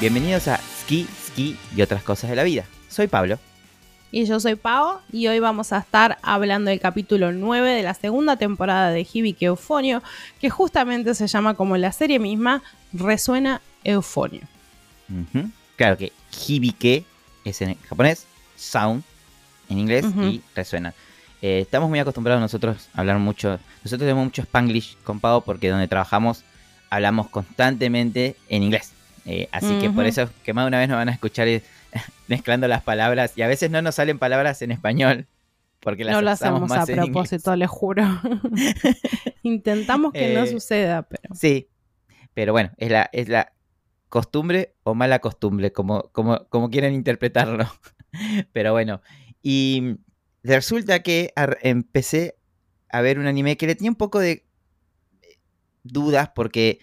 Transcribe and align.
Bienvenidos 0.00 0.46
a 0.46 0.58
Ski, 0.58 1.08
Ski 1.26 1.56
y 1.74 1.82
otras 1.82 2.04
cosas 2.04 2.30
de 2.30 2.36
la 2.36 2.44
vida. 2.44 2.64
Soy 2.88 3.08
Pablo. 3.08 3.36
Y 4.12 4.26
yo 4.26 4.38
soy 4.38 4.54
Pau 4.54 5.00
y 5.12 5.26
hoy 5.26 5.40
vamos 5.40 5.72
a 5.72 5.78
estar 5.78 6.18
hablando 6.22 6.70
del 6.70 6.78
capítulo 6.78 7.32
9 7.32 7.68
de 7.68 7.82
la 7.82 7.94
segunda 7.94 8.36
temporada 8.36 8.90
de 8.90 9.04
Hibike 9.12 9.46
Eufonio, 9.46 10.00
que 10.40 10.50
justamente 10.50 11.16
se 11.16 11.26
llama 11.26 11.54
como 11.54 11.76
la 11.76 11.90
serie 11.90 12.20
misma, 12.20 12.62
Resuena 12.92 13.60
Eufonio. 13.82 14.42
Claro 15.74 15.96
que 15.96 16.12
Hibike 16.46 17.04
es 17.44 17.60
en 17.60 17.74
japonés, 17.88 18.24
sound 18.54 19.02
en 19.68 19.78
inglés 19.78 20.06
y 20.22 20.42
resuena. 20.54 20.94
Eh, 21.42 21.58
estamos 21.62 21.88
muy 21.88 21.98
acostumbrados 21.98 22.40
nosotros 22.40 22.88
a 22.94 23.00
hablar 23.00 23.18
mucho. 23.18 23.58
Nosotros 23.82 24.06
tenemos 24.06 24.24
mucho 24.26 24.42
spanglish 24.42 24.96
con 25.02 25.18
Pau 25.18 25.42
porque 25.42 25.68
donde 25.68 25.88
trabajamos 25.88 26.44
hablamos 26.88 27.28
constantemente 27.30 28.36
en 28.48 28.62
inglés. 28.62 28.92
Eh, 29.30 29.46
así 29.52 29.78
que 29.78 29.90
por 29.90 30.06
eso 30.06 30.30
que 30.42 30.54
más 30.54 30.64
de 30.64 30.68
una 30.68 30.78
vez 30.78 30.88
nos 30.88 30.96
van 30.96 31.10
a 31.10 31.12
escuchar 31.12 31.46
mezclando 32.28 32.66
las 32.66 32.82
palabras 32.82 33.34
y 33.36 33.42
a 33.42 33.46
veces 33.46 33.70
no 33.70 33.82
nos 33.82 33.96
salen 33.96 34.18
palabras 34.18 34.62
en 34.62 34.70
español 34.72 35.26
porque 35.80 36.02
las 36.04 36.14
No 36.14 36.22
lo 36.22 36.30
hacemos 36.30 36.62
a 36.62 36.76
más 36.76 36.88
inglés. 36.88 37.04
propósito, 37.06 37.54
les 37.54 37.68
juro. 37.68 38.02
Intentamos 39.42 40.12
que 40.12 40.34
no 40.34 40.44
Eh, 40.44 40.46
suceda, 40.48 41.02
pero... 41.02 41.34
Sí, 41.34 41.68
pero 42.32 42.52
bueno, 42.52 42.70
es 42.78 42.90
la, 42.90 43.10
es 43.12 43.28
la 43.28 43.52
costumbre 44.08 44.74
o 44.82 44.94
mala 44.94 45.18
costumbre, 45.18 45.72
como, 45.72 46.04
como, 46.12 46.46
como 46.48 46.70
quieran 46.70 46.94
interpretarlo. 46.94 47.66
Pero 48.52 48.72
bueno, 48.72 49.02
y 49.42 49.96
resulta 50.42 51.02
que 51.02 51.34
empecé 51.60 52.36
a 52.88 53.02
ver 53.02 53.18
un 53.18 53.26
anime 53.26 53.58
que 53.58 53.66
le 53.66 53.74
tenía 53.74 53.90
un 53.90 53.96
poco 53.96 54.18
de 54.18 54.46
dudas 55.82 56.30
porque 56.34 56.78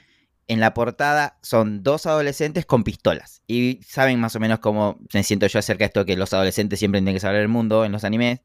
en 0.48 0.60
la 0.60 0.74
portada 0.74 1.38
son 1.42 1.82
dos 1.84 2.06
adolescentes 2.06 2.66
con 2.66 2.84
pistolas. 2.84 3.42
Y 3.48 3.80
saben 3.88 4.20
más 4.20 4.36
o 4.36 4.40
menos 4.40 4.60
cómo 4.60 5.00
me 5.14 5.24
siento 5.24 5.48
yo 5.48 5.60
acerca 5.60 5.84
de 5.84 5.88
esto, 5.88 6.06
que 6.06 6.16
los 6.18 6.34
adolescentes 6.34 6.80
siempre 6.80 7.00
tienen 7.02 7.16
que 7.16 7.20
saber 7.20 7.42
el 7.42 7.48
mundo 7.48 7.84
en 7.86 7.92
los 7.92 8.04
animes. 8.04 8.42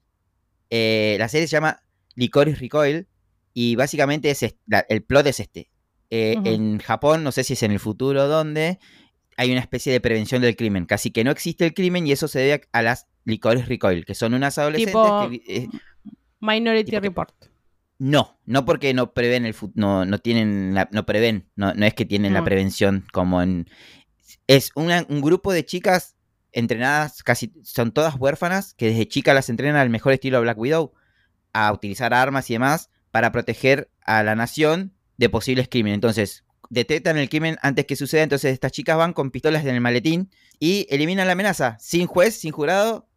Eh, 0.70 1.16
la 1.18 1.28
serie 1.28 1.46
se 1.46 1.52
llama 1.52 1.82
Licorice 2.14 2.58
Recoil 2.58 3.06
y 3.52 3.76
básicamente 3.76 4.30
es 4.30 4.54
la- 4.66 4.86
el 4.88 5.02
plot 5.02 5.26
es 5.26 5.40
este. 5.40 5.70
Eh. 6.10 6.36
En 6.44 6.78
Japón, 6.78 7.22
no 7.22 7.32
sé 7.32 7.44
si 7.44 7.52
es 7.52 7.62
en 7.62 7.70
el 7.72 7.80
futuro 7.80 8.24
o 8.24 8.28
dónde, 8.28 8.78
hay 9.36 9.50
una 9.52 9.60
especie 9.60 9.92
de 9.92 10.00
prevención 10.00 10.42
del 10.42 10.56
crimen. 10.56 10.86
Casi 10.86 11.10
que 11.10 11.22
no 11.24 11.30
existe 11.30 11.64
el 11.66 11.74
crimen 11.74 12.06
y 12.06 12.12
eso 12.12 12.28
se 12.28 12.38
debe 12.40 12.52
a, 12.72 12.78
a 12.78 12.82
las 12.82 13.06
Licorice 13.24 13.66
Recoil, 13.66 14.04
que 14.04 14.14
son 14.14 14.34
unas 14.34 14.56
adolescentes 14.58 14.94
Tipo- 14.94 15.22
que... 15.22 15.28
vi- 15.28 15.42
eh, 15.46 15.68
Minority 16.40 16.84
tipo 16.86 17.00
que- 17.02 17.08
Report. 17.08 17.34
No, 18.00 18.40
no 18.46 18.64
porque 18.64 18.94
no 18.94 19.12
prevén 19.12 19.44
el 19.44 19.54
no, 19.74 20.04
no 20.06 20.18
tienen 20.18 20.74
la- 20.74 20.88
no 20.90 21.04
prevén, 21.04 21.50
no, 21.54 21.74
no 21.74 21.84
es 21.84 21.92
que 21.94 22.06
tienen 22.06 22.32
la 22.32 22.40
prevención 22.46 23.04
como 23.12 23.42
en 23.42 23.68
es 24.46 24.70
una- 24.74 25.04
un 25.08 25.20
grupo 25.20 25.52
de 25.52 25.64
chicas 25.66 26.16
entrenadas, 26.52 27.22
casi 27.22 27.52
son 27.62 27.92
todas 27.92 28.16
huérfanas, 28.16 28.74
que 28.74 28.86
desde 28.86 29.06
chicas 29.06 29.34
las 29.34 29.50
entrenan 29.50 29.76
al 29.76 29.90
mejor 29.90 30.12
estilo 30.14 30.40
Black 30.40 30.58
Widow, 30.58 30.92
a 31.52 31.72
utilizar 31.72 32.14
armas 32.14 32.48
y 32.50 32.54
demás 32.54 32.88
para 33.10 33.32
proteger 33.32 33.90
a 34.00 34.22
la 34.22 34.34
nación 34.34 34.94
de 35.18 35.28
posibles 35.28 35.68
crímenes. 35.68 35.96
Entonces, 35.96 36.44
detectan 36.70 37.18
el 37.18 37.28
crimen 37.28 37.58
antes 37.60 37.84
que 37.84 37.96
suceda, 37.96 38.22
entonces 38.22 38.52
estas 38.52 38.72
chicas 38.72 38.96
van 38.96 39.12
con 39.12 39.30
pistolas 39.30 39.64
en 39.64 39.74
el 39.74 39.80
maletín 39.80 40.30
y 40.58 40.86
eliminan 40.90 41.26
la 41.26 41.34
amenaza, 41.34 41.76
sin 41.80 42.06
juez, 42.06 42.34
sin 42.40 42.52
jurado, 42.52 43.08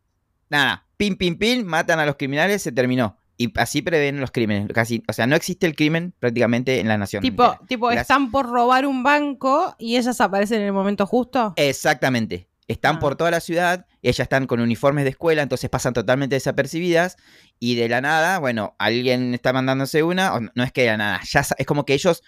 nada, 0.49 0.87
pin, 0.97 1.15
pin, 1.15 1.37
pin, 1.37 1.65
matan 1.65 1.99
a 1.99 2.05
los 2.05 2.17
criminales, 2.17 2.61
se 2.61 2.71
terminó. 2.71 3.17
Y 3.37 3.51
así 3.59 3.81
prevén 3.81 4.19
los 4.19 4.31
crímenes. 4.31 4.67
Casi, 4.73 5.03
o 5.07 5.13
sea, 5.13 5.25
no 5.27 5.35
existe 5.35 5.65
el 5.65 5.75
crimen 5.75 6.13
prácticamente 6.19 6.79
en 6.79 6.87
la 6.87 6.97
nación. 6.97 7.21
Tipo, 7.23 7.43
entera. 7.45 7.67
tipo 7.67 7.89
Las- 7.89 8.01
están 8.01 8.29
por 8.31 8.47
robar 8.49 8.85
un 8.85 9.01
banco 9.03 9.75
y 9.79 9.97
ellas 9.97 10.21
aparecen 10.21 10.61
en 10.61 10.67
el 10.67 10.73
momento 10.73 11.05
justo. 11.07 11.53
Exactamente. 11.55 12.47
Están 12.67 12.95
Ah. 12.97 12.99
por 12.99 13.15
toda 13.17 13.29
la 13.31 13.39
ciudad, 13.41 13.85
ellas 14.01 14.19
están 14.21 14.47
con 14.47 14.59
uniformes 14.61 15.03
de 15.03 15.09
escuela, 15.09 15.41
entonces 15.41 15.69
pasan 15.69 15.93
totalmente 15.93 16.35
desapercibidas. 16.35 17.17
Y 17.59 17.75
de 17.75 17.89
la 17.89 18.01
nada, 18.01 18.39
bueno, 18.39 18.75
alguien 18.79 19.33
está 19.33 19.51
mandándose 19.51 20.03
una, 20.03 20.35
o 20.35 20.39
no- 20.39 20.63
es 20.63 20.71
que 20.71 20.81
de 20.83 20.87
la 20.87 20.97
nada, 20.97 21.21
ya 21.29 21.41
es 21.57 21.65
como 21.65 21.85
que 21.85 21.93
ellos, 21.93 22.21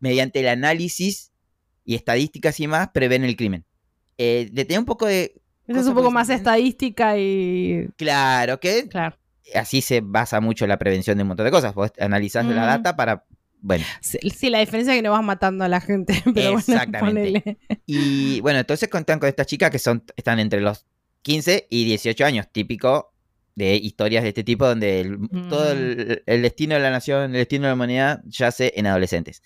mediante 0.00 0.40
el 0.40 0.48
análisis 0.48 1.32
y 1.84 1.94
estadísticas 1.94 2.58
y 2.60 2.66
más, 2.66 2.88
prevén 2.88 3.24
el 3.24 3.36
crimen. 3.36 3.64
Eh, 4.18 4.50
le 4.52 4.64
tenía 4.64 4.80
un 4.80 4.86
poco 4.86 5.06
de. 5.06 5.40
Esa 5.66 5.80
es 5.80 5.86
un 5.86 5.94
poco 5.94 6.10
más 6.10 6.28
estadística 6.28 7.16
y... 7.18 7.88
Claro, 7.96 8.60
que 8.60 8.86
Claro. 8.88 9.16
Así 9.54 9.80
se 9.80 10.00
basa 10.02 10.40
mucho 10.40 10.66
la 10.66 10.78
prevención 10.78 11.16
de 11.18 11.22
un 11.22 11.28
montón 11.28 11.44
de 11.46 11.50
cosas. 11.52 11.74
Vos 11.74 11.92
analizás 11.98 12.44
la 12.46 12.52
Ujú. 12.52 12.60
data 12.66 12.96
para. 12.96 13.24
Bueno, 13.60 13.84
Sí, 14.02 14.50
la 14.50 14.58
diferencia 14.60 14.92
es 14.92 14.98
que 14.98 15.02
no 15.02 15.12
vas 15.12 15.24
matando 15.24 15.64
a 15.64 15.68
la 15.68 15.80
gente, 15.80 16.12
pero 16.34 16.52
bueno, 16.52 16.58
Exactamente. 16.58 17.40
ponele. 17.40 17.58
Y 17.86 18.40
bueno, 18.40 18.58
entonces 18.58 18.88
contan 18.90 19.18
con 19.18 19.28
estas 19.28 19.46
chicas 19.46 19.70
que 19.70 19.78
son, 19.78 20.04
están 20.16 20.38
entre 20.38 20.60
los 20.60 20.84
15 21.22 21.66
y 21.70 21.84
18 21.86 22.24
años, 22.26 22.46
típico 22.52 23.14
de 23.54 23.76
historias 23.76 24.22
de 24.24 24.28
este 24.30 24.44
tipo, 24.44 24.66
donde 24.66 25.00
el- 25.00 25.18
Mm. 25.18 25.48
todo 25.48 25.72
el, 25.72 26.22
el 26.26 26.42
destino 26.42 26.74
de 26.74 26.80
la 26.82 26.90
nación, 26.90 27.22
el 27.26 27.32
destino 27.32 27.62
de 27.62 27.68
la 27.68 27.74
humanidad 27.74 28.20
yace 28.26 28.72
en 28.76 28.86
adolescentes. 28.86 29.42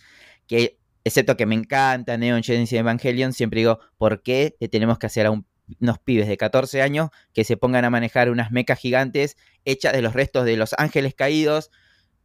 Que, 0.49 0.79
excepto 1.05 1.37
que 1.37 1.47
me 1.47 1.55
encanta 1.55 2.17
Neon 2.17 2.43
Genesis 2.43 2.79
Evangelion, 2.79 3.33
siempre 3.33 3.61
digo, 3.61 3.79
¿por 3.99 4.23
qué 4.23 4.57
le 4.59 4.69
tenemos 4.69 4.99
que 4.99 5.07
hacer 5.07 5.27
a 5.27 5.31
un- 5.31 5.47
unos 5.81 5.99
pibes 5.99 6.29
de 6.29 6.37
14 6.37 6.83
años 6.83 7.11
que 7.33 7.45
se 7.45 7.57
pongan 7.57 7.85
a 7.85 7.91
manejar 7.91 8.31
unas 8.31 8.51
mecas 8.51 8.79
gigantes 8.79 9.37
hechas 9.65 9.93
de 9.93 10.03
los 10.03 10.15
restos 10.15 10.45
de 10.45 10.57
los 10.57 10.75
ángeles 10.79 11.15
caídos? 11.15 11.71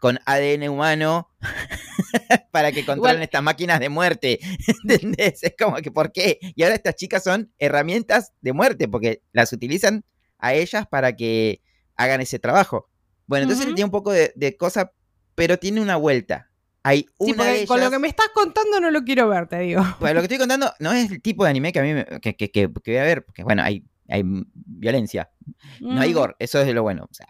con 0.04 0.20
ADN 0.26 0.68
humano 0.68 1.30
para 2.52 2.74
que 2.74 2.86
controlen 2.86 3.16
Igual- 3.16 3.24
estas 3.24 3.42
máquinas 3.42 3.80
de 3.80 3.88
muerte. 3.88 4.40
¿Entendés? 4.84 5.44
Es 5.44 5.54
como 5.58 5.78
que, 5.78 5.92
¿por 5.92 6.12
qué? 6.12 6.40
Y 6.42 6.64
ahora 6.64 6.76
estas 6.76 6.96
chicas 6.96 7.24
son 7.24 7.54
herramientas 7.58 8.34
de 8.42 8.52
muerte, 8.52 8.90
porque 8.90 9.22
las 9.32 9.54
utilizan 9.54 10.04
a 10.40 10.56
ellas 10.56 10.88
para 10.88 11.16
que 11.16 11.62
hagan 11.96 12.20
ese 12.20 12.38
trabajo. 12.38 12.90
Bueno, 13.28 13.44
entonces 13.44 13.66
tiene 13.68 13.86
un 13.86 13.92
poco 13.92 14.12
de, 14.12 14.34
de 14.36 14.58
cosa, 14.58 14.92
pero 15.36 15.58
tiene 15.58 15.80
una 15.80 15.96
vuelta. 15.96 16.50
Hay 16.86 17.08
una 17.18 17.32
Sí, 17.32 17.38
porque 17.38 17.60
de 17.62 17.68
con 17.68 17.78
lo 17.78 17.84
ellas- 17.84 17.92
que 17.94 18.00
me 18.00 18.08
estás 18.10 18.28
contando 18.34 18.80
no 18.82 18.92
lo 18.92 19.04
quiero 19.04 19.30
ver, 19.30 19.48
te 19.48 19.60
digo. 19.60 19.82
Bueno, 20.00 20.16
lo 20.16 20.20
que 20.22 20.26
estoy 20.26 20.38
contando 20.40 20.72
no 20.80 20.92
es 20.92 21.10
el 21.12 21.22
tipo 21.22 21.44
de 21.46 21.50
anime 21.52 21.72
que 21.72 21.80
a 21.80 21.84
mí 21.84 21.94
me- 21.94 22.06
que, 22.22 22.36
que- 22.36 22.52
que- 22.52 22.70
que 22.84 22.92
voy 22.92 22.98
a 22.98 23.04
ver, 23.04 23.24
porque 23.26 23.44
bueno, 23.44 23.64
hay, 23.64 23.86
hay 24.10 24.24
violencia, 24.54 25.32
no 25.80 26.02
hay 26.02 26.12
gore, 26.14 26.36
eso 26.40 26.60
es 26.62 26.74
lo 26.74 26.84
bueno. 26.84 27.06
O 27.10 27.14
sea, 27.14 27.28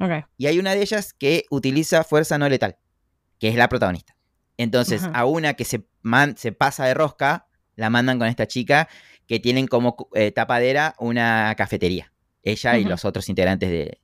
ok. 0.00 0.26
y 0.36 0.46
hay 0.46 0.58
una 0.58 0.74
de 0.74 0.82
ellas 0.82 1.12
que 1.14 1.44
utiliza 1.50 2.02
fuerza 2.04 2.36
no 2.38 2.48
letal, 2.48 2.76
que 3.38 3.48
es 3.48 3.54
la 3.54 3.68
protagonista. 3.68 4.16
Entonces, 4.56 5.04
Ajá. 5.04 5.12
a 5.20 5.24
una 5.26 5.54
que 5.54 5.64
se, 5.64 5.86
man- 6.02 6.36
se 6.36 6.50
pasa 6.52 6.84
de 6.86 6.94
rosca, 6.94 7.46
la 7.76 7.90
mandan 7.90 8.18
con 8.18 8.26
esta 8.26 8.46
chica 8.46 8.88
que 9.26 9.38
tienen 9.38 9.66
como 9.68 10.08
eh, 10.14 10.32
tapadera 10.32 10.94
una 10.98 11.54
cafetería. 11.56 12.12
Ella 12.42 12.78
y 12.78 12.84
los 12.84 13.04
otros 13.04 13.28
integrantes 13.28 13.68
de- 13.70 14.00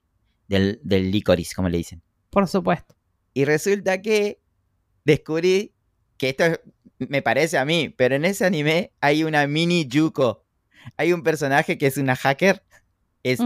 del, 0.49 0.79
del 0.85 1.11
licorice, 1.11 1.55
como 1.57 1.69
le 1.71 1.79
dicen. 1.79 2.03
Por 2.31 2.47
supuesto. 2.49 2.95
Y 3.33 3.47
resulta 3.47 4.03
que 4.03 4.42
descubrí 5.05 5.73
que 6.19 6.31
esto 6.31 6.45
es- 6.45 6.61
me 6.99 7.23
parece 7.23 7.59
a 7.59 7.65
mí, 7.65 7.89
pero 7.97 8.15
en 8.15 8.25
ese 8.25 8.45
anime 8.45 8.93
hay 9.01 9.25
una 9.25 9.47
mini 9.47 9.87
Yuko. 9.87 10.45
Hay 10.97 11.13
un 11.13 11.23
personaje 11.23 11.79
que 11.79 11.87
es 11.87 11.97
una 11.97 12.15
hacker. 12.17 12.63
Es 13.25 13.39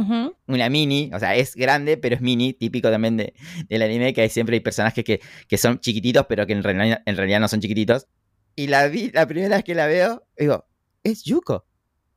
una 0.46 0.70
mini, 0.70 1.10
o 1.12 1.18
sea, 1.18 1.36
es 1.36 1.54
grande, 1.54 1.98
pero 1.98 2.14
es 2.14 2.22
mini, 2.22 2.54
típico 2.54 2.90
también 2.90 3.18
de, 3.18 3.34
del 3.68 3.82
anime, 3.82 4.14
que 4.14 4.22
hay 4.22 4.30
siempre 4.30 4.54
hay 4.56 4.60
personajes 4.60 5.04
que, 5.04 5.20
que 5.48 5.58
son 5.58 5.80
chiquititos, 5.80 6.24
pero 6.30 6.46
que 6.46 6.54
en 6.54 6.62
realidad, 6.62 7.02
en 7.04 7.16
realidad 7.16 7.40
no 7.40 7.48
son 7.48 7.60
chiquititos. 7.60 8.06
Y 8.54 8.68
la 8.68 8.88
vi, 8.88 9.10
la 9.10 9.26
primera 9.26 9.56
vez 9.56 9.64
que 9.64 9.74
la 9.74 9.86
veo, 9.86 10.26
digo, 10.38 10.66
es 11.02 11.24
Yuko. 11.24 11.66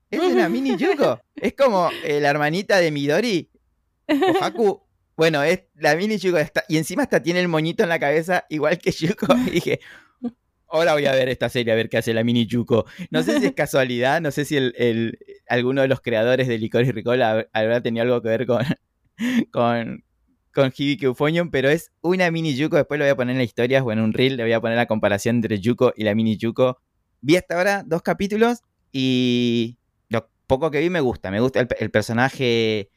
Es 0.09 0.21
una 0.21 0.47
mini 0.47 0.77
Yuko. 0.77 1.19
Es 1.35 1.53
como 1.53 1.89
eh, 2.05 2.21
la 2.21 2.29
hermanita 2.29 2.77
de 2.77 2.91
Midori, 2.91 3.49
o 4.07 4.07
Haku. 4.43 4.81
Bueno, 5.19 5.43
es 5.43 5.63
la 5.75 5.97
mini 5.97 6.17
Yuko. 6.17 6.37
está- 6.37 6.63
y 6.69 6.77
encima 6.77 7.03
hasta 7.03 7.21
tiene 7.21 7.41
el 7.41 7.49
moñito 7.49 7.83
en 7.83 7.89
la 7.89 7.99
cabeza, 7.99 8.45
igual 8.47 8.77
que 8.77 8.91
Yuko. 8.91 9.27
Y 9.47 9.51
dije, 9.51 9.81
ahora 10.69 10.93
voy 10.93 11.07
a 11.07 11.11
ver 11.11 11.27
esta 11.27 11.49
serie, 11.49 11.73
a 11.73 11.75
ver 11.75 11.89
qué 11.89 11.97
hace 11.97 12.13
la 12.13 12.23
mini 12.23 12.45
Yuko. 12.45 12.85
No 13.11 13.21
sé 13.21 13.37
si 13.41 13.47
es 13.47 13.51
casualidad, 13.51 14.21
no 14.21 14.31
sé 14.31 14.45
si 14.45 14.55
el, 14.55 15.19
alguno 15.49 15.81
de 15.81 15.89
los 15.89 15.99
creadores 15.99 16.47
de 16.47 16.57
Licorice 16.57 16.93
Recall 16.93 17.19
hab- 17.21 17.49
habrá 17.51 17.81
tenido 17.81 18.03
algo 18.03 18.21
que 18.21 18.29
ver 18.29 18.45
con, 18.45 18.63
con, 19.51 20.05
con 20.53 20.71
Hibiki 20.73 21.07
pero 21.51 21.69
es 21.69 21.91
una 21.99 22.31
mini 22.31 22.55
Yuko. 22.55 22.77
Después 22.77 22.97
lo 22.97 23.03
voy 23.03 23.11
a 23.11 23.15
poner 23.17 23.33
en 23.33 23.39
las 23.39 23.47
historias 23.47 23.83
o 23.85 23.91
en 23.91 23.99
un 23.99 24.13
reel, 24.13 24.37
le 24.37 24.43
voy 24.43 24.53
a 24.53 24.61
poner 24.61 24.77
la 24.77 24.85
comparación 24.85 25.35
entre 25.35 25.59
Yuko 25.59 25.91
y 25.97 26.05
la 26.05 26.15
mini 26.15 26.37
Yuko. 26.37 26.79
Vi 27.19 27.35
hasta 27.35 27.57
ahora 27.57 27.83
dos 27.85 28.03
capítulos 28.03 28.59
y 28.93 29.77
lo 30.07 30.29
poco 30.47 30.71
que 30.71 30.79
vi 30.79 30.89
me 30.89 31.01
gusta. 31.01 31.29
Me 31.29 31.41
gusta 31.41 31.59
el, 31.59 31.67
el 31.77 31.91
personaje, 31.91 32.89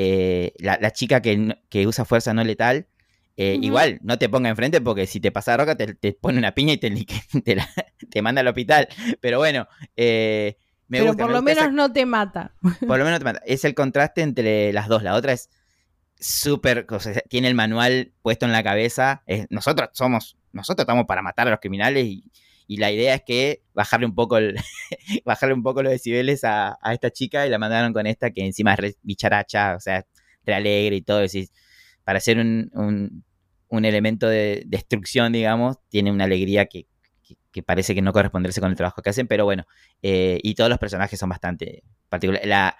eh, 0.00 0.52
la, 0.60 0.78
la 0.80 0.92
chica 0.92 1.20
que, 1.20 1.86
usa 1.86 2.04
fuerza 2.04 2.32
no 2.32 2.44
letal. 2.44 2.86
Eh. 3.36 3.58
Igual, 3.60 3.98
no 4.02 4.16
te 4.18 4.28
ponga 4.28 4.48
enfrente 4.48 4.80
porque 4.80 5.06
si 5.06 5.18
te 5.20 5.30
pasa 5.32 5.56
roca 5.56 5.76
te, 5.76 5.94
te 5.94 6.12
pone 6.12 6.38
una 6.38 6.54
piña 6.54 6.72
y 6.72 6.78
te, 6.78 6.90
te, 7.44 7.56
la- 7.56 7.68
te 8.08 8.22
manda 8.22 8.40
al 8.40 8.48
hospital. 8.48 8.88
Pero 9.20 9.38
bueno, 9.38 9.66
eh, 9.96 10.56
me 10.88 10.98
Pero 10.98 11.10
gusta. 11.10 11.24
por 11.24 11.32
me 11.34 11.40
lo 11.40 11.50
esa- 11.50 11.60
menos 11.62 11.74
no 11.74 11.92
te 11.92 12.06
mata. 12.06 12.54
por 12.86 12.98
lo 12.98 13.04
menos 13.04 13.18
te 13.18 13.24
mata. 13.24 13.42
Es 13.44 13.64
el 13.64 13.74
contraste 13.74 14.22
entre 14.22 14.72
las 14.72 14.86
dos. 14.88 15.02
La 15.02 15.14
otra 15.14 15.32
es 15.32 15.50
súper. 16.18 16.86
o 16.90 17.00
sea, 17.00 17.12
tiene 17.28 17.48
el 17.48 17.54
manual 17.54 18.12
puesto 18.22 18.46
en 18.46 18.52
la 18.52 18.62
cabeza. 18.62 19.22
Es- 19.26 19.46
nosotros 19.50 19.90
somos. 19.92 20.36
Nosotros 20.52 20.84
estamos 20.84 21.04
para 21.06 21.22
matar 21.22 21.46
a 21.46 21.50
los 21.50 21.60
criminales 21.60 22.04
y, 22.06 22.24
Y 22.68 22.76
la 22.76 22.92
idea 22.92 23.14
es 23.14 23.22
que 23.26 23.62
bajarle 23.72 24.06
un 24.06 24.14
poco 24.14 24.36
el, 24.36 24.54
bajarle 25.24 25.54
un 25.54 25.62
poco 25.62 25.82
los 25.82 25.90
decibeles 25.90 26.44
a, 26.44 26.78
a, 26.82 26.92
esta 26.92 27.10
chica 27.10 27.46
y 27.46 27.50
la 27.50 27.58
mandaron 27.58 27.94
con 27.94 28.06
esta 28.06 28.30
que 28.30 28.44
encima 28.44 28.74
es 28.74 28.98
bicharacha, 29.02 29.74
o 29.74 29.80
sea, 29.80 30.06
re 30.44 30.54
alegre 30.54 30.96
y 30.96 31.02
todo. 31.02 31.18
Decís, 31.18 31.50
para 32.04 32.20
ser 32.20 32.38
un, 32.38 32.70
un, 32.74 33.24
un, 33.68 33.84
elemento 33.86 34.28
de 34.28 34.64
destrucción, 34.66 35.32
digamos, 35.32 35.78
tiene 35.88 36.12
una 36.12 36.24
alegría 36.24 36.66
que, 36.66 36.86
que, 37.26 37.36
que, 37.50 37.62
parece 37.62 37.94
que 37.94 38.02
no 38.02 38.12
corresponderse 38.12 38.60
con 38.60 38.70
el 38.70 38.76
trabajo 38.76 39.00
que 39.00 39.10
hacen, 39.10 39.26
pero 39.26 39.46
bueno, 39.46 39.64
eh, 40.02 40.38
y 40.42 40.54
todos 40.54 40.68
los 40.68 40.78
personajes 40.78 41.18
son 41.18 41.30
bastante 41.30 41.84
particulares. 42.10 42.46
La, 42.46 42.76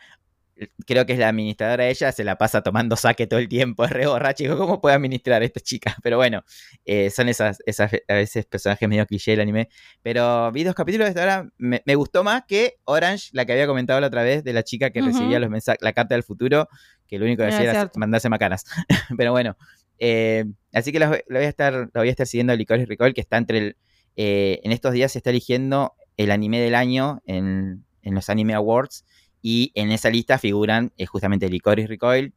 creo 0.86 1.06
que 1.06 1.12
es 1.12 1.18
la 1.18 1.28
administradora 1.28 1.86
ella, 1.86 2.12
se 2.12 2.24
la 2.24 2.36
pasa 2.36 2.62
tomando 2.62 2.96
saque 2.96 3.26
todo 3.26 3.40
el 3.40 3.48
tiempo, 3.48 3.84
es 3.84 3.90
re 3.90 4.06
borracha, 4.06 4.44
digo, 4.44 4.56
¿cómo 4.56 4.80
puede 4.80 4.96
administrar 4.96 5.42
a 5.42 5.44
esta 5.44 5.60
chica? 5.60 5.96
Pero 6.02 6.16
bueno, 6.16 6.44
eh, 6.84 7.10
son 7.10 7.28
esas, 7.28 7.58
esas, 7.66 7.92
a 8.08 8.14
veces 8.14 8.46
personajes 8.46 8.88
medio 8.88 9.06
cliché 9.06 9.32
del 9.32 9.40
anime. 9.40 9.68
Pero 10.02 10.50
vi 10.52 10.64
dos 10.64 10.74
capítulos 10.74 11.06
de 11.06 11.10
esta 11.10 11.22
hora, 11.22 11.48
me, 11.58 11.82
me, 11.84 11.94
gustó 11.94 12.24
más 12.24 12.44
que 12.46 12.76
Orange, 12.84 13.30
la 13.32 13.44
que 13.44 13.52
había 13.52 13.66
comentado 13.66 14.00
la 14.00 14.08
otra 14.08 14.22
vez, 14.22 14.44
de 14.44 14.52
la 14.52 14.62
chica 14.62 14.90
que 14.90 15.00
uh 15.00 15.04
-huh. 15.04 15.06
recibía 15.06 15.38
los 15.38 15.50
mensajes, 15.50 15.80
la 15.82 15.92
carta 15.92 16.14
del 16.14 16.24
futuro, 16.24 16.68
que 17.06 17.18
lo 17.18 17.24
único 17.24 17.42
que 17.42 17.46
decía 17.46 17.70
era 17.70 17.90
mandarse 17.96 18.28
macanas. 18.28 18.64
Pero 19.16 19.32
bueno, 19.32 19.56
eh, 19.98 20.44
así 20.72 20.92
que 20.92 21.00
lo, 21.00 21.10
lo, 21.10 21.38
voy 21.38 21.44
a 21.44 21.48
estar, 21.48 21.72
lo 21.72 21.90
voy 21.94 22.08
a 22.08 22.10
estar 22.10 22.26
siguiendo 22.26 22.52
a 22.52 22.56
Licorice 22.56 22.86
Recall, 22.86 23.14
que 23.14 23.20
está 23.20 23.36
entre 23.36 23.58
el, 23.58 23.76
eh, 24.16 24.60
en 24.64 24.72
estos 24.72 24.92
días 24.92 25.12
se 25.12 25.18
está 25.18 25.30
eligiendo 25.30 25.94
el 26.16 26.32
anime 26.32 26.60
del 26.60 26.74
año 26.74 27.22
en, 27.24 27.84
en 28.02 28.14
los 28.14 28.28
Anime 28.28 28.54
Awards 28.54 29.04
y 29.42 29.72
en 29.74 29.92
esa 29.92 30.10
lista 30.10 30.38
figuran 30.38 30.92
eh, 30.96 31.06
justamente 31.06 31.48
Licorice 31.48 31.88
Recoil 31.88 32.34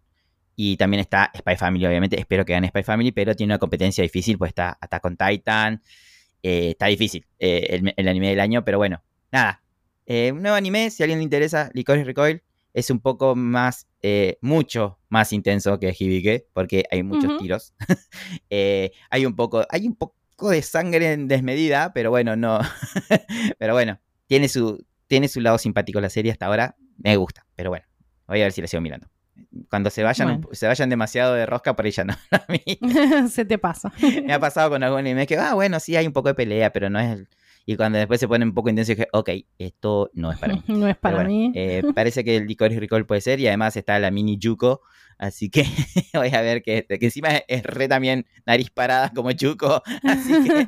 y 0.56 0.78
también 0.78 1.02
está 1.02 1.32
Spy 1.36 1.56
Family, 1.58 1.86
obviamente. 1.86 2.20
Espero 2.20 2.46
que 2.46 2.54
gane 2.54 2.68
Spy 2.68 2.84
Family, 2.84 3.12
pero 3.12 3.36
tiene 3.36 3.54
una 3.54 3.58
competencia 3.58 4.04
difícil, 4.04 4.38
pues 4.38 4.50
está 4.50 4.78
Attack 4.80 5.06
on 5.06 5.18
Titan. 5.18 5.82
Eh, 6.44 6.72
está 6.72 6.88
difícil 6.88 7.26
eh, 7.40 7.68
el, 7.70 7.94
el, 7.96 8.08
anime 8.08 8.30
del 8.30 8.40
año, 8.40 8.64
pero 8.64 8.78
bueno, 8.78 9.04
nada. 9.32 9.64
Eh, 10.06 10.32
un 10.32 10.42
nuevo 10.42 10.56
anime, 10.56 10.90
si 10.90 11.02
a 11.02 11.06
alguien 11.06 11.20
le 11.20 11.24
interesa, 11.24 11.70
Licorice 11.74 12.06
Recoil 12.06 12.44
es 12.74 12.90
un 12.90 13.00
poco 13.00 13.36
más, 13.36 13.88
mucho 14.40 15.00
más 15.10 15.34
intenso 15.34 15.78
que 15.80 15.96
Hibike, 15.98 16.48
porque 16.54 16.86
hay 16.90 17.04
muchos 17.04 17.26
uh 17.32 17.36
-huh. 17.36 17.40
tiros. 17.40 17.74
hay 19.10 19.26
un 19.26 19.36
poco, 19.36 19.66
hay 19.70 19.88
un 19.88 19.96
poco 19.96 20.50
de 20.50 20.62
sangre 20.62 21.12
en 21.12 21.28
desmedida, 21.28 21.92
pero 21.94 22.12
bueno, 22.12 22.36
no. 22.36 22.60
pero 23.60 23.74
bueno, 23.74 24.00
tiene 24.28 24.48
su, 24.48 24.86
tiene 25.08 25.28
su 25.28 25.42
lado 25.42 25.58
simpático 25.58 26.00
la 26.00 26.10
serie 26.10 26.32
hasta 26.32 26.46
ahora 26.46 26.78
me 27.04 27.16
gusta, 27.18 27.46
pero 27.56 27.70
bueno, 27.70 27.86
voy 28.28 28.42
a 28.42 28.44
ver 28.44 28.52
si 28.52 28.62
la 28.62 28.68
sigo 28.68 28.82
mirando. 28.82 29.08
Cuando 29.70 29.90
se 29.90 30.04
vayan, 30.04 30.42
bueno. 30.42 30.50
se 30.52 30.68
vayan 30.68 30.90
demasiado 30.90 31.34
de 31.34 31.46
rosca, 31.46 31.76
por 31.76 31.86
ella 31.86 32.04
no. 32.04 32.16
se 33.30 33.46
te 33.46 33.58
pasa. 33.58 33.92
Me 34.26 34.34
ha 34.34 34.40
pasado 34.40 34.70
con 34.70 34.84
algún 34.84 35.00
anime 35.00 35.28
que, 35.28 35.38
ah, 35.38 35.54
bueno, 35.54 35.80
sí 35.80 35.96
hay 35.96 36.06
un 36.08 36.14
poco 36.14 36.30
de 36.30 36.36
pelea, 36.36 36.72
pero 36.72 36.90
no 36.90 37.00
es. 37.00 37.12
El... 37.12 37.28
Y 37.66 37.76
cuando 37.76 38.00
después 38.00 38.20
se 38.20 38.28
pone 38.28 38.44
un 38.44 38.54
poco 38.54 38.70
intenso, 38.70 38.92
dije, 38.92 39.08
ok, 39.14 39.30
esto 39.60 40.10
no 40.14 40.32
es 40.32 40.40
para 40.40 40.54
mí. 40.54 40.64
no 40.68 40.88
es 40.88 40.98
para 40.98 41.18
bueno, 41.18 41.30
mí. 41.30 41.52
Eh, 41.56 41.84
parece 41.94 42.24
que 42.24 42.38
el 42.38 42.48
Licorice 42.48 42.80
Recall 42.80 43.06
puede 43.06 43.22
ser, 43.22 43.40
y 43.40 43.48
además 43.48 43.76
está 43.78 44.00
la 44.00 44.10
mini 44.10 44.38
Yuko, 44.38 44.82
así 45.18 45.50
que 45.50 45.66
voy 46.14 46.30
a 46.30 46.42
ver 46.42 46.64
que, 46.64 46.86
que 46.88 47.06
encima 47.06 47.30
es 47.48 47.64
re 47.64 47.88
también 47.88 48.26
nariz 48.46 48.72
parada 48.72 49.12
como 49.14 49.32
Yuko, 49.32 49.84
así 50.04 50.44
que 50.44 50.66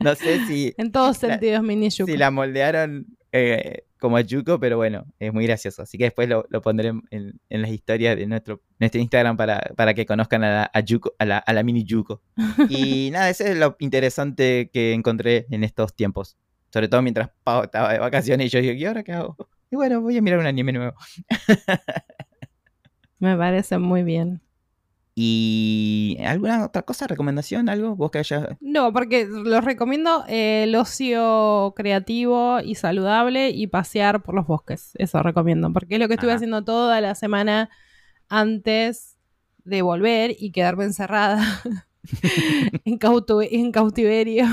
no 0.00 0.14
sé 0.14 0.46
si. 0.46 0.74
En 0.78 0.92
todos 0.92 1.18
sentidos, 1.18 1.62
mini 1.62 1.90
Yuko. 1.90 2.10
Si 2.10 2.16
la 2.16 2.30
moldearon. 2.30 3.06
Eh, 3.32 3.84
como 4.04 4.18
a 4.18 4.20
Yuko, 4.20 4.60
pero 4.60 4.76
bueno, 4.76 5.06
es 5.18 5.32
muy 5.32 5.46
gracioso. 5.46 5.80
Así 5.80 5.96
que 5.96 6.04
después 6.04 6.28
lo, 6.28 6.44
lo 6.50 6.60
pondré 6.60 6.88
en, 6.88 7.40
en, 7.48 7.62
las 7.62 7.70
historias 7.70 8.18
de 8.18 8.26
nuestro, 8.26 8.60
nuestro 8.78 9.00
Instagram 9.00 9.38
para, 9.38 9.72
para 9.76 9.94
que 9.94 10.04
conozcan 10.04 10.44
a 10.44 10.50
la, 10.50 10.70
a, 10.74 10.80
Yuko, 10.80 11.14
a, 11.18 11.24
la, 11.24 11.38
a 11.38 11.52
la 11.54 11.62
mini 11.62 11.84
Yuko. 11.84 12.20
y 12.68 13.08
nada, 13.12 13.30
ese 13.30 13.52
es 13.52 13.56
lo 13.56 13.76
interesante 13.78 14.68
que 14.70 14.92
encontré 14.92 15.46
en 15.50 15.64
estos 15.64 15.96
tiempos. 15.96 16.36
Sobre 16.68 16.88
todo 16.88 17.00
mientras 17.00 17.30
Pau 17.44 17.64
estaba 17.64 17.94
de 17.94 17.98
vacaciones 17.98 18.48
y 18.48 18.50
yo 18.50 18.60
digo, 18.60 18.74
¿y 18.74 18.84
ahora 18.84 19.02
qué 19.02 19.12
hago? 19.12 19.38
Y 19.70 19.76
bueno, 19.76 20.02
voy 20.02 20.18
a 20.18 20.20
mirar 20.20 20.38
un 20.38 20.46
anime 20.46 20.72
nuevo. 20.74 20.94
Me 23.20 23.38
parece 23.38 23.78
muy 23.78 24.02
bien. 24.02 24.42
¿Y 25.16 26.16
alguna 26.26 26.64
otra 26.64 26.82
cosa, 26.82 27.06
recomendación, 27.06 27.68
algo? 27.68 27.94
¿Vos 27.94 28.10
que 28.10 28.18
hayas... 28.18 28.48
No, 28.60 28.92
porque 28.92 29.26
los 29.26 29.64
recomiendo 29.64 30.24
eh, 30.26 30.64
el 30.64 30.74
ocio 30.74 31.72
creativo 31.76 32.58
y 32.60 32.74
saludable 32.74 33.50
y 33.50 33.68
pasear 33.68 34.24
por 34.24 34.34
los 34.34 34.46
bosques. 34.46 34.90
Eso 34.94 35.22
recomiendo, 35.22 35.72
porque 35.72 35.94
es 35.94 36.00
lo 36.00 36.08
que 36.08 36.14
estuve 36.14 36.30
Ajá. 36.30 36.36
haciendo 36.36 36.64
toda 36.64 37.00
la 37.00 37.14
semana 37.14 37.70
antes 38.28 39.16
de 39.64 39.82
volver 39.82 40.34
y 40.36 40.50
quedarme 40.50 40.84
encerrada 40.84 41.62
en, 42.84 42.98
cautiverio 42.98 44.46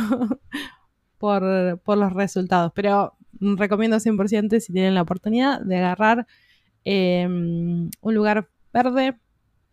por, 1.18 1.80
por, 1.80 1.98
los 1.98 2.14
resultados. 2.14 2.72
Pero 2.76 3.18
recomiendo 3.40 3.98
100% 3.98 4.60
si 4.60 4.74
tienen 4.74 4.94
la 4.94 5.02
oportunidad 5.02 5.60
de 5.62 5.78
agarrar 5.78 6.28
eh, 6.86 7.26
un 7.26 8.14
lugar 8.14 8.48
verde 8.72 9.18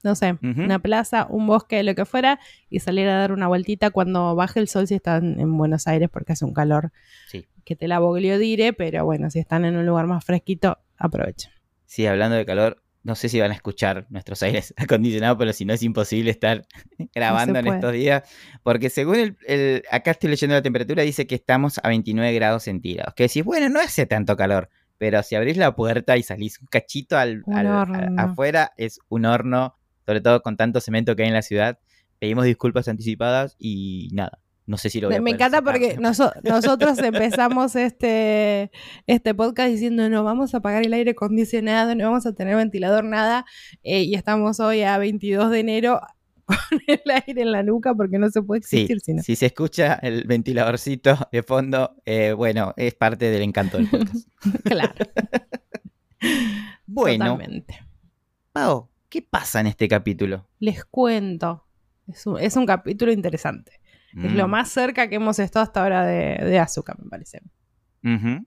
no 0.03 0.15
sé, 0.15 0.33
uh 0.33 0.37
-huh. 0.37 0.65
una 0.65 0.79
plaza, 0.79 1.27
un 1.31 1.47
bosque, 1.47 1.83
lo 1.83 1.95
que 1.95 2.05
fuera, 2.05 2.39
y 2.71 2.81
salir 2.81 3.09
a 3.09 3.19
dar 3.19 3.33
una 3.33 3.49
vueltita 3.49 3.91
cuando 3.91 4.35
baje 4.35 4.61
el 4.61 4.69
sol 4.69 4.87
si 4.87 4.95
están 4.95 5.41
en 5.41 5.57
Buenos 5.57 5.87
Aires 5.87 6.09
porque 6.11 6.33
hace 6.33 6.45
un 6.45 6.55
calor 6.55 6.93
sí. 7.29 7.47
que 7.65 7.77
te 7.77 7.89
la 7.89 8.01
dire, 8.39 8.73
pero 8.73 9.05
bueno, 9.05 9.31
si 9.31 9.39
están 9.39 9.65
en 9.65 9.77
un 9.77 9.87
lugar 9.87 10.07
más 10.07 10.25
fresquito, 10.25 10.79
aprovechen. 10.97 11.53
Sí, 11.87 12.07
hablando 12.07 12.37
de 12.37 12.45
calor, 12.45 12.83
no 13.03 13.15
sé 13.15 13.29
si 13.29 13.41
van 13.41 13.51
a 13.51 13.55
escuchar 13.55 14.07
nuestros 14.11 14.43
aires 14.43 14.75
acondicionados, 14.77 15.39
pero 15.39 15.53
si 15.53 15.65
no 15.65 15.73
es 15.73 15.83
imposible 15.83 16.31
estar 16.31 16.67
grabando 17.15 17.55
no 17.63 17.69
en 17.69 17.75
estos 17.75 17.93
días, 17.93 18.23
porque 18.63 18.91
según 18.91 19.17
el, 19.17 19.37
el, 19.47 19.83
acá 19.91 20.13
estoy 20.13 20.31
leyendo 20.31 20.55
la 20.55 20.63
temperatura, 20.63 21.03
dice 21.03 21.27
que 21.27 21.35
estamos 21.35 21.81
a 21.83 21.89
29 21.89 22.35
grados 22.35 22.65
centígrados, 22.65 23.15
que 23.15 23.25
decís, 23.25 23.45
bueno, 23.45 23.69
no 23.69 23.81
hace 23.81 24.07
tanto 24.07 24.37
calor, 24.37 24.69
pero 24.99 25.23
si 25.23 25.37
abrís 25.37 25.57
la 25.57 25.75
puerta 25.75 26.17
y 26.17 26.23
salís 26.23 26.61
un 26.61 26.67
cachito 26.67 27.17
al, 27.17 27.45
al, 27.53 28.19
afuera, 28.19 28.73
es 28.77 29.01
un 29.09 29.25
horno 29.25 29.78
sobre 30.09 30.23
todo 30.23 30.41
con 30.41 30.57
tanto 30.57 30.81
cemento 30.81 31.15
que 31.15 31.25
hay 31.25 31.29
en 31.29 31.35
la 31.35 31.43
ciudad. 31.43 31.79
Pedimos 32.19 32.47
disculpas 32.47 32.89
anticipadas 32.89 33.57
y 33.59 34.09
nada. 34.15 34.41
No 34.65 34.79
sé 34.79 34.89
si 34.89 35.03
lo 35.03 35.09
voy 35.09 35.17
a 35.19 35.21
Me 35.21 35.33
encanta 35.33 35.59
sacar. 35.59 35.75
porque 35.75 35.99
noso 35.99 36.33
nosotros 36.45 36.97
empezamos 36.99 37.77
este, 37.77 38.71
este 39.07 39.35
podcast 39.35 39.69
diciendo 39.69 40.09
no 40.09 40.25
vamos 40.25 40.55
a 40.55 40.59
apagar 40.59 40.83
el 40.83 40.95
aire 40.95 41.11
acondicionado, 41.11 41.95
no 41.95 42.05
vamos 42.05 42.25
a 42.25 42.33
tener 42.33 42.57
ventilador, 42.57 43.05
nada. 43.05 43.45
Eh, 43.83 44.05
y 44.05 44.15
estamos 44.15 44.61
hoy 44.61 44.81
a 44.81 44.97
22 44.97 45.51
de 45.51 45.61
enero 45.61 46.01
con 46.47 46.57
el 46.87 47.03
aire 47.27 47.43
en 47.43 47.53
la 47.53 47.63
nuca 47.63 47.93
porque 47.95 48.19
no 48.19 48.31
se 48.31 48.41
puede 48.41 48.61
existir. 48.61 49.01
Sí, 49.01 49.05
sino. 49.05 49.23
Si 49.23 49.37
se 49.37 49.45
escucha 49.45 49.93
el 49.97 50.25
ventiladorcito 50.25 51.19
de 51.31 51.43
fondo, 51.43 51.97
eh, 52.07 52.33
bueno, 52.33 52.73
es 52.79 52.95
parte 52.95 53.31
del 53.31 53.43
encanto 53.43 53.77
del 53.77 53.89
podcast. 53.89 54.27
claro. 54.65 54.95
bueno. 56.87 57.27
Totalmente. 57.27 57.79
Pau, 58.53 58.89
¿Qué 59.09 59.23
pasa 59.23 59.61
en 59.61 59.67
este 59.67 59.89
capítulo? 59.89 60.47
Les 60.59 60.85
cuento. 60.85 61.65
Es 62.07 62.27
un, 62.27 62.39
es 62.39 62.57
un 62.57 62.67
capítulo 62.67 63.11
interesante. 63.13 63.81
Mm. 64.13 64.27
Es 64.27 64.33
lo 64.33 64.49
más 64.49 64.69
cerca 64.69 65.09
que 65.09 65.17
hemos 65.17 65.39
estado 65.39 65.63
hasta 65.63 65.83
ahora 65.83 66.05
de, 66.05 66.45
de 66.45 66.59
Asuka, 66.59 66.95
me 66.99 67.09
parece. 67.09 67.41
Uh 68.05 68.09
-huh. 68.09 68.47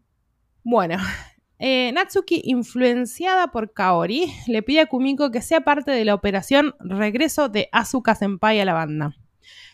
Bueno, 0.64 0.98
eh, 1.60 1.92
Natsuki, 1.94 2.42
influenciada 2.46 3.48
por 3.48 3.74
Kaori, 3.74 4.32
le 4.48 4.62
pide 4.62 4.82
a 4.82 4.86
Kumiko 4.86 5.32
que 5.32 5.42
sea 5.42 5.62
parte 5.62 5.92
de 5.92 6.06
la 6.06 6.14
operación 6.14 6.76
Regreso 6.80 7.50
de 7.50 7.70
Asuka 7.72 8.16
Senpai 8.16 8.60
a 8.60 8.66
la 8.66 8.74
banda. 8.74 9.16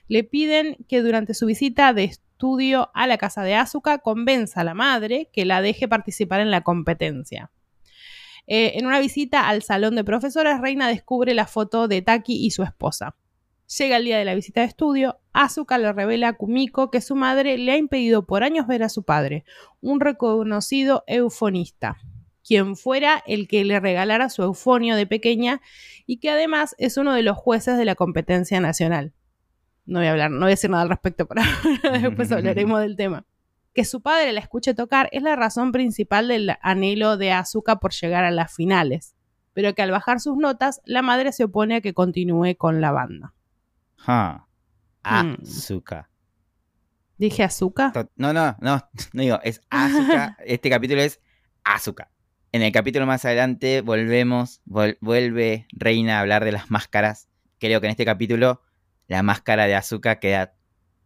Le 0.07 0.23
piden 0.23 0.77
que 0.87 1.01
durante 1.01 1.33
su 1.33 1.45
visita 1.45 1.91
de 1.91 2.05
estudio 2.05 2.91
a 2.93 3.07
la 3.07 3.17
casa 3.17 3.43
de 3.43 3.55
Asuka 3.55 3.97
convenza 3.97 4.61
a 4.61 4.63
la 4.63 4.73
madre 4.73 5.29
que 5.33 5.43
la 5.43 5.61
deje 5.61 5.87
participar 5.89 6.39
en 6.39 6.51
la 6.51 6.61
competencia. 6.61 7.51
Eh, 8.47 8.73
en 8.75 8.85
una 8.85 8.99
visita 8.99 9.49
al 9.49 9.61
salón 9.61 9.95
de 9.95 10.05
profesores, 10.05 10.59
Reina 10.61 10.87
descubre 10.87 11.33
la 11.33 11.45
foto 11.45 11.89
de 11.89 12.01
Taki 12.01 12.45
y 12.45 12.51
su 12.51 12.63
esposa. 12.63 13.15
Llega 13.77 13.97
el 13.97 14.05
día 14.05 14.17
de 14.17 14.23
la 14.23 14.33
visita 14.33 14.61
de 14.61 14.67
estudio, 14.67 15.19
Asuka 15.33 15.77
le 15.77 15.91
revela 15.91 16.29
a 16.29 16.33
Kumiko 16.33 16.89
que 16.89 17.01
su 17.01 17.17
madre 17.17 17.57
le 17.57 17.73
ha 17.73 17.77
impedido 17.77 18.25
por 18.25 18.43
años 18.43 18.65
ver 18.65 18.81
a 18.81 18.89
su 18.89 19.03
padre, 19.03 19.43
un 19.81 19.99
reconocido 19.99 21.03
eufonista, 21.05 21.97
quien 22.45 22.77
fuera 22.77 23.21
el 23.27 23.49
que 23.49 23.65
le 23.65 23.81
regalara 23.81 24.29
su 24.29 24.41
eufonio 24.41 24.95
de 24.95 25.05
pequeña 25.05 25.61
y 26.05 26.19
que 26.19 26.29
además 26.29 26.75
es 26.77 26.95
uno 26.95 27.13
de 27.13 27.23
los 27.23 27.35
jueces 27.35 27.77
de 27.77 27.83
la 27.83 27.95
competencia 27.95 28.61
nacional. 28.61 29.11
No 29.85 29.99
voy 29.99 30.07
a 30.07 30.11
hablar, 30.11 30.31
no 30.31 30.39
voy 30.39 30.47
a 30.47 30.49
decir 30.51 30.69
nada 30.69 30.83
al 30.83 30.89
respecto, 30.89 31.27
pero 31.27 31.41
después 32.01 32.31
hablaremos 32.31 32.79
del 32.79 32.95
tema 32.95 33.25
que 33.77 33.85
su 33.85 34.01
padre 34.01 34.33
la 34.33 34.39
escuche 34.39 34.73
tocar 34.73 35.07
es 35.11 35.21
la 35.21 35.35
razón 35.35 35.71
principal 35.71 36.29
del 36.29 36.55
anhelo 36.63 37.15
de 37.15 37.31
Asuka 37.31 37.75
por 37.75 37.93
llegar 37.93 38.23
a 38.23 38.31
las 38.31 38.51
finales, 38.51 39.13
pero 39.53 39.75
que 39.75 39.83
al 39.83 39.91
bajar 39.91 40.19
sus 40.19 40.35
notas, 40.35 40.81
la 40.83 41.03
madre 41.03 41.31
se 41.31 41.43
opone 41.43 41.75
a 41.75 41.81
que 41.81 41.93
continúe 41.93 42.55
con 42.57 42.81
la 42.81 42.91
banda. 42.91 43.35
Huh. 44.07 44.41
Asuka. 45.03 46.09
Hmm. 46.09 47.19
¿Dije 47.19 47.43
Asuka? 47.43 47.93
No, 48.15 48.33
no, 48.33 48.57
no, 48.61 48.89
no 49.13 49.21
digo, 49.21 49.39
es 49.43 49.61
Asuka. 49.69 50.37
este 50.47 50.71
capítulo 50.71 51.03
es 51.03 51.21
Asuka. 51.63 52.09
En 52.53 52.63
el 52.63 52.71
capítulo 52.71 53.05
más 53.05 53.25
adelante 53.25 53.81
volvemos, 53.81 54.59
vol 54.65 54.97
vuelve 55.01 55.67
Reina 55.69 56.17
a 56.17 56.21
hablar 56.21 56.45
de 56.45 56.53
las 56.53 56.71
máscaras. 56.71 57.29
Creo 57.59 57.79
que 57.79 57.85
en 57.85 57.91
este 57.91 58.05
capítulo 58.05 58.63
la 59.05 59.21
máscara 59.21 59.67
de 59.67 59.75
Asuka 59.75 60.19
queda 60.19 60.55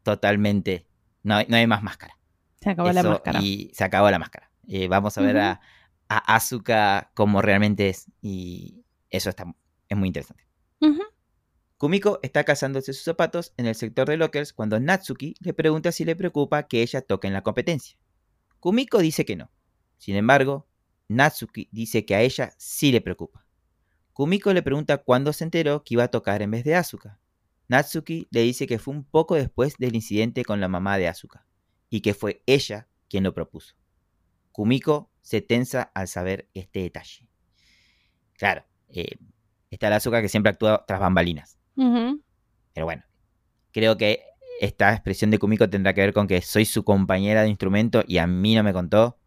totalmente... 0.03 0.87
No, 1.21 1.35
no 1.49 1.57
hay 1.57 1.67
más 1.67 1.83
máscara. 1.83 2.15
Se 2.61 2.69
acabó 2.69 2.91
la 2.91 3.03
máscara. 3.03 3.41
Y 3.41 3.71
se 3.73 3.83
acabó 3.83 4.09
la 4.11 4.19
máscara. 4.19 4.51
Eh, 4.67 4.87
vamos 4.87 5.17
a 5.17 5.21
ver 5.21 5.37
a, 5.39 5.61
a 6.07 6.35
Asuka 6.35 7.11
como 7.15 7.41
realmente 7.41 7.89
es. 7.89 8.05
Y 8.21 8.85
eso 9.09 9.29
está, 9.29 9.45
es 9.89 9.97
muy 9.97 10.07
interesante. 10.07 10.45
Kumiko 11.77 12.19
está 12.21 12.43
cazándose 12.43 12.93
sus 12.93 13.03
zapatos 13.03 13.53
en 13.57 13.65
el 13.65 13.73
sector 13.73 14.07
de 14.07 14.15
lockers 14.15 14.53
cuando 14.53 14.79
Natsuki 14.79 15.33
le 15.39 15.51
pregunta 15.55 15.91
si 15.91 16.05
le 16.05 16.15
preocupa 16.15 16.67
que 16.67 16.83
ella 16.83 17.01
toque 17.01 17.25
en 17.25 17.33
la 17.33 17.41
competencia. 17.41 17.97
Kumiko 18.59 18.99
dice 18.99 19.25
que 19.25 19.35
no. 19.35 19.49
Sin 19.97 20.15
embargo, 20.15 20.67
Natsuki 21.07 21.69
dice 21.71 22.05
que 22.05 22.13
a 22.13 22.21
ella 22.21 22.53
sí 22.57 22.91
le 22.91 23.01
preocupa. 23.01 23.47
Kumiko 24.13 24.53
le 24.53 24.61
pregunta 24.61 24.99
cuándo 24.99 25.33
se 25.33 25.43
enteró 25.43 25.83
que 25.83 25.95
iba 25.95 26.03
a 26.03 26.09
tocar 26.09 26.43
en 26.43 26.51
vez 26.51 26.63
de 26.63 26.75
Asuka. 26.75 27.19
Natsuki 27.67 28.27
le 28.29 28.41
dice 28.41 28.67
que 28.67 28.77
fue 28.77 28.93
un 28.93 29.03
poco 29.03 29.33
después 29.33 29.73
del 29.79 29.95
incidente 29.95 30.45
con 30.45 30.61
la 30.61 30.67
mamá 30.67 30.99
de 30.99 31.07
Asuka 31.07 31.47
y 31.91 32.01
que 32.01 32.15
fue 32.15 32.41
ella 32.47 32.87
quien 33.07 33.25
lo 33.25 33.35
propuso. 33.35 33.75
Kumiko 34.51 35.11
se 35.21 35.41
tensa 35.41 35.91
al 35.93 36.07
saber 36.07 36.49
este 36.55 36.79
detalle. 36.79 37.27
Claro, 38.37 38.65
eh, 38.89 39.17
está 39.69 39.89
la 39.89 39.97
Asuka 39.97 40.21
que 40.21 40.29
siempre 40.29 40.49
actúa 40.49 40.83
tras 40.87 40.99
bambalinas. 40.99 41.59
Pero 41.75 42.85
bueno, 42.85 43.03
creo 43.71 43.97
que 43.97 44.23
esta 44.59 44.91
expresión 44.93 45.31
de 45.31 45.37
Kumiko 45.37 45.69
tendrá 45.69 45.93
que 45.93 46.01
ver 46.01 46.13
con 46.13 46.27
que 46.27 46.41
soy 46.41 46.65
su 46.65 46.83
compañera 46.83 47.43
de 47.43 47.49
instrumento 47.49 48.03
y 48.07 48.17
a 48.17 48.25
mí 48.25 48.55
no 48.55 48.63
me 48.63 48.73
contó. 48.73 49.19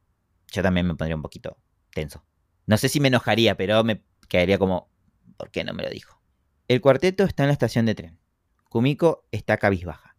Yo 0.50 0.62
también 0.62 0.86
me 0.86 0.94
pondría 0.94 1.16
un 1.16 1.22
poquito 1.22 1.58
tenso. 1.92 2.24
No 2.66 2.78
sé 2.78 2.88
si 2.88 2.98
me 2.98 3.08
enojaría, 3.08 3.56
pero 3.56 3.84
me 3.84 4.02
quedaría 4.28 4.58
como, 4.58 4.90
¿por 5.36 5.50
qué 5.50 5.64
no 5.64 5.74
me 5.74 5.82
lo 5.82 5.90
dijo? 5.90 6.22
El 6.66 6.80
cuarteto 6.80 7.24
está 7.24 7.42
en 7.42 7.48
la 7.48 7.52
estación 7.52 7.84
de 7.84 7.94
tren. 7.94 8.18
Kumiko 8.70 9.26
está 9.32 9.58
cabizbaja. 9.58 10.16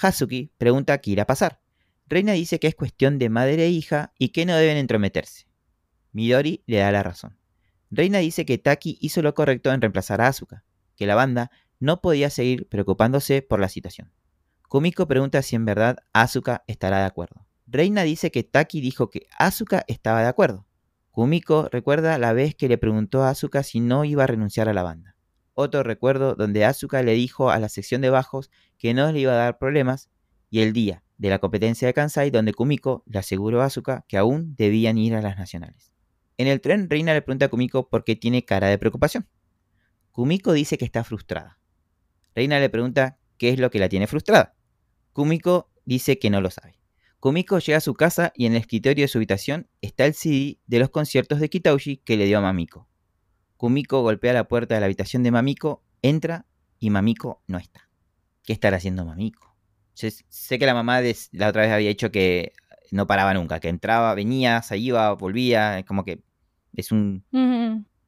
Hazuki 0.00 0.52
pregunta 0.58 0.98
qué 0.98 1.12
irá 1.12 1.22
a 1.22 1.26
pasar. 1.26 1.63
Reina 2.06 2.32
dice 2.32 2.60
que 2.60 2.66
es 2.66 2.74
cuestión 2.74 3.18
de 3.18 3.30
madre 3.30 3.64
e 3.64 3.70
hija 3.70 4.12
y 4.18 4.28
que 4.28 4.44
no 4.44 4.54
deben 4.56 4.76
entrometerse. 4.76 5.46
Midori 6.12 6.62
le 6.66 6.78
da 6.78 6.92
la 6.92 7.02
razón. 7.02 7.38
Reina 7.90 8.18
dice 8.18 8.44
que 8.44 8.58
Taki 8.58 8.98
hizo 9.00 9.22
lo 9.22 9.34
correcto 9.34 9.72
en 9.72 9.80
reemplazar 9.80 10.20
a 10.20 10.28
Asuka, 10.28 10.64
que 10.96 11.06
la 11.06 11.14
banda 11.14 11.50
no 11.80 12.02
podía 12.02 12.28
seguir 12.28 12.68
preocupándose 12.68 13.40
por 13.40 13.58
la 13.58 13.70
situación. 13.70 14.12
Kumiko 14.68 15.06
pregunta 15.06 15.40
si 15.42 15.56
en 15.56 15.64
verdad 15.64 15.98
Asuka 16.12 16.64
estará 16.66 16.98
de 16.98 17.04
acuerdo. 17.04 17.46
Reina 17.66 18.02
dice 18.02 18.30
que 18.30 18.42
Taki 18.42 18.80
dijo 18.80 19.08
que 19.08 19.26
Asuka 19.38 19.84
estaba 19.88 20.20
de 20.20 20.28
acuerdo. 20.28 20.66
Kumiko 21.10 21.68
recuerda 21.70 22.18
la 22.18 22.32
vez 22.34 22.54
que 22.54 22.68
le 22.68 22.76
preguntó 22.76 23.22
a 23.22 23.30
Asuka 23.30 23.62
si 23.62 23.80
no 23.80 24.04
iba 24.04 24.24
a 24.24 24.26
renunciar 24.26 24.68
a 24.68 24.74
la 24.74 24.82
banda. 24.82 25.16
Otro 25.54 25.82
recuerdo 25.82 26.34
donde 26.34 26.64
Asuka 26.64 27.02
le 27.02 27.12
dijo 27.12 27.50
a 27.50 27.58
la 27.58 27.68
sección 27.68 28.02
de 28.02 28.10
bajos 28.10 28.50
que 28.76 28.92
no 28.92 29.10
le 29.10 29.20
iba 29.20 29.32
a 29.32 29.36
dar 29.36 29.58
problemas 29.58 30.10
y 30.50 30.60
el 30.60 30.72
día 30.72 31.03
de 31.18 31.30
la 31.30 31.38
competencia 31.38 31.86
de 31.86 31.94
Kansai 31.94 32.30
donde 32.30 32.54
Kumiko 32.54 33.04
le 33.06 33.18
aseguró 33.18 33.62
a 33.62 33.66
Asuka 33.66 34.04
que 34.08 34.16
aún 34.16 34.54
debían 34.56 34.98
ir 34.98 35.14
a 35.14 35.22
las 35.22 35.36
nacionales. 35.36 35.92
En 36.36 36.48
el 36.48 36.60
tren 36.60 36.90
Reina 36.90 37.14
le 37.14 37.22
pregunta 37.22 37.46
a 37.46 37.48
Kumiko 37.48 37.88
por 37.88 38.04
qué 38.04 38.16
tiene 38.16 38.44
cara 38.44 38.68
de 38.68 38.78
preocupación. 38.78 39.28
Kumiko 40.10 40.52
dice 40.52 40.78
que 40.78 40.84
está 40.84 41.04
frustrada. 41.04 41.58
Reina 42.34 42.58
le 42.58 42.68
pregunta 42.68 43.18
qué 43.38 43.50
es 43.50 43.58
lo 43.58 43.70
que 43.70 43.78
la 43.78 43.88
tiene 43.88 44.06
frustrada. 44.06 44.54
Kumiko 45.12 45.70
dice 45.84 46.18
que 46.18 46.30
no 46.30 46.40
lo 46.40 46.50
sabe. 46.50 46.78
Kumiko 47.20 47.58
llega 47.58 47.78
a 47.78 47.80
su 47.80 47.94
casa 47.94 48.32
y 48.34 48.46
en 48.46 48.52
el 48.52 48.58
escritorio 48.58 49.04
de 49.04 49.08
su 49.08 49.18
habitación 49.18 49.68
está 49.80 50.04
el 50.04 50.14
CD 50.14 50.58
de 50.66 50.78
los 50.78 50.90
conciertos 50.90 51.40
de 51.40 51.48
Kitauji 51.48 51.98
que 51.98 52.16
le 52.16 52.26
dio 52.26 52.38
a 52.38 52.42
Mamiko. 52.42 52.88
Kumiko 53.56 54.02
golpea 54.02 54.32
la 54.32 54.48
puerta 54.48 54.74
de 54.74 54.80
la 54.80 54.86
habitación 54.86 55.22
de 55.22 55.30
Mamiko, 55.30 55.82
entra 56.02 56.46
y 56.78 56.90
Mamiko 56.90 57.42
no 57.46 57.58
está. 57.58 57.88
¿Qué 58.42 58.52
estará 58.52 58.76
haciendo 58.76 59.06
Mamiko? 59.06 59.53
Yo 59.96 60.08
sé 60.28 60.58
que 60.58 60.66
la 60.66 60.74
mamá 60.74 61.00
de 61.00 61.16
la 61.32 61.48
otra 61.48 61.62
vez 61.62 61.70
había 61.72 61.88
dicho 61.88 62.10
que 62.10 62.52
no 62.90 63.06
paraba 63.06 63.32
nunca, 63.34 63.60
que 63.60 63.68
entraba, 63.68 64.14
venía, 64.14 64.60
se 64.62 64.76
iba, 64.78 65.12
volvía, 65.14 65.78
es 65.78 65.84
como 65.84 66.04
que 66.04 66.22
es 66.74 66.90
un... 66.92 67.24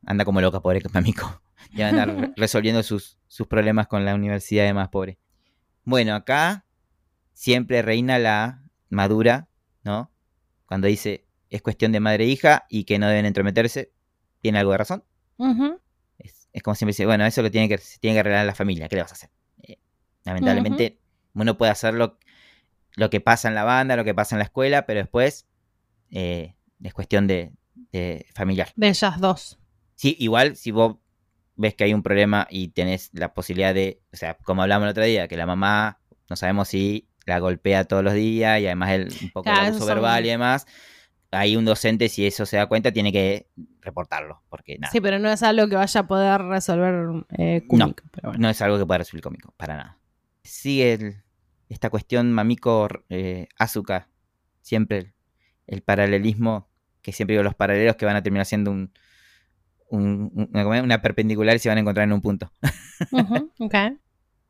Anda 0.04 0.24
como 0.24 0.40
loca, 0.40 0.60
pobre 0.60 0.80
Mamiko. 0.92 1.42
Ya 1.74 1.88
andar 1.88 2.08
re- 2.08 2.32
resolviendo 2.36 2.82
sus, 2.82 3.18
sus 3.26 3.46
problemas 3.46 3.86
con 3.88 4.04
la 4.04 4.14
universidad 4.14 4.64
de 4.64 4.74
más 4.74 4.88
pobre. 4.88 5.18
Bueno, 5.84 6.14
acá 6.14 6.64
siempre 7.32 7.82
reina 7.82 8.18
la 8.18 8.62
madura, 8.88 9.48
¿no? 9.84 10.10
Cuando 10.66 10.86
dice 10.88 11.26
es 11.48 11.62
cuestión 11.62 11.92
de 11.92 12.00
madre 12.00 12.24
e 12.24 12.28
hija 12.28 12.66
y 12.68 12.84
que 12.84 12.98
no 12.98 13.06
deben 13.08 13.24
entrometerse, 13.26 13.92
tiene 14.40 14.58
algo 14.58 14.72
de 14.72 14.78
razón. 14.78 15.04
Es, 16.18 16.48
es 16.52 16.62
como 16.62 16.74
siempre 16.74 16.90
dice, 16.90 17.06
bueno, 17.06 17.24
eso 17.24 17.40
lo 17.42 17.50
tiene 17.50 17.68
que, 17.68 17.78
se 17.78 17.98
tiene 18.00 18.16
que 18.16 18.20
arreglar 18.20 18.46
la 18.46 18.54
familia, 18.54 18.88
¿qué 18.88 18.96
le 18.96 19.02
vas 19.02 19.12
a 19.12 19.14
hacer? 19.14 19.30
Eh, 19.62 19.78
lamentablemente, 20.24 20.98
uno 21.42 21.56
puede 21.58 21.72
hacer 21.72 21.94
lo, 21.94 22.18
lo 22.96 23.10
que 23.10 23.20
pasa 23.20 23.48
en 23.48 23.54
la 23.54 23.64
banda, 23.64 23.96
lo 23.96 24.04
que 24.04 24.14
pasa 24.14 24.34
en 24.34 24.38
la 24.38 24.44
escuela, 24.44 24.86
pero 24.86 25.00
después 25.00 25.46
eh, 26.10 26.54
es 26.82 26.94
cuestión 26.94 27.26
de, 27.26 27.52
de 27.92 28.26
familiar. 28.34 28.72
De 28.76 28.88
ellas 28.88 29.20
dos. 29.20 29.58
Sí, 29.94 30.16
igual 30.18 30.56
si 30.56 30.70
vos 30.70 30.96
ves 31.56 31.74
que 31.74 31.84
hay 31.84 31.94
un 31.94 32.02
problema 32.02 32.46
y 32.50 32.68
tenés 32.68 33.10
la 33.12 33.32
posibilidad 33.32 33.72
de, 33.74 34.00
o 34.12 34.16
sea, 34.16 34.36
como 34.38 34.62
hablamos 34.62 34.86
el 34.86 34.90
otro 34.90 35.04
día, 35.04 35.26
que 35.28 35.36
la 35.36 35.46
mamá, 35.46 36.00
no 36.28 36.36
sabemos 36.36 36.68
si 36.68 37.08
la 37.24 37.38
golpea 37.38 37.84
todos 37.84 38.04
los 38.04 38.12
días 38.14 38.60
y 38.60 38.66
además 38.66 38.90
el, 38.90 39.08
un 39.22 39.30
poco 39.30 39.44
Claro, 39.44 39.62
de 39.62 39.66
abuso 39.68 39.78
son- 39.86 39.88
verbal 39.94 40.26
y 40.26 40.28
demás, 40.28 40.66
hay 41.32 41.56
un 41.56 41.64
docente, 41.64 42.08
si 42.08 42.26
eso 42.26 42.46
se 42.46 42.56
da 42.56 42.66
cuenta, 42.66 42.92
tiene 42.92 43.10
que 43.12 43.48
reportarlo, 43.80 44.42
porque 44.48 44.78
nada, 44.78 44.92
Sí, 44.92 45.00
pero 45.00 45.18
no 45.18 45.30
es 45.30 45.42
algo 45.42 45.68
que 45.68 45.74
vaya 45.76 46.00
a 46.00 46.06
poder 46.06 46.40
resolver 46.42 47.24
eh. 47.36 47.66
Pero 47.68 47.94
bueno. 48.22 48.38
no 48.38 48.48
es 48.48 48.62
algo 48.62 48.78
que 48.78 48.86
pueda 48.86 48.98
resolver 48.98 49.22
cómico, 49.22 49.52
para 49.56 49.76
nada. 49.76 49.98
Sigue 50.44 50.92
el- 50.92 51.22
esta 51.68 51.90
cuestión 51.90 52.32
Mamiko 52.32 52.88
eh, 53.08 53.48
Asuka, 53.58 54.08
siempre 54.62 54.98
el, 54.98 55.14
el 55.66 55.82
paralelismo, 55.82 56.68
que 57.02 57.12
siempre 57.12 57.34
digo 57.34 57.42
los 57.42 57.54
paralelos 57.54 57.96
que 57.96 58.06
van 58.06 58.16
a 58.16 58.22
terminar 58.22 58.46
siendo 58.46 58.70
un, 58.70 58.92
un- 59.88 60.30
un- 60.34 60.50
una, 60.52 60.82
una 60.82 61.02
perpendicular 61.02 61.56
y 61.56 61.58
se 61.58 61.68
van 61.68 61.78
a 61.78 61.80
encontrar 61.80 62.04
en 62.04 62.12
un 62.12 62.20
punto. 62.22 62.50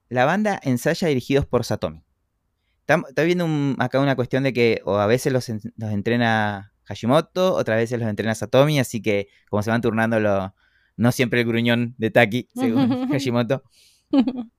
La 0.09 0.25
banda 0.25 0.61
ensaya 0.63 1.09
dirigidos 1.09 1.47
por 1.47 1.65
Satomi. 1.65 2.03
Está, 2.81 3.03
está 3.09 3.23
viendo 3.25 3.45
un- 3.45 3.77
acá 3.79 3.99
una 4.01 4.15
cuestión 4.17 4.43
de 4.45 4.53
que 4.53 4.81
o 4.85 4.97
a 4.99 5.07
veces 5.07 5.33
los, 5.33 5.49
en- 5.49 5.61
los 5.77 5.91
entrena 5.93 6.73
Hashimoto, 6.85 7.55
otras 7.55 7.79
veces 7.79 7.99
los 7.99 8.09
entrena 8.09 8.35
Satomi, 8.35 8.79
así 8.79 9.03
que 9.03 9.29
como 9.51 9.63
se 9.63 9.71
van 9.71 9.81
turnando, 9.81 10.21
lo, 10.21 10.55
no 10.97 11.13
siempre 11.13 11.41
el 11.41 11.47
gruñón 11.49 11.95
de 11.99 12.11
Taki, 12.11 12.49
según 12.55 13.09
Hashimoto. 13.11 13.63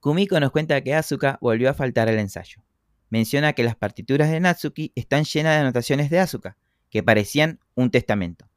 Kumiko 0.00 0.38
nos 0.40 0.50
cuenta 0.50 0.80
que 0.82 0.94
Asuka 0.94 1.38
volvió 1.40 1.70
a 1.70 1.74
faltar 1.74 2.08
al 2.08 2.18
ensayo. 2.18 2.62
Menciona 3.10 3.52
que 3.52 3.62
las 3.62 3.76
partituras 3.76 4.30
de 4.30 4.40
Natsuki 4.40 4.92
están 4.94 5.24
llenas 5.24 5.54
de 5.54 5.60
anotaciones 5.60 6.10
de 6.10 6.18
Asuka, 6.20 6.56
que 6.90 7.02
parecían 7.02 7.60
un 7.74 7.90
testamento. 7.90 8.48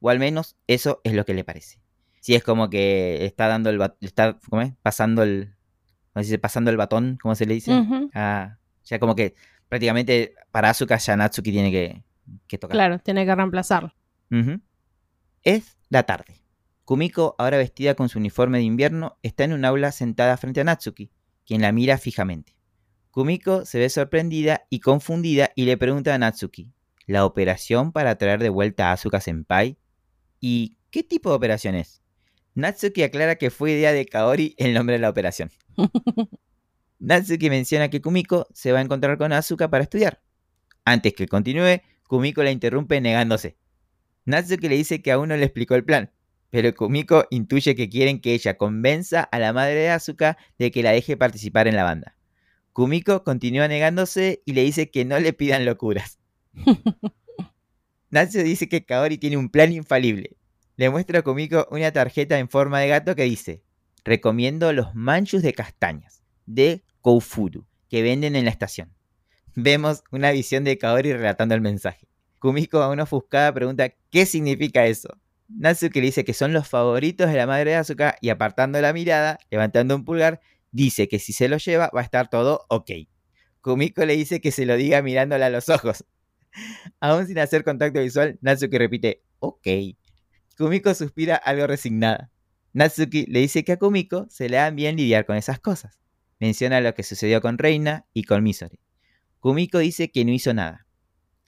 O 0.00 0.10
al 0.10 0.18
menos 0.18 0.56
eso 0.66 1.00
es 1.04 1.14
lo 1.14 1.24
que 1.24 1.34
le 1.34 1.44
parece. 1.44 1.80
Si 2.20 2.34
es 2.34 2.42
como 2.42 2.70
que 2.70 3.24
está 3.24 3.48
dando 3.48 3.70
el 3.70 3.80
está 4.00 4.38
¿cómo 4.48 4.62
es? 4.62 4.72
pasando 4.82 5.22
el 5.22 5.54
¿cómo 6.12 6.22
se 6.22 6.28
dice? 6.28 6.38
pasando 6.38 6.70
el 6.70 6.76
batón, 6.76 7.18
¿cómo 7.20 7.34
se 7.34 7.46
le 7.46 7.54
dice? 7.54 7.74
Ujú. 7.78 8.10
Ah, 8.14 8.58
ya 8.84 8.98
como 8.98 9.14
que 9.14 9.34
prácticamente 9.68 10.34
para 10.50 10.70
Asuka 10.70 10.96
ya 10.98 11.16
Natsuki 11.16 11.52
tiene 11.52 11.70
que, 11.70 12.02
que 12.46 12.58
tocar. 12.58 12.74
Claro, 12.76 12.98
tiene 12.98 13.24
que 13.26 13.34
reemplazarlo. 13.34 13.94
Es 15.42 15.76
la 15.88 16.02
tarde. 16.04 16.40
Kumiko, 16.84 17.34
ahora 17.38 17.56
vestida 17.56 17.94
con 17.94 18.10
su 18.10 18.18
uniforme 18.18 18.58
de 18.58 18.64
invierno, 18.64 19.18
está 19.22 19.44
en 19.44 19.54
un 19.54 19.64
aula 19.64 19.90
sentada 19.90 20.36
frente 20.36 20.60
a 20.60 20.64
Natsuki, 20.64 21.10
quien 21.46 21.62
la 21.62 21.72
mira 21.72 21.96
fijamente. 21.96 22.56
Kumiko 23.10 23.64
se 23.64 23.78
ve 23.78 23.88
sorprendida 23.88 24.66
y 24.68 24.80
confundida 24.80 25.50
y 25.56 25.64
le 25.64 25.78
pregunta 25.78 26.14
a 26.14 26.18
Natsuki, 26.18 26.72
¿la 27.06 27.24
operación 27.24 27.92
para 27.92 28.18
traer 28.18 28.42
de 28.42 28.50
vuelta 28.50 28.88
a 28.88 28.92
Asuka 28.92 29.20
Senpai? 29.20 29.78
¿Y 30.40 30.76
qué 30.90 31.02
tipo 31.02 31.30
de 31.30 31.36
operación 31.36 31.74
es? 31.74 32.02
Natsuki 32.54 33.02
aclara 33.02 33.36
que 33.36 33.50
fue 33.50 33.72
idea 33.72 33.92
de 33.92 34.04
Kaori 34.04 34.54
el 34.58 34.74
nombre 34.74 34.96
de 34.96 35.00
la 35.00 35.08
operación. 35.08 35.50
Natsuki 36.98 37.48
menciona 37.48 37.88
que 37.88 38.02
Kumiko 38.02 38.46
se 38.52 38.72
va 38.72 38.80
a 38.80 38.82
encontrar 38.82 39.16
con 39.16 39.32
Asuka 39.32 39.70
para 39.70 39.84
estudiar. 39.84 40.22
Antes 40.84 41.14
que 41.14 41.28
continúe, 41.28 41.80
Kumiko 42.08 42.42
la 42.42 42.50
interrumpe 42.50 43.00
negándose. 43.00 43.56
Natsuki 44.26 44.68
le 44.68 44.76
dice 44.76 45.00
que 45.00 45.12
aún 45.12 45.30
no 45.30 45.36
le 45.36 45.44
explicó 45.44 45.74
el 45.74 45.84
plan, 45.84 46.10
pero 46.54 46.72
Kumiko 46.72 47.26
intuye 47.30 47.74
que 47.74 47.88
quieren 47.88 48.20
que 48.20 48.32
ella 48.32 48.56
convenza 48.56 49.24
a 49.24 49.40
la 49.40 49.52
madre 49.52 49.74
de 49.74 49.90
Asuka 49.90 50.38
de 50.56 50.70
que 50.70 50.84
la 50.84 50.92
deje 50.92 51.16
participar 51.16 51.66
en 51.66 51.74
la 51.74 51.82
banda. 51.82 52.16
Kumiko 52.72 53.24
continúa 53.24 53.66
negándose 53.66 54.40
y 54.44 54.52
le 54.52 54.62
dice 54.62 54.88
que 54.88 55.04
no 55.04 55.18
le 55.18 55.32
pidan 55.32 55.64
locuras. 55.64 56.20
Natsuki 58.10 58.44
dice 58.44 58.68
que 58.68 58.84
Kaori 58.84 59.18
tiene 59.18 59.36
un 59.36 59.48
plan 59.48 59.72
infalible. 59.72 60.36
Le 60.76 60.90
muestra 60.90 61.18
a 61.18 61.22
Kumiko 61.22 61.66
una 61.72 61.90
tarjeta 61.90 62.38
en 62.38 62.48
forma 62.48 62.78
de 62.78 62.86
gato 62.86 63.16
que 63.16 63.24
dice: 63.24 63.64
Recomiendo 64.04 64.72
los 64.72 64.94
manchus 64.94 65.42
de 65.42 65.54
castañas 65.54 66.22
de 66.46 66.84
Koufuru 67.00 67.66
que 67.88 68.02
venden 68.02 68.36
en 68.36 68.44
la 68.44 68.52
estación. 68.52 68.94
Vemos 69.56 70.04
una 70.12 70.30
visión 70.30 70.62
de 70.62 70.78
Kaori 70.78 71.14
relatando 71.14 71.56
el 71.56 71.62
mensaje. 71.62 72.06
Kumiko, 72.38 72.80
aún 72.80 73.00
ofuscada, 73.00 73.52
pregunta 73.52 73.92
qué 74.12 74.24
significa 74.24 74.86
eso. 74.86 75.08
Natsuki 75.48 76.00
dice 76.00 76.24
que 76.24 76.34
son 76.34 76.52
los 76.52 76.68
favoritos 76.68 77.30
de 77.30 77.36
la 77.36 77.46
madre 77.46 77.70
de 77.70 77.76
Asuka 77.76 78.16
y 78.20 78.30
apartando 78.30 78.80
la 78.80 78.92
mirada, 78.92 79.38
levantando 79.50 79.94
un 79.94 80.04
pulgar, 80.04 80.40
dice 80.72 81.08
que 81.08 81.18
si 81.18 81.32
se 81.32 81.48
lo 81.48 81.58
lleva 81.58 81.90
va 81.94 82.00
a 82.00 82.04
estar 82.04 82.28
todo 82.28 82.64
ok. 82.68 82.90
Kumiko 83.60 84.04
le 84.04 84.16
dice 84.16 84.40
que 84.40 84.50
se 84.50 84.66
lo 84.66 84.76
diga 84.76 85.02
mirándola 85.02 85.46
a 85.46 85.50
los 85.50 85.68
ojos. 85.68 86.04
Aún 87.00 87.26
sin 87.26 87.38
hacer 87.38 87.64
contacto 87.64 88.00
visual, 88.00 88.38
Natsuki 88.40 88.78
repite, 88.78 89.22
ok. 89.38 89.66
Kumiko 90.56 90.94
suspira 90.94 91.36
algo 91.36 91.66
resignada. 91.66 92.30
Natsuki 92.72 93.26
le 93.26 93.40
dice 93.40 93.64
que 93.64 93.72
a 93.72 93.78
Kumiko 93.78 94.26
se 94.30 94.48
le 94.48 94.56
da 94.56 94.70
bien 94.70 94.96
lidiar 94.96 95.26
con 95.26 95.36
esas 95.36 95.60
cosas. 95.60 95.98
Menciona 96.40 96.80
lo 96.80 96.94
que 96.94 97.02
sucedió 97.02 97.40
con 97.40 97.58
Reina 97.58 98.06
y 98.12 98.24
con 98.24 98.42
Misore. 98.42 98.80
Kumiko 99.40 99.78
dice 99.78 100.10
que 100.10 100.24
no 100.24 100.32
hizo 100.32 100.54
nada. 100.54 100.86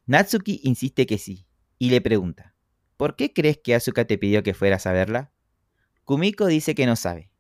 Natsuki 0.07 0.61
insiste 0.63 1.07
que 1.07 1.19
sí, 1.19 1.47
y 1.79 1.91
le 1.91 2.01
pregunta, 2.01 2.56
¿por 2.97 3.17
qué 3.17 3.33
crees 3.33 3.59
que 3.59 3.75
Asuka 3.75 4.05
te 4.05 4.19
pidió 4.19 4.43
que 4.43 4.55
fueras 4.55 4.87
a 4.87 4.93
verla? 4.93 5.33
Kumiko 6.05 6.47
dice 6.47 6.75
que 6.75 6.87
no 6.87 6.97
sabe. 6.97 7.31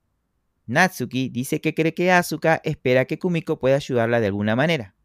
Natsuki 0.66 1.28
dice 1.28 1.60
que 1.60 1.74
cree 1.74 1.94
que 1.94 2.10
Asuka 2.10 2.60
espera 2.64 3.04
que 3.04 3.18
Kumiko 3.18 3.60
pueda 3.60 3.76
ayudarla 3.76 4.18
de 4.20 4.26
alguna 4.26 4.56
manera. 4.56 4.96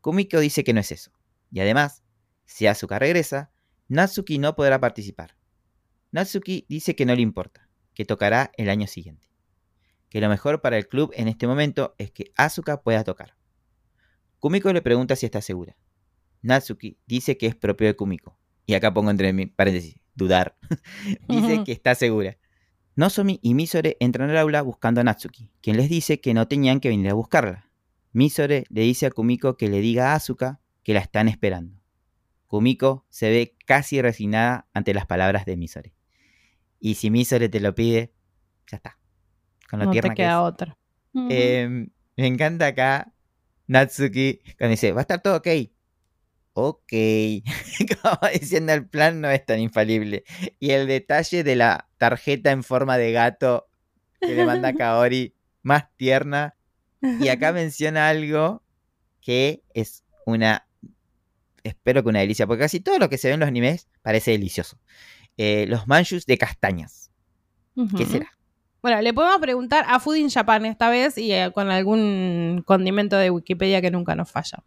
Kumiko 0.00 0.38
dice 0.38 0.62
que 0.62 0.72
no 0.72 0.80
es 0.80 0.92
eso. 0.92 1.10
Y 1.50 1.60
además, 1.60 2.04
si 2.44 2.66
Asuka 2.66 2.98
regresa, 2.98 3.52
Natsuki 3.88 4.38
no 4.38 4.54
podrá 4.54 4.80
participar. 4.80 5.36
Natsuki 6.12 6.66
dice 6.68 6.94
que 6.94 7.06
no 7.06 7.14
le 7.14 7.22
importa, 7.22 7.68
que 7.94 8.04
tocará 8.04 8.52
el 8.56 8.70
año 8.70 8.86
siguiente. 8.86 9.28
Que 10.08 10.20
lo 10.20 10.28
mejor 10.28 10.60
para 10.60 10.78
el 10.78 10.86
club 10.86 11.10
en 11.14 11.26
este 11.26 11.46
momento 11.46 11.94
es 11.98 12.12
que 12.12 12.32
Asuka 12.36 12.82
pueda 12.82 13.02
tocar. 13.02 13.34
Kumiko 14.38 14.72
le 14.72 14.82
pregunta 14.82 15.16
si 15.16 15.26
está 15.26 15.40
segura. 15.40 15.76
Natsuki 16.42 16.98
dice 17.06 17.36
que 17.36 17.46
es 17.46 17.56
propio 17.56 17.88
de 17.88 17.96
Kumiko. 17.96 18.38
Y 18.66 18.74
acá 18.74 18.92
pongo 18.92 19.10
entre 19.10 19.46
paréntesis, 19.48 19.98
dudar. 20.14 20.56
dice 21.28 21.64
que 21.64 21.72
está 21.72 21.94
segura. 21.94 22.36
Nozomi 22.94 23.40
y 23.42 23.54
Misore 23.54 23.96
entran 24.00 24.30
al 24.30 24.36
aula 24.36 24.62
buscando 24.62 25.00
a 25.00 25.04
Natsuki, 25.04 25.50
quien 25.62 25.76
les 25.76 25.88
dice 25.88 26.20
que 26.20 26.34
no 26.34 26.46
tenían 26.46 26.80
que 26.80 26.90
venir 26.90 27.08
a 27.08 27.14
buscarla. 27.14 27.70
Misore 28.12 28.64
le 28.68 28.82
dice 28.82 29.06
a 29.06 29.10
Kumiko 29.10 29.56
que 29.56 29.68
le 29.68 29.80
diga 29.80 30.12
a 30.12 30.14
Asuka 30.16 30.60
que 30.82 30.92
la 30.92 31.00
están 31.00 31.28
esperando. 31.28 31.80
Kumiko 32.46 33.06
se 33.08 33.30
ve 33.30 33.56
casi 33.64 34.02
resignada 34.02 34.68
ante 34.74 34.92
las 34.92 35.06
palabras 35.06 35.46
de 35.46 35.56
Misore. 35.56 35.94
Y 36.78 36.96
si 36.96 37.10
Misore 37.10 37.48
te 37.48 37.60
lo 37.60 37.74
pide, 37.74 38.12
ya 38.70 38.76
está. 38.76 38.98
Con 39.70 39.78
lo 39.78 39.86
no 39.86 39.92
te 39.92 40.10
queda 40.10 40.42
otra. 40.42 40.76
Em, 41.14 41.88
me 42.16 42.26
encanta 42.26 42.66
acá 42.66 43.12
Natsuki 43.66 44.40
cuando 44.58 44.72
dice, 44.72 44.92
va 44.92 45.00
a 45.00 45.02
estar 45.02 45.22
todo 45.22 45.36
ok. 45.36 45.48
Ok. 46.54 46.92
Como 48.02 48.32
diciendo, 48.32 48.72
el 48.72 48.86
plan 48.86 49.20
no 49.20 49.30
es 49.30 49.44
tan 49.44 49.60
infalible. 49.60 50.24
Y 50.58 50.70
el 50.70 50.86
detalle 50.86 51.44
de 51.44 51.56
la 51.56 51.88
tarjeta 51.98 52.50
en 52.50 52.62
forma 52.62 52.98
de 52.98 53.12
gato 53.12 53.68
que 54.20 54.34
le 54.34 54.44
manda 54.44 54.72
Kaori, 54.74 55.34
más 55.62 55.84
tierna. 55.96 56.54
Y 57.00 57.28
acá 57.28 57.52
menciona 57.52 58.08
algo 58.08 58.62
que 59.20 59.62
es 59.74 60.04
una. 60.26 60.66
Espero 61.64 62.02
que 62.02 62.08
una 62.08 62.20
delicia, 62.20 62.46
porque 62.46 62.62
casi 62.62 62.80
todo 62.80 62.98
lo 62.98 63.08
que 63.08 63.18
se 63.18 63.28
ve 63.28 63.34
en 63.34 63.40
los 63.40 63.48
animes 63.48 63.88
parece 64.02 64.32
delicioso. 64.32 64.78
Eh, 65.36 65.66
los 65.68 65.86
manchus 65.86 66.26
de 66.26 66.36
castañas. 66.36 67.10
¿Qué 67.96 68.04
será? 68.04 68.36
Bueno, 68.82 69.00
le 69.00 69.14
podemos 69.14 69.38
preguntar 69.40 69.84
a 69.86 70.00
Food 70.00 70.16
in 70.16 70.28
Japan 70.28 70.66
esta 70.66 70.90
vez 70.90 71.16
y 71.16 71.32
eh, 71.32 71.52
con 71.54 71.70
algún 71.70 72.64
condimento 72.66 73.16
de 73.16 73.30
Wikipedia 73.30 73.80
que 73.80 73.92
nunca 73.92 74.16
nos 74.16 74.30
falla. 74.30 74.64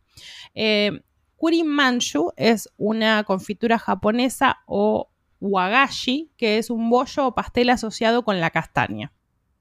Eh, 0.56 1.02
Kuri 1.38 1.64
Manchu 1.64 2.32
es 2.38 2.70
una 2.78 3.24
confitura 3.24 3.78
japonesa 3.78 4.60
o 4.66 5.10
wagashi, 5.42 6.32
que 6.38 6.58
es 6.58 6.70
un 6.70 6.90
bollo 6.90 7.28
o 7.28 7.36
pastel 7.36 7.70
asociado 7.70 8.24
con 8.24 8.40
la 8.40 8.50
castaña. 8.50 9.12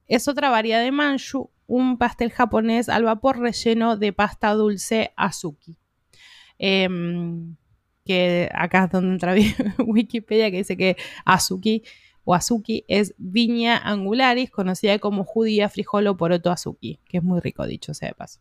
Es 0.07 0.29
otra 0.29 0.51
variedad 0.51 0.83
de 0.83 0.93
manchu, 0.93 1.51
un 1.67 1.99
pastel 1.99 2.31
japonés 2.31 2.89
al 2.89 3.05
vapor 3.05 3.39
relleno 3.39 3.97
de 3.97 4.13
pasta 4.13 4.53
dulce 4.53 5.13
azuki. 5.17 5.77
Em, 6.59 7.57
que 8.05 8.49
acá 8.55 8.85
es 8.85 8.91
donde 8.91 9.13
entra 9.13 9.35
Wikipedia 9.85 10.51
que 10.51 10.59
dice 10.59 10.77
que 10.77 10.97
azuki 11.25 11.83
o 12.25 12.35
azuki 12.35 12.85
es 12.89 13.15
viña 13.19 13.77
angularis, 13.79 14.51
conocida 14.51 14.99
como 14.99 15.25
judía, 15.25 15.69
frijol 15.69 16.07
o 16.07 16.17
poroto 16.17 16.51
azuki, 16.51 17.01
que 17.07 17.19
es 17.19 17.23
muy 17.25 17.41
rico 17.41 17.67
dicho 17.67 17.95
sea 17.95 18.09
de 18.09 18.15
paso. 18.15 18.41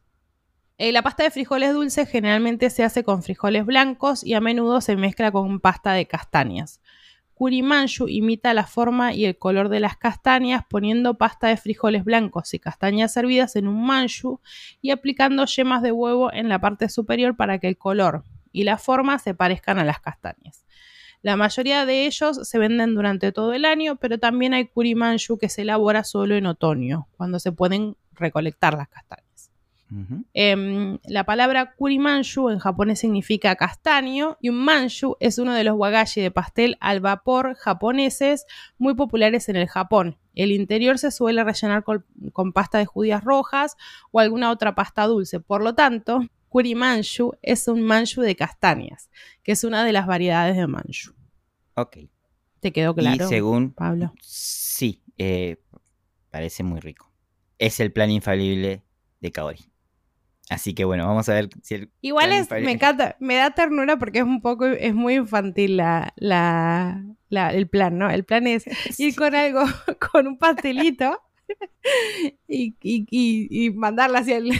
Eh, 0.83 0.91
la 0.91 1.01
pasta 1.01 1.23
de 1.23 1.31
frijoles 1.31 1.71
dulces 1.71 2.09
generalmente 2.09 2.69
se 2.69 2.83
hace 2.83 3.05
con 3.05 3.23
frijoles 3.23 3.65
blancos 3.65 4.21
y 4.21 4.33
a 4.33 4.41
menudo 4.41 4.81
se 4.81 4.97
mezcla 4.97 5.31
con 5.31 5.61
pasta 5.61 5.93
de 5.93 6.07
castañas. 6.07 6.81
Kurimanshu 7.35 8.09
imita 8.09 8.53
la 8.53 8.65
forma 8.65 9.13
y 9.13 9.23
el 9.23 9.37
color 9.37 9.69
de 9.69 9.79
las 9.79 9.95
castañas 9.95 10.65
poniendo 10.69 11.17
pasta 11.17 11.47
de 11.47 11.55
frijoles 11.55 12.03
blancos 12.03 12.53
y 12.53 12.59
castañas 12.59 13.15
hervidas 13.15 13.55
en 13.55 13.69
un 13.69 13.85
manshu 13.85 14.41
y 14.81 14.91
aplicando 14.91 15.45
yemas 15.45 15.83
de 15.83 15.93
huevo 15.93 16.33
en 16.33 16.49
la 16.49 16.59
parte 16.59 16.89
superior 16.89 17.37
para 17.37 17.59
que 17.59 17.69
el 17.69 17.77
color 17.77 18.25
y 18.51 18.65
la 18.65 18.77
forma 18.77 19.19
se 19.19 19.33
parezcan 19.33 19.79
a 19.79 19.85
las 19.85 20.01
castañas. 20.01 20.65
La 21.21 21.37
mayoría 21.37 21.85
de 21.85 22.07
ellos 22.07 22.41
se 22.43 22.59
venden 22.59 22.93
durante 22.93 23.31
todo 23.31 23.53
el 23.53 23.63
año, 23.63 23.95
pero 23.95 24.19
también 24.19 24.53
hay 24.53 24.67
kurimanshu 24.67 25.37
que 25.37 25.47
se 25.47 25.61
elabora 25.61 26.03
solo 26.03 26.35
en 26.35 26.45
otoño, 26.45 27.07
cuando 27.15 27.39
se 27.39 27.53
pueden 27.53 27.95
recolectar 28.11 28.73
las 28.73 28.89
castañas. 28.89 29.32
Em, 30.33 30.97
la 31.05 31.25
palabra 31.25 31.73
kurimanshu 31.75 32.49
en 32.49 32.59
japonés 32.59 32.99
significa 32.99 33.55
castaño 33.55 34.37
y 34.41 34.49
un 34.49 34.63
manshu 34.63 35.15
es 35.19 35.37
uno 35.37 35.53
de 35.53 35.63
los 35.63 35.75
wagashi 35.75 36.21
de 36.21 36.31
pastel 36.31 36.77
al 36.79 36.99
vapor 36.99 37.55
japoneses 37.55 38.45
muy 38.77 38.95
populares 38.95 39.49
en 39.49 39.55
el 39.55 39.67
Japón. 39.67 40.17
El 40.35 40.51
interior 40.51 40.97
se 40.97 41.11
suele 41.11 41.43
rellenar 41.43 41.83
con, 41.83 42.53
pasta 42.53 42.77
de 42.77 42.85
judías 42.85 43.23
rojas 43.23 43.75
o 44.11 44.19
alguna 44.19 44.51
otra 44.51 44.73
pasta 44.73 45.05
dulce. 45.05 45.39
Por 45.39 45.63
lo 45.63 45.75
tanto, 45.75 46.21
kurimanshu 46.49 47.33
es 47.41 47.67
un 47.67 47.81
manshu 47.81 48.21
de 48.21 48.35
castañas, 48.35 49.09
que 49.43 49.51
es 49.51 49.63
una 49.63 49.83
de 49.83 49.91
las 49.91 50.07
variedades 50.07 50.55
de 50.55 50.67
manshu. 50.67 51.13
Ok. 51.75 51.97
¿Te 52.59 52.71
quedó 52.71 52.95
claro? 52.95 53.25
Y 53.25 53.27
según 53.27 53.73
Pablo. 53.73 54.13
Sí, 54.21 55.03
eh, 55.17 55.57
parece 56.31 56.63
muy 56.63 56.79
rico. 56.79 57.11
Es 57.59 57.79
el 57.79 57.91
plan 57.91 58.09
infalible 58.09 58.83
de 59.19 59.31
Kaori. 59.31 59.72
Así 60.49 60.73
que 60.73 60.83
bueno, 60.83 61.07
vamos 61.07 61.29
a 61.29 61.33
ver 61.33 61.49
si 61.61 61.75
el. 61.75 61.89
Igual 62.01 62.33
es, 62.33 62.49
me 62.51 62.71
encanta, 62.71 63.15
me 63.19 63.35
da 63.35 63.51
ternura 63.51 63.97
porque 63.97 64.19
es 64.19 64.25
un 64.25 64.41
poco, 64.41 64.65
es 64.65 64.93
muy 64.93 65.15
infantil 65.15 65.77
la, 65.77 66.13
la, 66.17 67.49
el 67.51 67.67
plan, 67.67 67.97
¿no? 67.97 68.09
El 68.09 68.25
plan 68.25 68.45
es 68.47 68.65
ir 68.99 69.15
con 69.15 69.35
algo, 69.35 69.63
con 70.11 70.27
un 70.27 70.37
pastelito 70.37 71.21
y, 72.47 72.75
y, 72.81 73.07
y, 73.09 73.69
mandarla 73.71 74.19
hacia 74.19 74.37
el. 74.37 74.51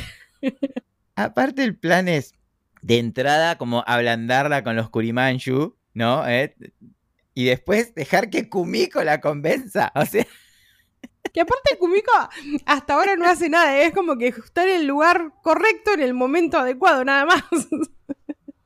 Aparte, 1.16 1.64
el 1.64 1.78
plan 1.78 2.08
es 2.08 2.34
de 2.82 3.00
entrada 3.00 3.58
como 3.58 3.84
ablandarla 3.86 4.64
con 4.64 4.76
los 4.76 4.90
Kurimanshu, 4.90 5.76
¿no? 5.94 6.28
¿Eh? 6.28 6.56
Y 7.34 7.46
después 7.46 7.94
dejar 7.94 8.30
que 8.30 8.50
Kumiko 8.50 9.04
la 9.04 9.20
convenza. 9.20 9.92
O 9.96 10.06
sea. 10.06 10.26
Que 11.34 11.42
aparte 11.42 11.78
Kumiko 11.80 12.12
hasta 12.66 12.94
ahora 12.94 13.16
no 13.16 13.26
hace 13.26 13.50
nada, 13.50 13.80
es 13.80 13.92
como 13.92 14.18
que 14.18 14.28
está 14.28 14.64
en 14.64 14.82
el 14.82 14.88
lugar 14.88 15.32
correcto, 15.42 15.94
en 15.94 16.02
el 16.02 16.14
momento 16.14 16.60
adecuado, 16.60 17.04
nada 17.04 17.26
más. 17.26 17.44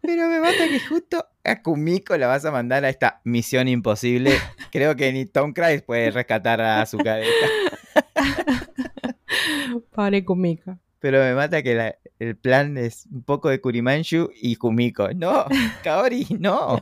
Pero 0.02 0.28
me 0.28 0.40
mata 0.40 0.68
que 0.68 0.80
justo 0.80 1.26
a 1.46 1.62
Kumiko 1.62 2.18
la 2.18 2.28
vas 2.28 2.44
a 2.46 2.52
mandar 2.52 2.84
a 2.84 2.90
esta 2.90 3.22
misión 3.24 3.68
imposible. 3.68 4.38
Creo 4.72 4.96
que 4.98 5.12
ni 5.14 5.26
Tom 5.26 5.54
Cruise 5.54 5.82
puede 5.82 6.12
rescatar 6.12 6.62
a 6.62 6.86
su 6.86 6.98
cabeza. 6.98 7.48
Pobre 9.92 10.26
Kumiko. 10.26 10.78
Pero 11.00 11.20
me 11.20 11.36
mata 11.36 11.64
que 11.64 11.96
el 12.20 12.36
plan 12.38 12.78
es 12.78 13.06
un 13.12 13.24
poco 13.24 13.50
de 13.50 13.62
Kurimanshu 13.62 14.30
y 14.42 14.58
Kumiko. 14.58 15.14
No, 15.14 15.46
Kaori, 15.84 16.28
no. 16.40 16.82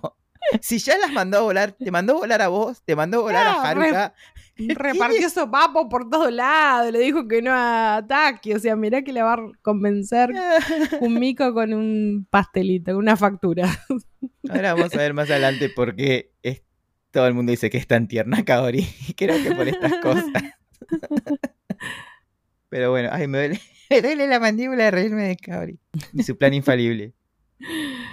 Si 0.62 0.80
ya 0.80 0.98
las 0.98 1.12
mandó 1.12 1.40
a 1.40 1.42
volar, 1.42 1.72
te 1.74 1.92
mandó 1.92 2.14
a 2.14 2.18
volar 2.18 2.42
a 2.42 2.48
vos, 2.48 2.82
te 2.84 2.96
mandó 2.96 3.20
a 3.20 3.22
volar 3.22 3.48
a 3.48 3.62
Haruka. 3.62 4.14
repartió 4.58 5.52
papo 5.52 5.90
por 5.90 6.10
todos 6.10 6.32
lados, 6.32 6.92
le 6.92 7.00
dijo 7.00 7.28
que 7.28 7.42
no 7.42 7.52
ataque, 7.54 8.56
o 8.56 8.60
sea, 8.60 8.76
mirá 8.76 9.02
que 9.02 9.12
le 9.12 9.22
va 9.22 9.34
a 9.34 9.52
convencer 9.62 10.32
un 11.02 11.20
mico 11.20 11.54
con 11.54 11.74
un 11.74 12.28
pastelito, 12.30 12.94
con 12.94 13.02
una 13.02 13.18
factura. 13.18 13.70
Ahora 14.50 14.74
vamos 14.74 14.94
a 14.94 14.98
ver 14.98 15.14
más 15.14 15.30
adelante 15.30 15.70
por 15.70 15.96
qué 15.96 16.32
todo 17.12 17.28
el 17.28 17.34
mundo 17.34 17.52
dice 17.52 17.70
que 17.70 17.78
es 17.78 17.88
tan 17.88 18.10
tierna 18.10 18.44
Kaori, 18.44 18.86
creo 19.16 19.42
que 19.42 19.56
por 19.56 19.68
estas 19.68 19.94
cosas. 20.00 20.26
Pero 22.68 22.92
bueno, 22.92 23.10
ay, 23.12 23.28
me 23.28 23.38
duele, 23.38 23.62
me 23.90 24.02
duele 24.02 24.28
la 24.28 24.40
mandíbula 24.40 24.86
de 24.86 24.92
reírme 24.92 25.24
de 25.24 25.38
Kaori 25.38 25.80
y 26.14 26.24
su 26.24 26.38
plan 26.38 26.54
infalible. 26.54 27.14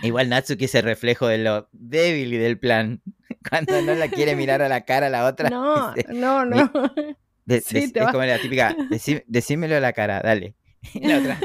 Igual 0.03 0.29
Natsuki 0.29 0.67
es 0.67 0.75
el 0.75 0.85
reflejo 0.85 1.27
de 1.27 1.39
lo 1.39 1.69
débil 1.73 2.33
y 2.33 2.37
del 2.37 2.59
plan. 2.59 3.03
Cuando 3.49 3.81
no 3.83 3.95
la 3.95 4.09
quiere 4.09 4.37
mirar 4.37 4.63
a 4.63 4.69
la 4.69 4.83
cara 4.83 5.07
a 5.07 5.11
la 5.11 5.27
otra. 5.27 5.51
No, 6.13 6.45
no, 6.45 6.45
no. 6.45 6.71
es 7.47 7.93
como 8.11 8.25
la 8.25 8.39
típica, 8.39 8.77
decímelo 9.27 9.77
a 9.77 9.81
la 9.81 9.93
cara, 9.93 10.21
dale. 10.23 10.55
la 10.95 11.19
otra. 11.19 11.41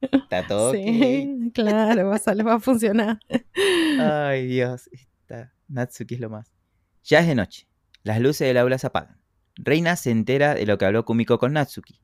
Está 0.00 0.46
todo 0.46 0.72
sí, 0.72 1.50
claro, 1.52 2.08
va 2.08 2.16
a, 2.16 2.42
va 2.42 2.54
a 2.54 2.60
funcionar. 2.60 3.18
Ay, 3.98 4.46
Dios. 4.46 4.88
Esta 4.92 5.52
Natsuki 5.68 6.14
es 6.14 6.20
lo 6.20 6.30
más. 6.30 6.52
Ya 7.04 7.20
es 7.20 7.26
de 7.26 7.34
noche. 7.34 7.66
Las 8.02 8.20
luces 8.20 8.46
del 8.46 8.56
aula 8.56 8.78
se 8.78 8.86
apagan. 8.86 9.20
Reina 9.56 9.96
se 9.96 10.10
entera 10.10 10.54
de 10.54 10.64
lo 10.64 10.78
que 10.78 10.86
habló 10.86 11.04
Kumiko 11.04 11.38
con 11.38 11.52
Natsuki. 11.52 12.00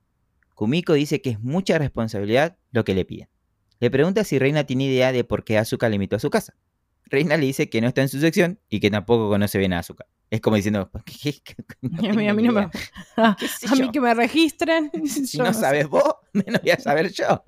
Kumiko 0.54 0.94
dice 0.94 1.22
que 1.22 1.30
es 1.30 1.40
mucha 1.40 1.78
responsabilidad 1.78 2.59
lo 2.70 2.85
que 2.85 2.94
le 2.94 3.04
piden. 3.04 3.28
Le 3.80 3.90
pregunta 3.90 4.24
si 4.24 4.38
Reina 4.38 4.64
tiene 4.64 4.84
idea 4.84 5.12
de 5.12 5.24
por 5.24 5.44
qué 5.44 5.58
Asuka 5.58 5.88
le 5.88 5.96
invitó 5.96 6.16
a 6.16 6.18
su 6.20 6.30
casa. 6.30 6.54
Reina 7.06 7.36
le 7.36 7.46
dice 7.46 7.68
que 7.70 7.80
no 7.80 7.88
está 7.88 8.02
en 8.02 8.08
su 8.08 8.18
sección 8.20 8.58
y 8.68 8.80
que 8.80 8.90
tampoco 8.90 9.28
conoce 9.28 9.58
bien 9.58 9.72
a 9.72 9.78
Asuka. 9.80 10.06
Es 10.30 10.40
como 10.40 10.56
diciendo, 10.56 10.90
¿qué, 11.04 11.14
qué- 11.44 11.54
qué- 11.54 11.64
no 11.82 12.10
a 12.10 12.12
mí, 12.14 12.28
a 12.28 12.34
mí 12.34 12.42
tengo 12.42 12.60
no 12.62 12.70
me. 13.16 13.22
A, 13.22 13.36
¿Qué 13.38 13.46
sé 13.48 13.66
a 13.68 13.72
mí 13.72 13.78
yo? 13.86 13.92
que 13.92 14.00
me 14.00 14.14
registren. 14.14 14.90
Si 15.06 15.38
no 15.38 15.52
sé. 15.52 15.60
sabes 15.60 15.88
vos, 15.88 16.14
menos 16.32 16.60
voy 16.62 16.70
a 16.70 16.78
saber 16.80 17.12
yo. 17.12 17.44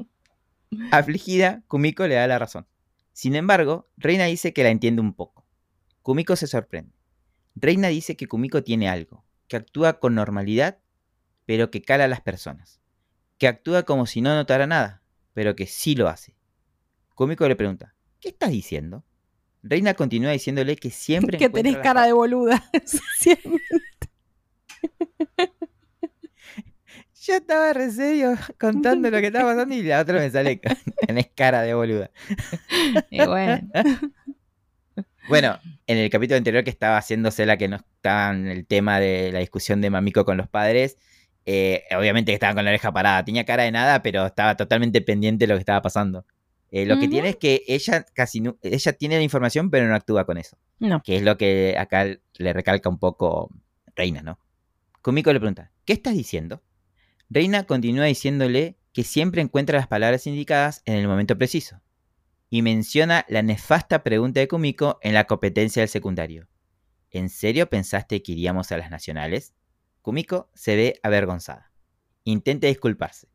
Afligida, 0.91 1.63
Kumiko 1.67 2.07
le 2.07 2.15
da 2.17 2.27
la 2.27 2.39
razón. 2.39 2.67
Sin 3.13 3.35
embargo, 3.35 3.89
Reina 3.97 4.27
dice 4.27 4.53
que 4.53 4.63
la 4.63 4.69
entiende 4.71 5.01
un 5.01 5.15
poco. 5.15 5.47
Kumiko 6.03 6.37
se 6.37 6.47
sorprende. 6.47 6.93
Reina 7.57 7.89
dice 7.89 8.17
que 8.17 8.29
Kumiko 8.29 8.63
tiene 8.63 8.89
algo, 8.89 9.25
que 9.49 9.57
actúa 9.57 9.99
con 9.99 10.15
normalidad, 10.15 10.79
pero 11.47 11.71
que 11.71 11.83
cala 11.83 12.05
a 12.05 12.09
las 12.09 12.21
personas. 12.21 12.81
Que 13.39 13.49
actúa 13.49 13.83
como 13.83 14.07
si 14.07 14.21
no 14.21 14.35
notara 14.35 14.67
nada, 14.67 14.98
pero 15.39 15.55
que 15.55 15.69
sí 15.69 15.95
lo 15.95 16.09
hace. 16.09 16.35
Kumiko 17.15 17.47
le 17.47 17.55
pregunta, 17.55 17.95
¿qué 18.19 18.31
estás 18.31 18.51
diciendo? 18.51 19.05
Reina 19.63 19.95
continúa 19.95 20.33
diciéndole 20.33 20.75
que 20.75 20.91
siempre 20.91 21.39
Que 21.39 21.49
tenés 21.49 21.77
cara 21.77 22.07
de 22.07 22.13
boluda. 22.13 22.61
Siempre. 23.21 23.63
Yo 27.23 27.35
estaba 27.35 27.73
re 27.73 27.89
serio 27.93 28.35
contando 28.59 29.13
lo 29.13 29.21
que 29.21 29.29
estaba 29.29 29.53
pasando 29.53 29.77
y 29.77 29.85
la 29.85 30.01
otra 30.01 30.19
me 30.19 30.29
sale 30.29 30.61
tenés 31.07 31.31
cara 31.37 31.63
de 31.63 31.75
boluda. 31.75 32.11
Y 33.09 33.25
bueno. 33.25 33.71
Bueno, 35.29 35.61
en 35.87 35.99
el 35.99 36.09
capítulo 36.09 36.39
anterior 36.39 36.65
que 36.65 36.71
estaba 36.71 36.97
haciéndose 36.97 37.45
la 37.45 37.59
que 37.59 37.69
no 37.69 37.77
estaba 37.77 38.31
en 38.31 38.47
el 38.47 38.67
tema 38.67 38.99
de 38.99 39.31
la 39.31 39.41
discusión 39.41 39.83
de 39.83 39.91
Mamiko 39.91 40.25
con 40.25 40.39
los 40.39 40.49
padres, 40.49 40.97
eh, 41.51 41.85
obviamente 41.97 42.31
que 42.31 42.35
estaban 42.35 42.55
con 42.55 42.65
la 42.67 42.71
oreja 42.71 42.93
parada. 42.93 43.25
Tenía 43.25 43.45
cara 43.45 43.63
de 43.63 43.73
nada, 43.73 44.03
pero 44.03 44.27
estaba 44.27 44.55
totalmente 44.55 45.01
pendiente 45.01 45.47
de 45.47 45.49
lo 45.49 45.55
que 45.57 45.61
estaba 45.61 45.81
pasando. 45.81 46.27
Eh, 46.71 46.85
lo 46.85 46.99
que 47.01 47.09
tiene 47.09 47.31
es 47.31 47.37
que 47.37 47.63
ella 47.67 48.05
casi 48.13 48.41
nu- 48.43 48.59
ella 48.61 48.93
tiene 48.93 49.17
la 49.17 49.23
información, 49.23 49.71
pero 49.71 49.89
no 49.89 49.95
actúa 49.95 50.27
con 50.27 50.37
eso. 50.37 50.59
No. 50.79 51.03
Que 51.03 51.17
es 51.17 51.23
lo 51.23 51.39
que 51.39 51.75
acá 51.79 52.05
le 52.35 52.53
recalca 52.53 52.91
un 52.91 52.99
poco 52.99 53.51
Reina, 53.97 54.21
¿no? 54.21 54.39
Kumiko 55.01 55.33
le 55.33 55.41
pregunta, 55.41 55.73
¿qué 55.87 55.95
estás 55.95 56.13
diciendo? 56.15 56.63
Reina 57.31 57.65
continúa 57.65 58.05
diciéndole 58.05 58.77
que 58.93 59.03
siempre 59.05 59.41
encuentra 59.41 59.79
las 59.79 59.87
palabras 59.87 60.27
indicadas 60.27 60.83
en 60.85 60.97
el 60.97 61.09
momento 61.09 61.39
preciso. 61.39 61.81
Y 62.51 62.61
menciona 62.61 63.25
la 63.29 63.43
nefasta 63.43 64.03
pregunta 64.03 64.41
de 64.41 64.49
Kumiko 64.49 64.99
en 65.03 65.15
la 65.15 65.25
competencia 65.25 65.81
del 65.81 65.89
secundario. 65.89 66.49
¿En 67.11 67.31
serio 67.31 67.71
pensaste 67.71 68.23
que 68.23 68.33
iríamos 68.33 68.71
a 68.73 68.77
las 68.77 68.91
nacionales? 68.91 69.55
Kumiko 70.09 70.49
se 70.55 70.75
ve 70.75 71.01
avergonzada. 71.03 71.71
Intenta 72.25 72.67
disculparse. 72.67 73.29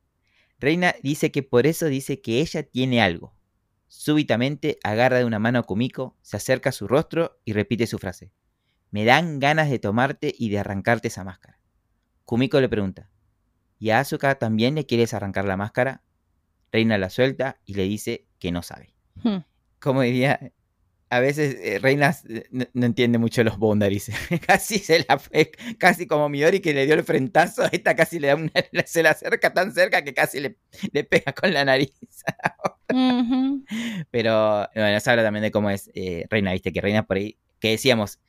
Reina 0.57 0.95
dice 1.03 1.31
que 1.31 1.43
por 1.43 1.67
eso 1.67 1.85
dice 1.85 2.19
que 2.19 2.41
ella 2.41 2.63
tiene 2.63 2.99
algo. 2.99 3.35
Súbitamente 3.87 4.79
agarra 4.83 5.19
de 5.19 5.25
una 5.25 5.37
mano 5.37 5.59
a 5.59 5.63
Kumiko, 5.67 6.17
se 6.23 6.37
acerca 6.37 6.69
a 6.69 6.71
su 6.71 6.87
rostro 6.87 7.39
y 7.45 7.53
repite 7.53 7.85
su 7.85 7.99
frase. 7.99 8.31
Me 8.89 9.05
dan 9.05 9.37
ganas 9.37 9.69
de 9.69 9.77
tomarte 9.77 10.33
y 10.35 10.49
de 10.49 10.57
arrancarte 10.57 11.09
esa 11.09 11.23
máscara. 11.23 11.59
Kumiko 12.25 12.59
le 12.59 12.69
pregunta, 12.69 13.07
¿y 13.77 13.91
a 13.91 13.99
Asuka 13.99 14.39
también 14.39 14.73
le 14.73 14.87
quieres 14.87 15.13
arrancar 15.13 15.45
la 15.45 15.57
máscara? 15.57 16.01
Reina 16.71 16.97
la 16.97 17.11
suelta 17.11 17.61
y 17.65 17.75
le 17.75 17.83
dice 17.83 18.25
que 18.39 18.51
no 18.51 18.63
sabe. 18.63 18.95
Hmm. 19.21 19.43
Como 19.79 20.01
diría, 20.01 20.51
a 21.15 21.19
veces 21.19 21.55
eh, 21.61 21.79
Reina 21.79 22.15
eh, 22.29 22.45
no, 22.51 22.65
no 22.73 22.85
entiende 22.85 23.17
mucho 23.17 23.43
los 23.43 23.57
boundaries. 23.57 24.11
casi 24.47 24.79
se 24.79 25.05
la 25.07 25.21
casi 25.77 26.07
como 26.07 26.29
Midori 26.29 26.59
que 26.59 26.73
le 26.73 26.85
dio 26.85 26.95
el 26.95 27.03
frentazo, 27.03 27.63
esta 27.71 27.95
casi 27.95 28.19
le 28.19 28.27
da 28.29 28.35
una, 28.35 28.51
se 28.85 29.03
la 29.03 29.11
acerca 29.11 29.53
tan 29.53 29.73
cerca 29.73 30.03
que 30.03 30.13
casi 30.13 30.39
le, 30.39 30.57
le 30.91 31.03
pega 31.03 31.33
con 31.33 31.53
la 31.53 31.65
nariz. 31.65 31.91
Pero 34.11 34.67
bueno, 34.75 34.99
se 34.99 35.09
habla 35.09 35.23
también 35.23 35.43
de 35.43 35.51
cómo 35.51 35.69
es 35.69 35.89
eh, 35.93 36.25
Reina, 36.29 36.51
viste, 36.51 36.71
que 36.71 36.81
Reina 36.81 37.05
por 37.05 37.17
ahí, 37.17 37.37
que 37.59 37.71
decíamos, 37.71 38.19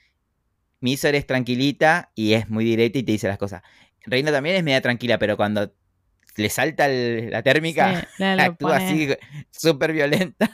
Misor 0.80 1.14
es 1.14 1.26
tranquilita 1.26 2.10
y 2.14 2.34
es 2.34 2.48
muy 2.50 2.64
directa 2.64 2.98
y 2.98 3.02
te 3.02 3.12
dice 3.12 3.28
las 3.28 3.38
cosas. 3.38 3.62
Reina 4.04 4.30
también 4.32 4.56
es 4.56 4.62
media 4.62 4.80
tranquila, 4.82 5.18
pero 5.18 5.36
cuando 5.36 5.74
le 6.36 6.50
salta 6.50 6.86
el- 6.86 7.30
la 7.30 7.42
térmica, 7.42 8.00
Sí, 8.00 8.06
actúa 8.44 8.78
pone- 8.78 8.84
así 8.84 9.08
súper 9.50 9.92
violenta. 9.92 10.50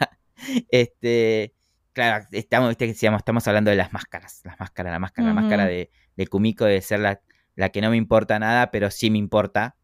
Este, 0.70 1.54
claro, 1.92 2.26
estamos, 2.32 2.68
viste, 2.70 2.86
que 2.86 2.92
decíamos, 2.92 3.18
estamos 3.18 3.46
hablando 3.48 3.70
de 3.70 3.76
las 3.76 3.92
máscaras, 3.92 4.40
las 4.44 4.58
máscaras, 4.58 4.92
la 4.92 4.98
máscara, 4.98 5.28
la 5.28 5.34
máscara 5.34 5.66
de, 5.66 5.90
de 6.16 6.26
Kumiko 6.26 6.64
de 6.64 6.80
ser 6.80 7.00
la, 7.00 7.20
la 7.54 7.70
que 7.70 7.80
no 7.80 7.90
me 7.90 7.96
importa 7.96 8.38
nada, 8.38 8.70
pero 8.70 8.90
sí 8.90 9.10
me 9.10 9.18
importa, 9.18 9.76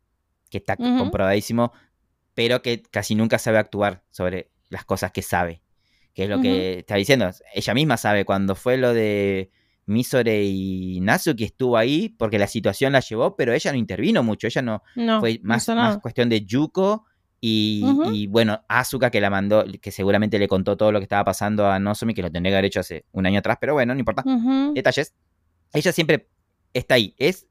que 0.51 0.59
está 0.59 0.77
comprobadísimo, 0.77 1.73
pero 2.35 2.63
que 2.63 2.83
casi 2.83 3.15
nunca 3.15 3.39
sabe 3.39 3.59
actuar 3.59 4.05
sobre 4.11 4.51
las 4.69 4.85
cosas 4.85 5.13
que 5.13 5.23
sabe. 5.23 5.63
Que 6.15 6.25
es 6.25 6.31
lo 6.31 6.41
que 6.41 6.79
está 6.79 6.95
diciendo. 6.95 7.31
Ella 7.53 7.75
misma 7.75 7.99
sabe 7.99 8.25
cuando 8.25 8.55
fue 8.55 8.79
lo 8.79 8.95
de 8.95 9.51
Misore 9.85 10.45
y 10.45 10.99
Natsuki 11.01 11.45
estuvo 11.45 11.77
ahí 11.77 12.09
porque 12.09 12.39
la 12.39 12.47
situación 12.47 12.93
la 12.93 13.01
llevó, 13.01 13.37
pero 13.37 13.53
ella 13.53 13.71
no 13.71 13.79
intervino 13.79 14.23
mucho. 14.23 14.47
Ella 14.47 14.63
no, 14.63 14.83
No, 14.95 15.21
fue 15.21 15.41
no 15.43 15.49
más, 15.49 15.65
hizo 15.65 15.75
más 15.75 15.99
cuestión 15.99 16.31
de 16.31 16.45
Yuko 16.45 17.05
y, 18.13 18.27
bueno, 18.29 18.65
Asuka 18.69 19.11
que 19.11 19.21
la 19.21 19.31
mandó, 19.31 19.65
que 19.81 19.91
seguramente 19.91 20.39
le 20.39 20.49
contó 20.49 20.77
todo 20.77 20.93
lo 20.93 20.99
que 21.01 21.05
estaba 21.05 21.25
pasando 21.25 21.67
a 21.71 21.79
Nozomi, 21.79 22.15
que 22.15 22.23
lo 22.23 22.31
tendría 22.33 22.53
que 22.53 22.57
haber 22.57 22.65
hecho 22.67 22.81
hace 22.81 23.05
un 23.13 23.27
año 23.27 23.39
atrás, 23.39 23.59
pero 23.61 23.75
bueno, 23.75 23.95
no 23.95 23.99
importa. 24.01 24.23
Detalles. 24.75 25.15
Ella 25.73 25.93
siempre 25.93 26.29
está 26.75 26.95
ahí. 26.95 27.15
Es, 27.19 27.47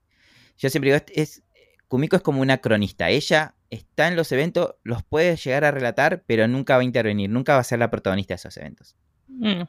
yo 0.58 0.70
siempre 0.70 0.92
digo, 0.94 1.04
es, 1.14 1.40
es- 1.40 1.44
Kumiko 1.88 2.16
es 2.16 2.22
como 2.24 2.42
una 2.42 2.58
cronista. 2.58 3.10
Ella 3.10 3.56
está 3.70 4.08
en 4.08 4.16
los 4.16 4.32
eventos, 4.32 4.76
los 4.84 5.04
puede 5.04 5.36
llegar 5.36 5.64
a 5.66 5.72
relatar, 5.72 6.24
pero 6.26 6.48
nunca 6.48 6.76
va 6.76 6.82
a 6.82 6.84
intervenir, 6.84 7.30
nunca 7.30 7.54
va 7.54 7.60
a 7.60 7.64
ser 7.64 7.80
la 7.80 7.92
protagonista 7.92 8.34
de 8.34 8.36
esos 8.38 8.58
eventos. 8.58 8.96
Mm. 9.28 9.62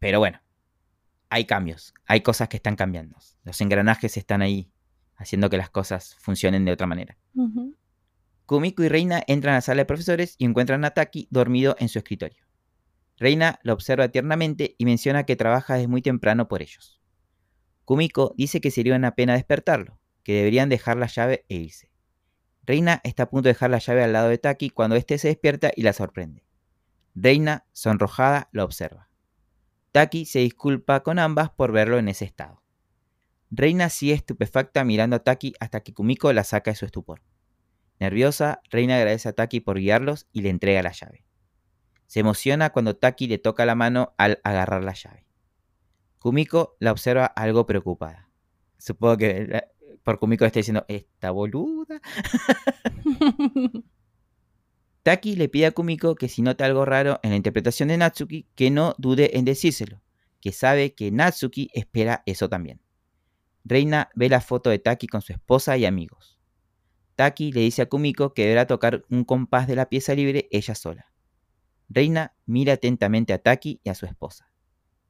Pero 0.00 0.18
bueno, 0.18 0.40
hay 1.28 1.44
cambios, 1.44 1.94
hay 2.06 2.20
cosas 2.22 2.48
que 2.48 2.56
están 2.56 2.76
cambiando. 2.76 3.16
Los 3.44 3.60
engranajes 3.60 4.16
están 4.16 4.42
ahí, 4.42 4.70
haciendo 5.16 5.50
que 5.50 5.56
las 5.56 5.70
cosas 5.70 6.16
funcionen 6.18 6.64
de 6.64 6.72
otra 6.72 6.86
manera. 6.86 7.16
Kumiko 8.48 8.82
y 8.82 8.88
Reina 8.88 9.22
entran 9.26 9.52
a 9.52 9.56
la 9.58 9.60
sala 9.60 9.82
de 9.82 9.84
profesores 9.84 10.34
y 10.38 10.46
encuentran 10.46 10.82
a 10.86 10.92
Taki 10.92 11.28
dormido 11.30 11.76
en 11.78 11.90
su 11.90 11.98
escritorio. 11.98 12.46
Reina 13.18 13.60
lo 13.62 13.74
observa 13.74 14.08
tiernamente 14.08 14.74
y 14.78 14.86
menciona 14.86 15.24
que 15.24 15.36
trabaja 15.36 15.74
desde 15.74 15.88
muy 15.88 16.00
temprano 16.00 16.48
por 16.48 16.62
ellos. 16.62 16.98
Kumiko 17.84 18.34
dice 18.38 18.62
que 18.62 18.70
sería 18.70 18.96
una 18.96 19.14
pena 19.14 19.34
despertarlo, 19.34 20.00
que 20.22 20.32
deberían 20.32 20.70
dejar 20.70 20.96
la 20.96 21.08
llave 21.08 21.44
e 21.50 21.56
irse. 21.56 21.92
Reina 22.64 23.02
está 23.04 23.24
a 23.24 23.28
punto 23.28 23.48
de 23.48 23.52
dejar 23.52 23.68
la 23.68 23.80
llave 23.80 24.02
al 24.02 24.14
lado 24.14 24.30
de 24.30 24.38
Taki 24.38 24.70
cuando 24.70 24.96
éste 24.96 25.18
se 25.18 25.28
despierta 25.28 25.70
y 25.76 25.82
la 25.82 25.92
sorprende. 25.92 26.46
Reina, 27.14 27.66
sonrojada, 27.72 28.48
lo 28.52 28.64
observa. 28.64 29.10
Taki 29.92 30.24
se 30.24 30.38
disculpa 30.38 31.02
con 31.02 31.18
ambas 31.18 31.50
por 31.50 31.70
verlo 31.70 31.98
en 31.98 32.08
ese 32.08 32.24
estado. 32.24 32.62
Reina 33.50 33.90
sigue 33.90 34.14
estupefacta 34.14 34.84
mirando 34.84 35.16
a 35.16 35.22
Taki 35.22 35.52
hasta 35.60 35.82
que 35.82 35.92
Kumiko 35.92 36.32
la 36.32 36.44
saca 36.44 36.70
de 36.70 36.76
su 36.76 36.86
estupor. 36.86 37.20
Nerviosa, 38.00 38.60
Reina 38.70 38.96
agradece 38.96 39.28
a 39.28 39.32
Taki 39.32 39.60
por 39.60 39.78
guiarlos 39.78 40.26
y 40.32 40.42
le 40.42 40.50
entrega 40.50 40.82
la 40.82 40.92
llave. 40.92 41.24
Se 42.06 42.20
emociona 42.20 42.70
cuando 42.70 42.96
Taki 42.96 43.26
le 43.26 43.38
toca 43.38 43.66
la 43.66 43.74
mano 43.74 44.14
al 44.18 44.40
agarrar 44.44 44.82
la 44.84 44.94
llave. 44.94 45.26
Kumiko 46.18 46.76
la 46.80 46.92
observa 46.92 47.26
algo 47.26 47.66
preocupada. 47.66 48.28
Supongo 48.78 49.16
que 49.18 49.46
la- 49.46 49.64
por 50.04 50.18
Kumiko 50.18 50.44
está 50.44 50.60
diciendo, 50.60 50.84
esta 50.88 51.30
boluda. 51.32 52.00
Taki 55.02 55.36
le 55.36 55.48
pide 55.48 55.66
a 55.66 55.72
Kumiko 55.72 56.14
que 56.14 56.28
si 56.28 56.42
nota 56.42 56.64
algo 56.66 56.84
raro 56.84 57.18
en 57.22 57.30
la 57.30 57.36
interpretación 57.36 57.88
de 57.88 57.96
Natsuki, 57.96 58.46
que 58.54 58.70
no 58.70 58.94
dude 58.98 59.36
en 59.38 59.44
decírselo, 59.44 60.02
que 60.40 60.52
sabe 60.52 60.94
que 60.94 61.10
Natsuki 61.10 61.70
espera 61.72 62.22
eso 62.26 62.48
también. 62.48 62.80
Reina 63.64 64.10
ve 64.14 64.28
la 64.28 64.40
foto 64.40 64.70
de 64.70 64.78
Taki 64.78 65.06
con 65.06 65.22
su 65.22 65.32
esposa 65.32 65.76
y 65.76 65.84
amigos. 65.86 66.37
Taki 67.18 67.50
le 67.50 67.62
dice 67.62 67.82
a 67.82 67.86
Kumiko 67.88 68.32
que 68.32 68.42
deberá 68.42 68.68
tocar 68.68 69.04
un 69.10 69.24
compás 69.24 69.66
de 69.66 69.74
la 69.74 69.88
pieza 69.88 70.14
libre 70.14 70.46
ella 70.52 70.76
sola. 70.76 71.12
Reina 71.88 72.36
mira 72.46 72.74
atentamente 72.74 73.32
a 73.32 73.38
Taki 73.42 73.80
y 73.82 73.88
a 73.88 73.96
su 73.96 74.06
esposa. 74.06 74.52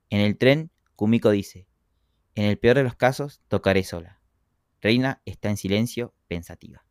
En 0.08 0.20
el 0.22 0.38
tren, 0.38 0.70
Kumiko 0.96 1.28
dice, 1.28 1.68
en 2.34 2.46
el 2.46 2.56
peor 2.58 2.76
de 2.78 2.84
los 2.84 2.94
casos, 2.94 3.42
tocaré 3.48 3.84
sola. 3.84 4.22
Reina 4.80 5.20
está 5.26 5.50
en 5.50 5.58
silencio, 5.58 6.14
pensativa. 6.28 6.82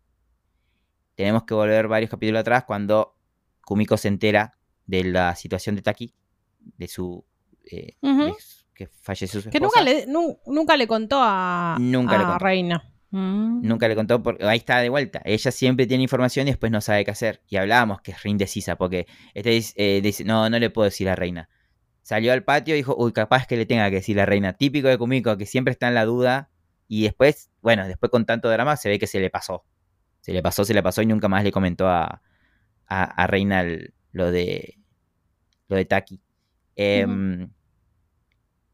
Tenemos 1.16 1.46
que 1.46 1.56
volver 1.56 1.88
varios 1.88 2.12
capítulos 2.12 2.42
atrás 2.42 2.66
cuando 2.66 3.18
Kumiko 3.66 3.98
se 3.98 4.10
entera 4.10 4.60
de 4.86 5.04
la 5.04 5.34
situación 5.36 5.76
de 5.78 5.82
Taki, 5.82 6.14
de 6.60 6.88
su... 6.88 7.26
eh, 7.72 7.98
Ujú. 8.04 8.26
de 8.26 8.34
su- 8.40 8.66
que 8.76 8.86
falleció 8.86 9.42
su 9.42 9.50
Que 9.50 9.58
esposa. 9.58 9.80
nunca 9.82 9.92
le, 9.92 10.06
nu- 10.06 10.40
nunca 10.46 10.78
le 10.78 10.88
contó 10.88 11.18
a, 11.20 11.76
Nunca 11.80 12.20
le 12.20 12.24
a 12.24 12.28
contó. 12.28 12.46
Reina. 12.46 12.94
Mm. 13.12 13.62
Nunca 13.66 13.88
le 13.88 13.96
contó, 13.96 14.22
porque 14.22 14.44
ahí 14.46 14.58
está 14.58 14.80
de 14.80 14.90
vuelta. 14.90 15.22
Ella 15.26 15.52
siempre 15.52 15.88
tiene 15.88 16.04
información 16.04 16.48
y 16.48 16.52
después 16.52 16.72
no 16.72 16.82
sabe 16.82 17.06
qué 17.06 17.12
hacer. 17.12 17.42
Y 17.48 17.56
hablábamos 17.58 18.02
que 18.02 18.12
es 18.12 18.22
re 18.24 18.30
indecisa, 18.32 18.76
porque 18.78 19.08
este 19.34 19.50
dice, 19.52 19.74
eh, 19.78 20.02
dice, 20.02 20.24
no, 20.26 20.50
no 20.50 20.60
le 20.60 20.70
puedo 20.70 20.86
decir 20.86 21.08
a 21.10 21.16
Reina. 21.16 21.50
Salió 22.02 22.34
al 22.34 22.44
patio 22.44 22.74
y 22.76 22.78
dijo, 22.78 22.96
uy, 22.98 23.12
capaz 23.14 23.48
que 23.48 23.58
le 23.58 23.66
tenga 23.66 23.90
que 23.90 23.98
decir 23.98 24.16
la 24.18 24.26
Reina. 24.26 24.54
Típico 24.54 24.88
de 24.88 24.98
Kumiko, 24.98 25.38
que 25.38 25.46
siempre 25.46 25.72
está 25.72 25.88
en 25.90 25.94
la 25.96 26.06
duda. 26.06 26.50
Y 26.88 27.04
después, 27.04 27.50
bueno, 27.62 27.88
después 27.88 28.10
con 28.12 28.26
tanto 28.26 28.50
drama 28.50 28.78
se 28.78 28.90
ve 28.90 29.00
que 29.00 29.08
se 29.08 29.20
le 29.20 29.30
pasó. 29.30 29.66
Se 30.22 30.32
le 30.34 30.42
pasó, 30.42 30.64
se 30.66 30.74
le 30.74 30.84
pasó 30.84 31.02
y 31.02 31.06
nunca 31.06 31.28
más 31.28 31.44
le 31.44 31.52
comentó 31.52 31.88
a, 31.88 32.22
a, 32.88 33.04
a 33.04 33.28
Reina 33.28 33.62
el- 33.62 33.94
lo 34.12 34.32
de 34.32 34.78
lo 35.70 35.76
de 35.76 35.86
Taki. 35.86 36.22
Em, 36.76 37.50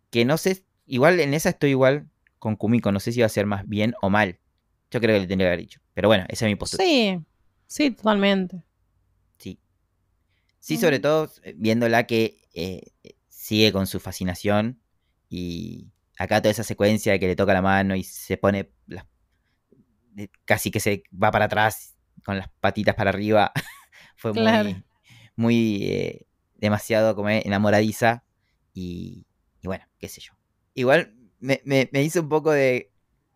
Que 0.10 0.26
no 0.26 0.38
sé, 0.38 0.64
igual 0.86 1.20
en 1.20 1.34
esa 1.34 1.50
estoy 1.50 1.72
igual 1.72 2.08
con 2.44 2.56
Kumiko, 2.58 2.92
no 2.92 3.00
sé 3.00 3.12
si 3.14 3.22
va 3.22 3.26
a 3.28 3.30
ser 3.30 3.46
más 3.46 3.68
bien 3.68 3.94
o 4.02 4.10
mal. 4.10 4.40
Yo 4.92 5.00
creo 5.02 5.16
que 5.16 5.22
le 5.22 5.28
tendría 5.28 5.48
que 5.48 5.54
haber 5.54 5.60
dicho. 5.62 5.80
Pero 5.94 6.10
bueno, 6.10 6.26
esa 6.30 6.46
es 6.46 6.52
mi 6.52 6.56
postura. 6.56 6.84
Sí, 6.84 7.20
sí, 7.68 7.92
totalmente. 7.92 8.64
Sí. 9.38 9.60
Sí, 10.60 10.78
sobre 10.78 10.98
Ujú. 10.98 11.02
todo 11.02 11.32
eh, 11.44 11.54
viéndola 11.58 12.06
que 12.08 12.42
eh, 12.54 12.82
sigue 13.30 13.72
con 13.72 13.88
su 13.88 14.00
fascinación 14.00 14.82
y 15.30 15.92
acá 16.18 16.42
toda 16.42 16.52
esa 16.52 16.64
secuencia 16.64 17.12
de 17.14 17.20
que 17.20 17.28
le 17.28 17.36
toca 17.36 17.54
la 17.54 17.62
mano 17.62 17.96
y 17.96 18.04
se 18.04 18.38
pone 18.38 18.72
casi 20.46 20.72
que 20.72 20.80
se 20.80 21.04
va 21.12 21.32
para 21.32 21.46
atrás 21.46 21.96
con 22.24 22.38
las 22.38 22.50
patitas 22.60 22.96
para 22.96 23.10
arriba 23.10 23.52
fue 24.16 24.34
Claro. 24.34 24.70
muy 24.70 24.86
muy 25.36 25.84
eh, 25.84 26.28
demasiado 26.56 27.16
como 27.16 27.30
enamoradiza 27.30 28.24
y, 28.74 29.26
y 29.62 29.68
bueno, 29.68 29.86
qué 29.98 30.08
sé 30.08 30.22
yo. 30.22 30.34
Igual 30.76 31.16
me, 31.44 31.62
me- 31.66 31.90
me 31.92 32.02
hizo 32.04 32.22
un 32.22 32.30
poco 32.30 32.52
de 32.52 32.90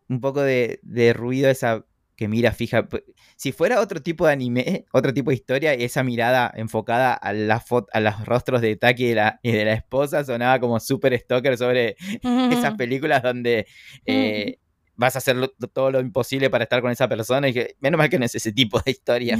un 0.10 0.22
poco 0.22 0.42
de, 0.42 0.80
de 0.84 1.14
ruido 1.14 1.50
esa 1.50 1.86
que 2.16 2.28
mira 2.28 2.52
fija. 2.52 2.88
Si 3.36 3.52
fuera 3.52 3.80
otro 3.80 4.02
tipo 4.02 4.26
de 4.26 4.34
anime, 4.34 4.86
otro 4.92 5.14
tipo 5.14 5.30
de 5.30 5.36
historia, 5.36 5.74
esa 5.74 6.04
mirada 6.04 6.52
enfocada 6.56 7.14
a, 7.14 7.32
la 7.34 7.64
a 7.94 8.00
los 8.00 8.26
rostros 8.26 8.62
de 8.62 8.76
Taki 8.76 9.04
y 9.06 9.08
de 9.10 9.16
la, 9.16 9.40
y 9.44 9.52
de 9.52 9.66
la 9.66 9.74
esposa 9.74 10.24
sonaba 10.24 10.60
como 10.60 10.80
super 10.80 11.16
stalker 11.20 11.58
sobre 11.58 11.96
esas 12.52 12.74
películas 12.76 13.22
donde 13.22 13.68
eh, 14.06 14.58
vas 14.96 15.14
a 15.16 15.20
hacer 15.20 15.36
lo- 15.36 15.50
todo 15.50 15.92
lo 15.92 16.00
imposible 16.00 16.50
para 16.50 16.64
estar 16.64 16.82
con 16.82 16.90
esa 16.90 17.08
persona. 17.08 17.50
Y 17.50 17.54
que 17.54 17.76
menos 17.82 18.00
mal 18.00 18.10
que 18.10 18.18
no 18.18 18.26
es 18.26 18.34
ese 18.34 18.52
tipo 18.52 18.80
de 18.80 18.90
historia. 18.92 19.38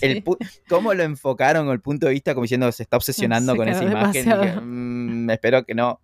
El 0.00 0.14
Sí. 0.14 0.22
pu- 0.22 0.38
cómo 0.70 0.94
lo 0.94 1.02
enfocaron 1.02 1.68
el 1.68 1.80
punto 1.82 2.06
de 2.06 2.12
vista 2.12 2.32
como 2.32 2.44
diciendo 2.44 2.70
se 2.72 2.84
está 2.84 2.96
obsesionando 2.96 3.52
Se 3.52 3.58
con 3.58 3.68
esa 3.68 3.84
imagen. 3.84 4.24
que. 4.24 4.60
"Mm, 4.60 5.28
espero 5.30 5.64
que 5.66 5.74
no. 5.74 6.00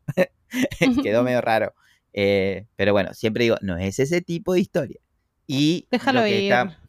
Quedó 1.03 1.23
medio 1.23 1.41
raro. 1.41 1.75
Eh, 2.13 2.67
pero 2.77 2.93
bueno, 2.93 3.13
siempre 3.15 3.45
digo, 3.45 3.57
no 3.63 3.77
es 3.77 3.99
ese 3.99 4.21
tipo 4.23 4.55
de 4.55 4.61
historia. 4.61 5.01
Y 5.47 5.87
Déjalo 5.91 6.27
ir. 6.27 6.35
está- 6.53 6.81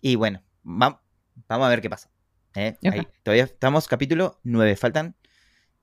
y 0.00 0.16
bueno, 0.16 0.42
vam- 0.64 1.00
vamos 1.48 1.66
a 1.66 1.70
ver 1.70 1.80
qué 1.80 1.90
pasa. 1.90 2.10
¿eh? 2.54 2.76
Ahí, 2.90 3.06
todavía 3.22 3.44
estamos 3.44 3.88
capítulo 3.88 4.38
9, 4.44 4.76
faltan 4.76 5.16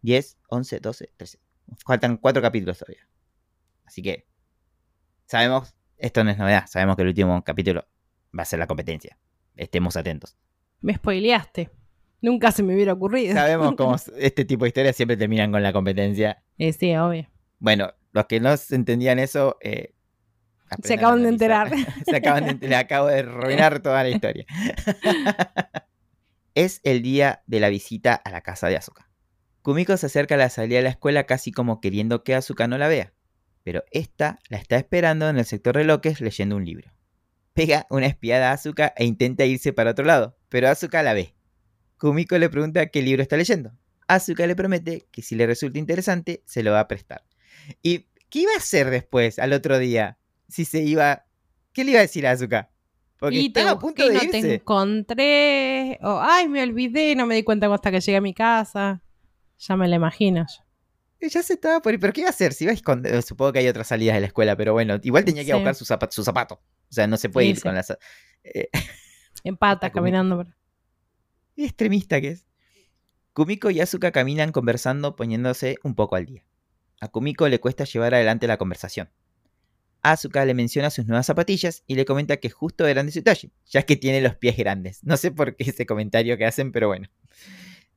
10, 0.02 0.38
11, 0.48 0.80
12, 0.80 1.12
13. 1.18 1.40
Faltan 1.86 2.18
4 2.18 2.42
capítulos 2.42 2.78
todavía. 2.80 3.08
Así 3.86 4.02
que 4.02 4.26
sabemos, 5.26 5.76
esto 5.98 6.24
no 6.24 6.32
es 6.32 6.38
novedad, 6.38 6.66
sabemos 6.68 6.96
que 6.96 7.02
el 7.04 7.10
último 7.10 7.44
capítulo 7.44 7.88
va 8.38 8.44
a 8.44 8.46
ser 8.46 8.60
la 8.60 8.68
competencia. 8.68 9.18
Estemos 9.56 9.96
atentos. 9.98 10.38
Me 10.80 10.96
spoileaste. 10.96 11.70
Nunca 12.22 12.52
se 12.52 12.64
me 12.64 12.76
hubiera 12.76 12.94
ocurrido. 12.94 13.34
Sabemos 13.34 13.74
cómo 13.78 13.96
este 14.18 14.46
tipo 14.46 14.66
de 14.66 14.70
historias 14.70 14.96
siempre 14.96 15.18
terminan 15.18 15.52
con 15.52 15.64
la 15.64 15.74
competencia. 15.74 16.44
Eh, 16.58 16.74
sí, 16.74 16.96
obvio. 16.96 17.28
Bueno, 17.60 17.92
los 18.12 18.26
que 18.26 18.40
no 18.40 18.54
entendían 18.72 19.20
eso, 19.20 19.58
eh, 19.62 19.94
Se 20.84 20.96
acaban 20.96 21.24
de 21.24 21.30
enterar. 21.30 21.72
se 22.06 22.16
acaban 22.16 22.46
de 22.46 22.52
enterar, 22.52 22.86
acabo 22.86 23.08
de 23.08 23.20
arruinar 23.20 23.82
toda 23.82 24.04
la 24.04 24.10
historia. 24.10 24.46
es 26.56 26.82
el 26.84 27.02
día 27.02 27.44
de 27.48 27.60
la 27.60 27.70
visita 27.70 28.16
a 28.16 28.32
la 28.32 28.42
casa 28.42 28.68
de 28.68 28.78
Asuka. 28.78 29.10
Kumiko 29.62 29.96
se 29.98 30.08
acerca 30.08 30.36
a 30.36 30.38
la 30.38 30.50
salida 30.50 30.78
de 30.78 30.84
la 30.84 30.90
escuela 30.90 31.26
casi 31.26 31.52
como 31.52 31.82
queriendo 31.82 32.24
que 32.24 32.36
Asuka 32.36 32.68
no 32.68 32.78
la 32.78 32.88
vea, 32.88 33.14
pero 33.64 33.84
esta 33.92 34.40
la 34.50 34.58
está 34.58 34.78
esperando 34.78 35.30
en 35.30 35.38
el 35.38 35.46
sector 35.46 35.78
de 35.78 35.84
loques 35.84 36.20
leyendo 36.20 36.56
un 36.56 36.66
libro. 36.66 36.92
Pega 37.54 37.86
una 37.90 38.08
espiada 38.08 38.50
a 38.50 38.54
Asuka 38.54 38.94
e 38.96 39.06
intenta 39.06 39.46
irse 39.46 39.74
para 39.74 39.92
otro 39.92 40.06
lado, 40.06 40.38
pero 40.50 40.70
Asuka 40.70 41.04
la 41.04 41.14
ve. 41.14 41.36
Kumiko 42.02 42.36
le 42.40 42.50
pregunta 42.50 42.88
qué 42.88 43.04
libro 43.04 43.22
está 43.22 43.38
leyendo. 43.38 43.72
Asuka 44.08 44.48
le 44.48 44.56
promete 44.56 45.06
que 45.12 45.22
si 45.22 45.36
le 45.36 45.46
resulta 45.46 45.78
interesante, 45.78 46.42
se 46.48 46.64
lo 46.64 46.72
va 46.72 46.80
a 46.80 46.88
prestar. 46.88 47.24
¿Y 47.84 48.08
qué 48.30 48.40
iba 48.40 48.52
a 48.54 48.58
hacer 48.58 48.90
después, 48.90 49.38
al 49.38 49.54
otro 49.54 49.78
día? 49.78 50.18
Si 50.50 50.66
se 50.66 50.82
iba... 50.82 51.26
¿Qué 51.74 51.84
le 51.84 51.92
iba 51.92 52.00
a 52.00 52.02
decir 52.02 52.26
a 52.26 52.32
Asuka? 52.32 52.72
Porque 53.18 53.36
y 53.38 53.54
te 53.54 53.62
a 53.62 53.78
punto 53.78 54.04
de 54.08 54.16
no 54.16 54.20
te 54.32 54.56
encontré. 54.56 56.00
O, 56.02 56.20
ay, 56.20 56.48
me 56.50 56.64
olvidé, 56.64 57.16
no 57.16 57.28
me 57.28 57.36
di 57.36 57.44
cuenta 57.44 57.72
hasta 57.72 57.92
que 57.92 58.02
llegué 58.02 58.18
a 58.18 58.22
mi 58.22 58.34
casa. 58.34 59.04
Ya 59.60 59.78
me 59.78 59.88
la 59.88 59.98
imagino. 59.98 60.44
yo. 61.22 61.28
Ya 61.30 61.44
se 61.44 61.54
estaba 61.54 61.82
por 61.82 61.94
ir. 61.94 62.00
¿Pero 62.00 62.12
qué 62.14 62.22
iba 62.22 62.30
a 62.30 62.32
hacer? 62.32 62.54
Si 62.54 62.64
iba 62.64 62.72
a 62.72 62.74
esconder... 62.74 63.22
Supongo 63.22 63.54
que 63.54 63.60
hay 63.60 63.68
otras 63.68 63.88
salidas 63.88 64.16
de 64.16 64.22
la 64.22 64.28
escuela, 64.28 64.58
pero 64.58 64.74
bueno, 64.74 64.98
igual 65.04 65.24
tenía 65.24 65.44
que 65.44 65.50
ir 65.50 65.54
a 65.54 65.58
Sí. 65.58 65.62
buscar 65.62 65.76
su 65.76 65.86
zapato. 65.86 66.12
Su 66.16 66.24
zapato. 66.24 66.56
O 66.56 66.94
sea, 66.94 67.06
no 67.06 67.16
se 67.18 67.30
puede 67.30 67.46
Sí, 67.46 67.52
ir 67.52 67.56
sí. 67.58 67.62
con 67.62 67.76
las... 67.76 67.92
eh, 68.44 68.70
En 69.44 69.56
patas, 69.56 69.92
caminando. 69.92 70.38
por- 70.38 70.56
Extremista 71.66 72.22
que 72.22 72.30
es. 72.30 72.48
Kumiko 73.34 73.70
y 73.70 73.80
Asuka 73.80 74.12
caminan 74.12 74.52
conversando 74.52 75.16
poniéndose 75.16 75.78
un 75.84 75.96
poco 75.96 76.16
al 76.16 76.26
día. 76.26 76.44
A 77.00 77.08
Kumiko 77.08 77.48
le 77.48 77.60
cuesta 77.60 77.86
llevar 77.86 78.14
adelante 78.14 78.48
la 78.48 78.58
conversación. 78.58 79.10
Asuka 80.02 80.46
le 80.46 80.54
menciona 80.54 80.90
sus 80.90 81.06
nuevas 81.06 81.28
zapatillas 81.28 81.84
y 81.88 81.96
le 81.96 82.06
comenta 82.06 82.38
que 82.38 82.50
justo 82.50 82.88
eran 82.88 83.06
de 83.06 83.12
su 83.12 83.22
talle, 83.22 83.52
ya 83.66 83.84
que 83.84 83.96
tiene 83.96 84.22
los 84.22 84.36
pies 84.36 84.58
grandes. 84.58 85.04
No 85.04 85.16
sé 85.16 85.32
por 85.32 85.56
qué 85.56 85.70
ese 85.70 85.86
comentario 85.86 86.38
que 86.38 86.46
hacen, 86.46 86.72
pero 86.72 86.88
bueno. 86.88 87.08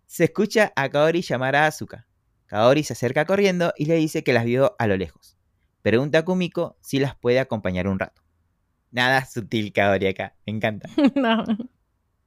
Se 0.07 0.24
escucha 0.24 0.72
a 0.77 0.88
Kaori 0.88 1.22
llamar 1.22 1.57
a 1.57 1.66
Asuka. 1.66 2.07
Kaori 2.46 2.85
se 2.85 2.92
acerca 2.92 3.24
corriendo 3.24 3.72
y 3.77 3.87
le 3.87 3.96
dice 3.96 4.22
que 4.22 4.33
las 4.33 4.44
vio 4.44 4.77
a 4.79 4.87
lo 4.87 4.96
lejos. 4.96 5.37
Pregunta 5.83 6.18
a 6.18 6.24
Kumiko 6.24 6.77
si 6.81 6.98
las 6.98 7.16
puede 7.16 7.40
acompañar 7.40 7.88
un 7.88 7.98
rato. 7.98 8.22
Nada 8.90 9.24
sutil 9.24 9.72
Kaori 9.72 10.07
acá, 10.07 10.37
me 10.46 10.53
encanta. 10.53 10.88
no. 11.16 11.44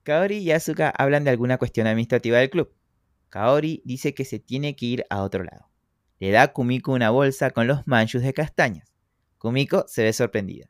Kaori 0.07 0.37
y 0.37 0.51
Asuka 0.53 0.89
hablan 0.97 1.25
de 1.25 1.31
alguna 1.31 1.57
cuestión 1.57 1.85
administrativa 1.85 2.37
del 2.37 2.49
club. 2.49 2.73
Kaori 3.27 3.81
dice 3.83 4.13
que 4.13 4.23
se 4.23 4.39
tiene 4.39 4.73
que 4.73 4.85
ir 4.85 5.05
a 5.09 5.21
otro 5.21 5.43
lado. 5.43 5.69
Le 6.19 6.31
da 6.31 6.43
a 6.43 6.53
Kumiko 6.53 6.93
una 6.93 7.09
bolsa 7.09 7.51
con 7.51 7.67
los 7.67 7.85
manchus 7.85 8.21
de 8.21 8.33
castañas. 8.33 8.93
Kumiko 9.37 9.83
se 9.89 10.03
ve 10.03 10.13
sorprendida. 10.13 10.69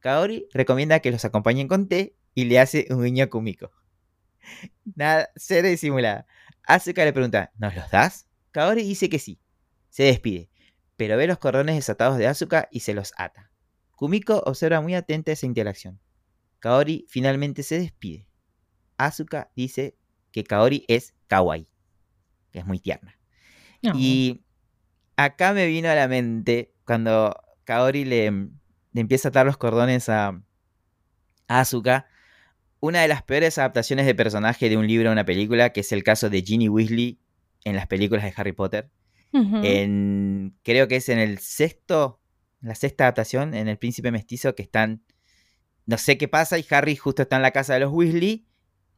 Kaori 0.00 0.48
recomienda 0.52 0.98
que 0.98 1.12
los 1.12 1.24
acompañen 1.24 1.68
con 1.68 1.86
té 1.86 2.16
y 2.34 2.46
le 2.46 2.58
hace 2.58 2.88
un 2.90 3.04
guiño 3.04 3.22
a 3.22 3.26
Kumiko. 3.28 3.70
Nada, 4.96 5.30
cero 5.36 5.68
disimulada. 5.68 6.26
Asuka 6.64 7.04
le 7.04 7.12
pregunta, 7.12 7.52
¿nos 7.56 7.76
los 7.76 7.88
das? 7.92 8.26
Kaori 8.50 8.82
dice 8.82 9.08
que 9.08 9.20
sí. 9.20 9.40
Se 9.88 10.02
despide, 10.02 10.50
pero 10.96 11.16
ve 11.16 11.28
los 11.28 11.38
cordones 11.38 11.76
desatados 11.76 12.18
de 12.18 12.26
Asuka 12.26 12.68
y 12.72 12.80
se 12.80 12.92
los 12.92 13.12
ata. 13.18 13.52
Kumiko 13.92 14.42
observa 14.46 14.80
muy 14.80 14.96
atenta 14.96 15.30
esa 15.30 15.46
interacción. 15.46 16.00
Kaori 16.58 17.06
finalmente 17.08 17.62
se 17.62 17.78
despide. 17.78 18.26
Asuka 18.96 19.50
dice 19.56 19.96
que 20.32 20.44
Kaori 20.44 20.84
es 20.88 21.14
kawaii, 21.26 21.68
que 22.50 22.60
es 22.60 22.66
muy 22.66 22.78
tierna. 22.78 23.18
No. 23.82 23.92
Y 23.96 24.44
acá 25.16 25.52
me 25.52 25.66
vino 25.66 25.88
a 25.88 25.94
la 25.94 26.08
mente 26.08 26.74
cuando 26.84 27.34
Kaori 27.64 28.04
le, 28.04 28.30
le 28.30 29.00
empieza 29.00 29.28
a 29.28 29.30
atar 29.30 29.46
los 29.46 29.56
cordones 29.56 30.08
a, 30.08 30.28
a 31.48 31.60
Asuka, 31.60 32.06
una 32.80 33.00
de 33.00 33.08
las 33.08 33.22
peores 33.22 33.56
adaptaciones 33.58 34.04
de 34.06 34.14
personaje 34.14 34.68
de 34.68 34.76
un 34.76 34.86
libro 34.86 35.08
a 35.08 35.12
una 35.12 35.24
película, 35.24 35.70
que 35.72 35.80
es 35.80 35.92
el 35.92 36.02
caso 36.02 36.28
de 36.28 36.42
Ginny 36.42 36.68
Weasley 36.68 37.18
en 37.64 37.76
las 37.76 37.86
películas 37.86 38.24
de 38.24 38.34
Harry 38.36 38.52
Potter. 38.52 38.90
En, 39.32 40.56
creo 40.62 40.86
que 40.86 40.96
es 40.96 41.08
en 41.08 41.18
el 41.18 41.38
sexto, 41.38 42.20
la 42.60 42.76
sexta 42.76 43.04
adaptación, 43.04 43.54
en 43.54 43.66
El 43.66 43.78
Príncipe 43.78 44.12
Mestizo, 44.12 44.54
que 44.54 44.62
están, 44.62 45.02
no 45.86 45.98
sé 45.98 46.18
qué 46.18 46.28
pasa, 46.28 46.56
y 46.56 46.64
Harry 46.70 46.94
justo 46.94 47.22
está 47.22 47.34
en 47.34 47.42
la 47.42 47.50
casa 47.50 47.74
de 47.74 47.80
los 47.80 47.92
Weasley. 47.92 48.46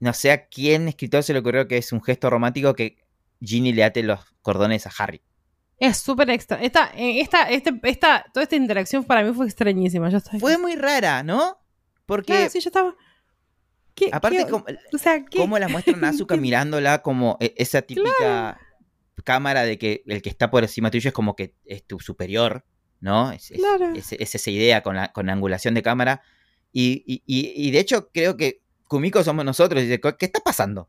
No 0.01 0.13
sé 0.13 0.31
a 0.33 0.47
quién 0.49 0.89
escritor 0.89 1.23
se 1.23 1.33
le 1.33 1.39
ocurrió 1.39 1.67
que 1.69 1.79
es 1.79 1.93
un 1.93 2.03
gesto 2.03 2.29
romántico 2.31 2.75
que 2.75 2.97
Ginny 3.41 3.73
le 3.73 3.85
ate 3.85 4.03
los 4.03 4.21
cordones 4.43 4.87
a 4.87 4.93
Harry. 4.99 5.23
Es 5.79 5.99
súper 5.99 6.31
extra. 6.31 6.61
Esta, 6.63 6.91
eh, 6.95 7.21
esta, 7.21 7.51
este, 7.51 7.79
esta, 7.83 8.25
toda 8.33 8.45
esta 8.45 8.57
interacción 8.57 9.05
para 9.05 9.23
mí 9.23 9.33
fue 9.35 9.47
extrañísima. 9.47 10.09
Yo 10.09 10.19
estaba... 10.19 10.39
Fue 10.39 10.57
muy 10.59 10.75
rara, 10.77 11.23
¿no? 11.23 11.59
Porque 12.07 12.33
Claro, 12.33 12.51
sí, 12.51 12.61
yo 12.61 12.69
estaba. 12.69 12.95
¿Qué, 13.95 14.11
aparte 14.13 14.45
qué- 14.45 14.51
como, 14.51 14.65
o 14.93 14.99
sea, 14.99 15.25
¿qué? 15.25 15.39
cómo 15.39 15.59
la 15.59 15.69
muestran 15.69 16.05
a 16.05 16.09
Asuka 16.11 16.35
¿Qué? 16.35 16.41
mirándola 16.41 17.03
como 17.03 17.37
e- 17.41 17.55
esa 17.57 17.83
típica 17.83 18.61
cámara 19.25 19.63
de 19.65 19.79
que 19.79 20.03
el 20.07 20.21
que 20.23 20.29
está 20.29 20.51
por 20.51 20.63
encima 20.63 20.91
tuyo 20.91 21.09
es 21.09 21.15
como 21.15 21.35
que 21.35 21.55
es 21.65 21.87
tu 21.87 21.99
superior, 22.01 22.65
¿no? 23.01 23.33
Es, 23.33 23.51
es- 23.51 23.59
Claro. 23.59 23.93
es- 23.95 24.13
es 24.13 24.35
esa 24.35 24.51
idea 24.51 24.83
con 24.83 24.97
la, 24.97 25.13
con 25.13 25.27
la 25.27 25.33
angulación 25.33 25.73
de 25.75 25.83
cámara. 25.83 26.23
Y, 26.73 27.03
y- 27.07 27.23
y- 27.27 27.69
y 27.69 27.71
de 27.71 27.79
hecho 27.81 28.11
creo 28.13 28.37
que 28.37 28.63
Kumiko 28.88 29.22
somos 29.25 29.44
nosotros. 29.44 29.83
Y 29.83 29.87
dice, 29.87 30.01
¿qué 30.01 30.27
está 30.27 30.40
pasando? 30.40 30.88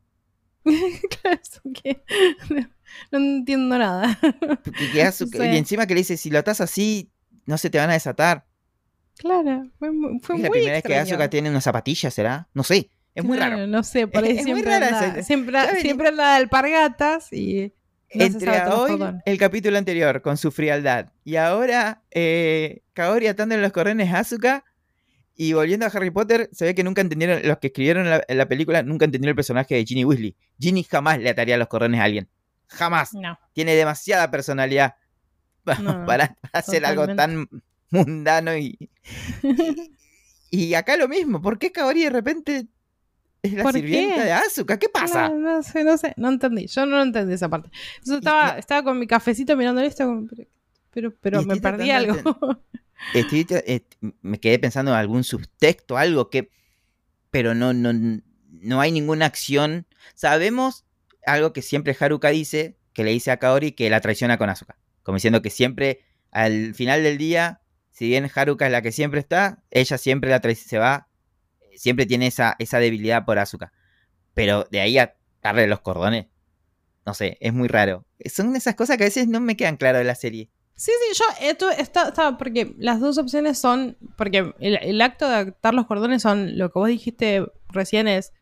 Claro, 0.64 1.38
que- 1.74 2.02
No 3.12 3.18
entiendo 3.18 3.78
nada. 3.78 4.18
Que- 4.92 5.12
Sí. 5.12 5.26
Y 5.36 5.56
encima 5.56 5.86
que 5.86 5.94
le 5.94 6.00
dice, 6.00 6.16
si 6.16 6.30
lo 6.30 6.38
atas 6.38 6.60
así, 6.60 7.10
no 7.46 7.58
se 7.58 7.70
te 7.70 7.78
van 7.78 7.90
a 7.90 7.94
desatar. 7.94 8.46
Claro, 9.18 9.64
fue, 9.78 9.90
mu- 9.90 10.20
fue 10.20 10.36
es 10.36 10.40
muy 10.40 10.42
la 10.42 10.50
primera 10.50 10.72
vez 10.74 10.82
que. 10.84 10.96
Asuka 10.96 11.28
tiene 11.30 11.50
unas 11.50 11.64
zapatillas, 11.64 12.14
¿será? 12.14 12.48
No 12.54 12.62
sé. 12.62 12.90
Es 13.14 13.24
muy 13.24 13.36
Claro, 13.36 13.56
raro. 13.56 13.66
No 13.66 13.82
sé, 13.82 14.02
Es 14.02 14.12
muy 14.12 14.44
siempre, 14.44 14.62
rara 14.78 14.86
anda, 14.86 15.22
siempre, 15.22 15.80
siempre 15.80 16.08
anda 16.08 16.30
de 16.30 16.36
alpargatas 16.36 17.32
y 17.32 17.72
no 18.14 18.24
Entre 18.24 18.56
a 18.56 18.74
hoy, 18.76 18.98
el 19.26 19.38
capítulo 19.38 19.76
anterior, 19.76 20.22
con 20.22 20.36
su 20.36 20.50
frialdad, 20.52 21.12
y 21.24 21.34
ahora 21.36 22.02
eh, 22.12 22.82
Kaori 22.94 23.26
atándole 23.26 23.60
los 23.60 23.72
cordones 23.72 24.12
a 24.14 24.20
Asuka, 24.20 24.64
Y 25.40 25.52
volviendo 25.52 25.86
a 25.86 25.88
Harry 25.88 26.10
Potter, 26.10 26.50
se 26.50 26.64
ve 26.64 26.74
que 26.74 26.82
nunca 26.82 27.00
entendieron, 27.00 27.40
los 27.44 27.58
que 27.58 27.68
escribieron 27.68 28.10
la, 28.10 28.24
la 28.28 28.48
película 28.48 28.82
nunca 28.82 29.04
entendieron 29.04 29.30
el 29.30 29.36
personaje 29.36 29.76
de 29.76 29.84
Ginny 29.84 30.04
Weasley. 30.04 30.34
Ginny 30.58 30.82
jamás 30.82 31.20
le 31.20 31.30
ataría 31.30 31.56
los 31.56 31.68
cordones 31.68 32.00
a 32.00 32.04
alguien. 32.04 32.28
Jamás. 32.66 33.14
No. 33.14 33.38
Tiene 33.52 33.76
demasiada 33.76 34.32
personalidad 34.32 34.96
No, 35.80 36.04
para, 36.06 36.36
hacer 36.52 36.84
algo 36.84 37.14
tan 37.14 37.48
mundano 37.90 38.56
y, 38.56 38.90
y, 40.50 40.64
y 40.64 40.74
acá 40.74 40.96
lo 40.96 41.06
mismo. 41.06 41.40
¿Por 41.40 41.60
qué 41.60 41.70
Kaori 41.70 42.02
de 42.02 42.10
repente 42.10 42.66
es 43.40 43.52
la 43.52 43.62
¿Por 43.62 43.74
sirvienta 43.74 44.16
qué? 44.16 44.24
de 44.24 44.32
Asuka? 44.32 44.76
¿Qué 44.76 44.88
pasa? 44.88 45.28
No, 45.28 45.38
no 45.38 45.62
sé, 45.62 45.84
no 45.84 45.96
sé, 45.96 46.14
no 46.16 46.30
entendí. 46.30 46.66
Yo 46.66 46.84
no 46.84 47.00
entendí 47.00 47.34
esa 47.34 47.48
parte. 47.48 47.70
Yo 48.04 48.16
estaba, 48.16 48.58
estaba 48.58 48.82
con 48.82 48.98
mi 48.98 49.06
cafecito 49.06 49.56
mirando 49.56 49.82
esto, 49.82 50.26
pero, 50.28 50.48
pero, 50.90 51.14
pero 51.20 51.42
me 51.42 51.60
perdí 51.60 51.92
algo. 51.92 52.16
Estoy- 53.14 53.46
eh, 53.50 53.86
me 54.22 54.38
quedé 54.40 54.58
pensando 54.58 54.90
en 54.92 54.98
algún 54.98 55.24
subtexto, 55.24 55.96
algo 55.96 56.30
que. 56.30 56.50
Pero 57.30 57.54
no, 57.54 57.72
no, 57.72 57.92
no 57.92 58.80
hay 58.80 58.92
ninguna 58.92 59.26
acción. 59.26 59.86
Sabemos 60.14 60.84
algo 61.26 61.52
que 61.52 61.62
siempre 61.62 61.96
Haruka 61.98 62.28
dice, 62.30 62.76
que 62.92 63.04
le 63.04 63.10
dice 63.12 63.30
a 63.30 63.38
Kaori 63.38 63.72
que 63.72 63.90
la 63.90 64.00
traiciona 64.00 64.38
con 64.38 64.50
Asuka. 64.50 64.78
Como 65.02 65.16
diciendo 65.16 65.42
que 65.42 65.50
siempre, 65.50 66.00
al 66.30 66.74
final 66.74 67.02
del 67.02 67.18
día, 67.18 67.60
si 67.90 68.06
bien 68.08 68.30
Haruka 68.34 68.66
es 68.66 68.72
la 68.72 68.82
que 68.82 68.92
siempre 68.92 69.20
está, 69.20 69.62
ella 69.70 69.98
siempre 69.98 70.30
la 70.30 70.40
se 70.54 70.78
va, 70.78 71.08
siempre 71.76 72.06
tiene 72.06 72.26
esa, 72.26 72.56
esa 72.58 72.78
debilidad 72.78 73.24
por 73.24 73.38
Asuka. 73.38 73.72
Pero 74.34 74.66
de 74.70 74.80
ahí 74.80 74.98
a 74.98 75.16
darle 75.42 75.66
los 75.66 75.80
cordones, 75.80 76.26
no 77.06 77.14
sé, 77.14 77.38
es 77.40 77.52
muy 77.52 77.68
raro. 77.68 78.06
Son 78.26 78.54
esas 78.56 78.74
cosas 78.74 78.96
que 78.96 79.04
a 79.04 79.06
veces 79.06 79.28
no 79.28 79.40
me 79.40 79.56
quedan 79.56 79.76
claras 79.76 80.00
de 80.00 80.04
la 80.04 80.14
serie. 80.14 80.50
Sí, 80.78 80.92
sí, 81.12 81.18
yo 81.18 81.24
esto 81.48 81.70
está, 81.70 82.08
está- 82.08 82.38
porque 82.38 82.74
las 82.78 83.00
dos 83.00 83.18
opciones 83.18 83.58
son, 83.58 83.96
porque 84.16 84.54
el, 84.60 84.78
el 84.80 85.00
acto 85.00 85.28
de 85.28 85.34
atar 85.34 85.74
los 85.74 85.86
cordones 85.86 86.22
son, 86.22 86.56
lo 86.56 86.70
que 86.70 86.78
vos 86.78 86.88
dijiste 86.88 87.44
recién 87.68 88.06
es, 88.06 88.32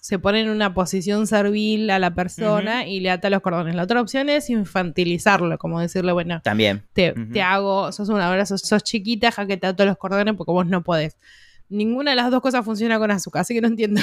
se 0.00 0.18
pone 0.18 0.40
en 0.40 0.48
una 0.48 0.72
posición 0.74 1.26
servil 1.26 1.90
a 1.90 1.98
la 1.98 2.14
persona 2.14 2.86
y 2.86 3.00
le 3.00 3.10
ata 3.10 3.28
los 3.30 3.40
cordones. 3.42 3.74
La 3.74 3.82
otra 3.84 4.00
opción 4.00 4.30
es 4.30 4.48
infantilizarlo, 4.50 5.58
como 5.58 5.80
decirle, 5.80 6.12
bueno, 6.12 6.40
También. 6.42 6.82
te, 6.94 7.12
te 7.12 7.42
hago, 7.42 7.92
sos 7.92 8.08
una 8.08 8.28
hora, 8.30 8.46
sos, 8.46 8.62
sos 8.62 8.82
chiquita, 8.82 9.30
ja 9.30 9.46
que 9.46 9.56
te 9.58 9.66
ato 9.66 9.84
los 9.84 9.96
cordones 9.98 10.34
porque 10.34 10.50
vos 10.50 10.66
no 10.66 10.82
podés. 10.82 11.18
Ninguna 11.68 12.12
de 12.12 12.16
las 12.16 12.30
dos 12.30 12.40
cosas 12.42 12.64
funciona 12.64 12.98
con 12.98 13.10
azúcar, 13.10 13.42
así 13.42 13.54
que 13.54 13.60
no 13.60 13.68
entiendo. 13.68 14.00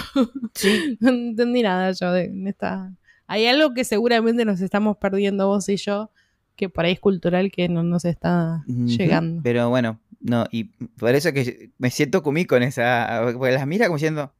Sí, 0.54 0.95
no 1.02 1.10
entendí 1.10 1.63
nada 1.63 1.91
yo 1.91 2.12
de 2.13 2.25
en 2.25 2.47
esta. 2.47 2.91
Hay 3.28 3.45
algo 3.47 3.73
que 3.73 3.84
seguramente 3.84 4.45
nos 4.45 4.62
estamos 4.62 4.95
perdiendo 4.97 5.47
vos 5.47 5.67
y 5.69 5.75
yo, 5.78 6.12
que 6.59 6.69
por 6.69 6.85
ahí 6.85 6.91
es 6.91 6.99
cultural 6.99 7.51
que 7.51 7.69
no 7.69 7.81
nos 7.83 8.03
está 8.05 8.63
llegando. 8.67 9.41
Pero 9.43 9.69
bueno, 9.69 9.99
no, 10.19 10.45
y 10.51 10.65
por 10.65 11.15
eso 11.15 11.31
que 11.31 11.71
me 11.77 11.89
siento 11.89 12.21
Kumiko 12.21 12.57
en 12.57 12.63
esa. 12.63 13.31
Porque 13.37 13.53
las 13.53 13.65
mira 13.65 13.85
como 13.87 13.95
diciendo. 13.97 14.33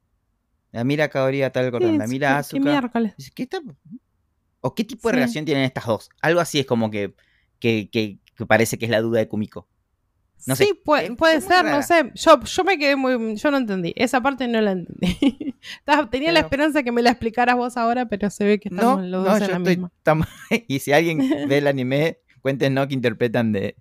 La 0.72 0.84
mira 0.84 1.08
Kaori 1.08 1.42
tal 1.52 1.72
cordón, 1.72 1.94
Sí, 1.94 1.98
la 1.98 2.08
mira 2.08 2.28
qué- 2.28 2.34
qué 2.34 2.40
Asuka. 2.40 2.62
Dice, 3.18 3.32
¿Qué 3.34 3.44
está? 3.44 3.60
¿O 4.62 4.76
qué 4.76 4.84
tipo 4.84 5.08
de 5.08 5.14
relación 5.16 5.46
tienen 5.46 5.64
estas 5.64 5.86
dos? 5.88 6.10
Algo 6.22 6.42
así 6.42 6.60
es 6.60 6.66
como 6.68 6.92
que, 6.92 7.16
que, 7.60 7.90
que- 7.90 8.20
que 8.36 8.46
parece 8.46 8.78
que 8.78 8.86
es 8.86 8.92
la 8.92 9.02
duda 9.02 9.20
de 9.20 9.28
Kumiko. 9.28 9.68
No 10.48 10.56
sé, 10.56 10.66
sí, 10.66 10.74
puede, 10.86 11.16
puede 11.16 11.42
ser, 11.42 11.66
no 11.66 11.84
sé. 11.84 12.12
Yo, 12.16 12.40
yo 12.42 12.64
me 12.64 12.78
quedé 12.78 12.96
muy. 12.96 13.36
Yo 13.36 13.52
no 13.52 13.58
entendí. 13.58 13.94
Esa 13.98 14.22
parte 14.22 14.48
no 14.48 14.62
la 14.62 14.72
entendí. 14.72 15.56
Tenía 16.12 16.32
la 16.32 16.40
esperanza 16.40 16.82
que 16.84 16.92
me 16.92 17.02
la 17.02 17.10
explicaras 17.12 17.56
vos 17.58 17.76
ahora, 17.78 18.08
pero 18.08 18.30
se 18.30 18.46
ve 18.46 18.60
que 18.60 18.70
estamos 18.70 19.02
No, 19.02 19.06
los 19.06 19.26
no, 19.26 19.30
dos 19.32 19.40
yo 19.40 19.46
en 19.46 19.52
la 19.52 19.58
estoy. 19.58 19.76
misma. 19.78 19.92
tam- 20.04 20.28
y 20.68 20.80
si 20.80 20.94
alguien 20.94 21.20
ve 21.48 21.58
el 21.58 21.68
anime, 21.68 22.20
cuéntenos 22.42 22.88
qué 22.88 22.94
interpretan 22.94 23.52
de, 23.52 23.76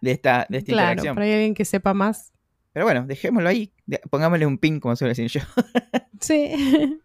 de 0.00 0.10
esta, 0.10 0.46
de 0.48 0.58
esta 0.58 0.72
Claro, 0.72 0.90
interacción. 0.92 1.14
pero 1.14 1.24
hay 1.26 1.32
alguien 1.32 1.54
que 1.54 1.64
sepa 1.64 1.94
más. 1.94 2.32
Pero 2.72 2.84
bueno, 2.86 3.06
dejémoslo 3.06 3.48
ahí. 3.48 3.72
Pongámosle 4.10 4.44
un 4.44 4.58
pin, 4.58 4.80
como 4.80 4.96
suele 4.96 5.14
decir 5.14 5.28
yo. 5.28 5.40
Sí. 6.20 6.98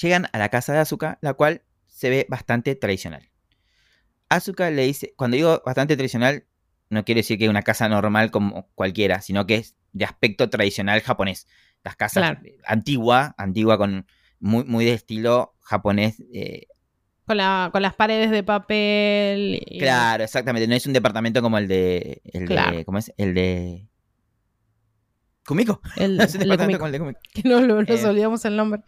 Llegan 0.00 0.26
a 0.32 0.38
la 0.38 0.48
casa 0.48 0.72
de 0.72 0.78
Asuka, 0.78 1.18
la 1.20 1.34
cual 1.34 1.62
se 1.86 2.08
ve 2.10 2.26
bastante 2.28 2.74
tradicional. 2.76 3.28
Asuka 4.28 4.70
le 4.70 4.82
dice, 4.82 5.12
cuando 5.16 5.36
digo 5.36 5.62
bastante 5.64 5.96
tradicional, 5.96 6.44
no 6.90 7.04
quiere 7.04 7.20
decir 7.20 7.38
que 7.38 7.44
es 7.44 7.50
una 7.50 7.62
casa 7.62 7.88
normal 7.88 8.30
como 8.30 8.68
cualquiera, 8.74 9.20
sino 9.20 9.46
que 9.46 9.56
es 9.56 9.76
de 9.92 10.04
aspecto 10.04 10.48
tradicional 10.50 11.00
japonés. 11.00 11.46
Las 11.84 11.96
casas 11.96 12.22
Claro. 12.32 12.40
eh, 12.44 12.58
antigua, 12.66 13.34
antigua 13.38 13.78
con 13.78 14.06
muy, 14.40 14.64
muy 14.64 14.84
de 14.84 14.92
estilo 14.94 15.54
japonés. 15.60 16.22
eh, 16.32 16.66
con, 17.26 17.36
la, 17.38 17.70
con 17.72 17.82
las 17.82 17.94
paredes 17.94 18.30
de 18.30 18.42
papel. 18.44 19.60
y- 19.66 19.78
claro, 19.78 20.22
exactamente. 20.24 20.68
No 20.68 20.74
es 20.74 20.86
un 20.86 20.92
departamento 20.92 21.42
como 21.42 21.58
el 21.58 21.66
de. 21.68 22.20
El 22.24 22.46
Claro. 22.46 22.76
de 22.76 22.84
¿Cómo 22.84 22.98
es? 22.98 23.12
El 23.16 23.34
de. 23.34 23.88
Kumiko. 25.46 25.80
El, 25.96 26.16
No 26.18 26.24
es 26.24 26.34
un 26.34 26.42
el 26.42 26.48
departamento 26.48 26.78
como 26.78 26.86
el 26.86 26.92
de 26.92 26.98
Kumiko. 26.98 27.20
que 27.32 27.42
no 27.48 27.60
lo- 27.60 27.82
nos 27.82 28.00
Eh, 28.02 28.06
olvidamos 28.06 28.44
el 28.44 28.56
nombre. 28.56 28.82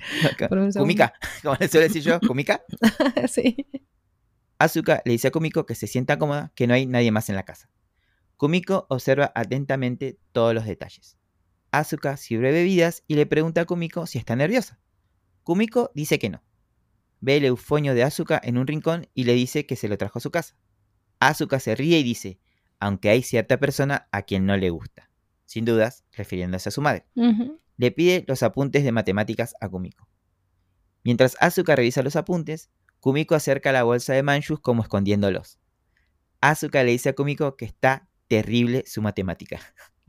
Kumika. 0.77 1.13
Como 1.43 1.57
le 1.59 1.69
suelo 1.69 1.87
decir 1.87 2.03
yo, 2.03 2.21
Kumika. 2.21 2.63
sí. 3.29 3.67
Asuka 4.59 5.03
le 5.05 5.13
dice 5.13 5.29
a 5.29 5.31
Kumiko 5.31 5.67
que 5.67 5.75
se 5.77 5.87
sienta 5.87 6.19
cómoda, 6.19 6.51
que 6.57 6.67
no 6.67 6.75
hay 6.75 6.85
nadie 6.87 7.13
más 7.13 7.29
en 7.29 7.37
la 7.37 7.45
casa. 7.45 7.69
Kumiko 8.39 8.87
observa 8.89 9.31
atentamente 9.35 10.19
todos 10.33 10.55
los 10.55 10.65
detalles. 10.65 11.19
Asuka 11.71 12.17
sirve 12.17 12.51
bebidas 12.51 13.05
y 13.07 13.17
le 13.17 13.27
pregunta 13.27 13.61
a 13.61 13.65
Kumiko 13.67 14.07
si 14.07 14.17
está 14.17 14.35
nerviosa. 14.35 14.81
Kumiko 15.43 15.91
dice 15.95 16.19
que 16.19 16.31
no. 16.31 16.43
Ve 17.21 17.37
el 17.37 17.45
eufonio 17.45 17.93
de 17.93 18.05
Asuka 18.05 18.41
en 18.43 18.57
un 18.57 18.67
rincón 18.67 19.09
y 19.13 19.25
le 19.25 19.35
dice 19.35 19.67
que 19.67 19.77
se 19.77 19.89
lo 19.89 19.99
trajo 19.99 20.19
a 20.19 20.23
su 20.23 20.31
casa. 20.31 20.57
Asuka 21.21 21.61
se 21.61 21.75
ríe 21.75 21.99
y 21.99 22.03
dice, 22.03 22.41
aunque 22.81 23.11
hay 23.11 23.23
cierta 23.23 23.59
persona 23.59 24.09
a 24.13 24.23
quien 24.23 24.47
no 24.47 24.57
le 24.57 24.71
gusta. 24.71 25.11
Sin 25.45 25.67
dudas, 25.67 26.05
refiriéndose 26.13 26.71
a 26.71 26.73
su 26.73 26.81
madre 26.81 27.05
le 27.79 27.93
pide 27.93 28.25
los 28.27 28.43
apuntes 28.43 28.85
de 28.85 28.93
matemáticas 28.93 29.55
a 29.61 29.69
Kumiko. 29.69 30.09
Mientras 31.05 31.37
Asuka 31.41 31.77
revisa 31.77 32.03
los 32.03 32.17
apuntes, 32.17 32.71
Kumiko 33.01 33.35
acerca 33.35 33.73
la 33.73 33.85
bolsa 33.85 34.13
de 34.13 34.25
manchus 34.25 34.61
como 34.61 34.83
escondiéndolos. 34.83 35.59
Asuka 36.41 36.83
le 36.83 36.91
dice 36.91 37.11
a 37.11 37.15
Kumiko 37.15 37.57
que 37.57 37.65
está 37.65 38.08
terrible 38.29 38.85
su 38.87 39.03
matemática. 39.03 39.61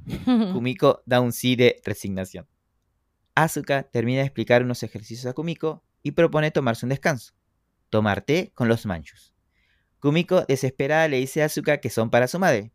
Kumiko 0.53 1.01
da 1.05 1.21
un 1.21 1.31
sí 1.31 1.55
de 1.55 1.81
resignación. 1.83 2.47
Asuka 3.35 3.83
termina 3.83 4.19
de 4.19 4.25
explicar 4.25 4.63
unos 4.63 4.83
ejercicios 4.83 5.25
a 5.25 5.33
Kumiko 5.33 5.83
y 6.03 6.11
propone 6.11 6.51
tomarse 6.51 6.85
un 6.85 6.89
descanso. 6.89 7.33
Tomar 7.89 8.21
té 8.21 8.51
con 8.53 8.67
los 8.67 8.85
manchus. 8.85 9.33
Kumiko, 9.99 10.45
desesperada, 10.45 11.07
le 11.07 11.17
dice 11.17 11.41
a 11.41 11.45
Asuka 11.45 11.79
que 11.79 11.89
son 11.89 12.09
para 12.09 12.27
su 12.27 12.39
madre. 12.39 12.71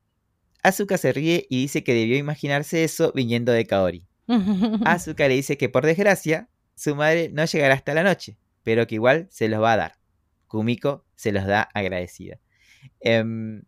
Asuka 0.63 0.99
se 0.99 1.13
ríe 1.13 1.47
y 1.49 1.63
dice 1.63 1.85
que 1.85 1.95
debió 1.95 2.17
imaginarse 2.17 2.85
eso 2.85 3.13
viniendo 3.15 3.53
de 3.53 3.67
Kaori. 3.67 4.07
Asuka 4.85 5.29
le 5.29 5.35
dice 5.35 5.57
que 5.57 5.69
por 5.69 5.85
desgracia, 5.85 6.49
su 6.75 6.97
madre 6.97 7.31
no 7.33 7.45
llegará 7.45 7.75
hasta 7.75 7.95
la 7.95 8.03
noche, 8.03 8.39
pero 8.63 8.87
que 8.87 8.97
igual 8.97 9.29
se 9.31 9.49
los 9.49 9.63
va 9.63 9.75
a 9.75 9.77
dar. 9.77 9.99
Kumiko 10.49 11.05
se 11.15 11.33
los 11.33 11.47
da 11.47 11.69
agradecida. 11.75 12.41
Em, 13.01 13.63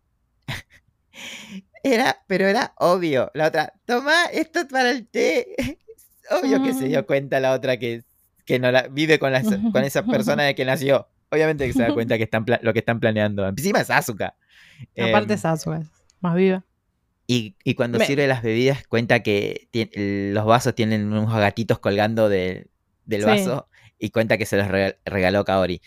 era, 1.83 2.23
pero 2.27 2.47
era 2.47 2.73
obvio. 2.77 3.31
La 3.33 3.47
otra, 3.47 3.73
toma, 3.85 4.25
esto 4.33 4.59
es 4.59 4.65
para 4.65 4.91
el 4.91 5.07
té. 5.07 5.55
Obvio 6.29 6.61
que 6.61 6.73
se 6.73 6.85
dio 6.89 7.05
cuenta 7.05 7.39
la 7.39 7.53
otra 7.53 7.77
que, 7.77 8.03
que 8.45 8.59
no 8.59 8.69
la, 8.71 8.87
vive 8.89 9.17
con, 9.17 9.31
las- 9.31 9.47
con 9.71 9.83
esa 9.85 10.03
persona 10.03 10.43
de 10.43 10.55
que 10.55 10.65
nació. 10.65 11.07
Obviamente 11.29 11.65
que 11.67 11.73
se 11.73 11.81
da 11.83 11.93
cuenta 11.93 12.17
que 12.17 12.23
están 12.23 12.45
lo 12.61 12.73
que 12.73 12.79
están 12.79 12.99
planeando. 12.99 13.47
Encima 13.47 13.79
es 13.81 13.89
Asuka. 13.89 14.35
Aparte 14.97 15.33
Em, 15.33 15.37
es 15.37 15.45
Asuka, 15.45 15.77
es 15.79 15.87
más 16.19 16.35
viva. 16.35 16.65
y, 17.27 17.55
y 17.63 17.75
cuando 17.75 17.97
Me- 17.99 18.05
sirve 18.05 18.27
las 18.27 18.41
bebidas, 18.43 18.85
cuenta 18.87 19.21
que 19.21 19.69
los 20.33 20.45
vasos 20.45 20.75
tienen 20.75 21.07
unos 21.13 21.33
gatitos 21.33 21.79
colgando 21.79 22.27
de- 22.29 22.67
del 23.05 23.21
Sí. 23.21 23.27
vaso 23.27 23.69
y 23.97 24.09
cuenta 24.11 24.37
que 24.37 24.45
se 24.45 24.57
los 24.57 24.67
rega- 24.67 24.97
regaló 25.05 25.45
Kaori. 25.45 25.81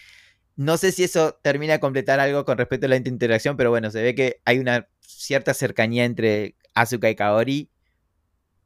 No 0.62 0.76
sé 0.76 0.92
si 0.92 1.04
eso 1.04 1.38
termina 1.40 1.72
de 1.72 1.80
completar 1.80 2.20
algo 2.20 2.44
con 2.44 2.58
respecto 2.58 2.84
a 2.84 2.90
la 2.90 2.96
interacción, 2.96 3.56
pero 3.56 3.70
bueno, 3.70 3.90
se 3.90 4.02
ve 4.02 4.14
que 4.14 4.40
hay 4.44 4.58
una 4.58 4.86
cierta 5.00 5.54
cercanía 5.54 6.04
entre 6.04 6.54
Asuka 6.74 7.08
y 7.08 7.14
Kaori. 7.14 7.70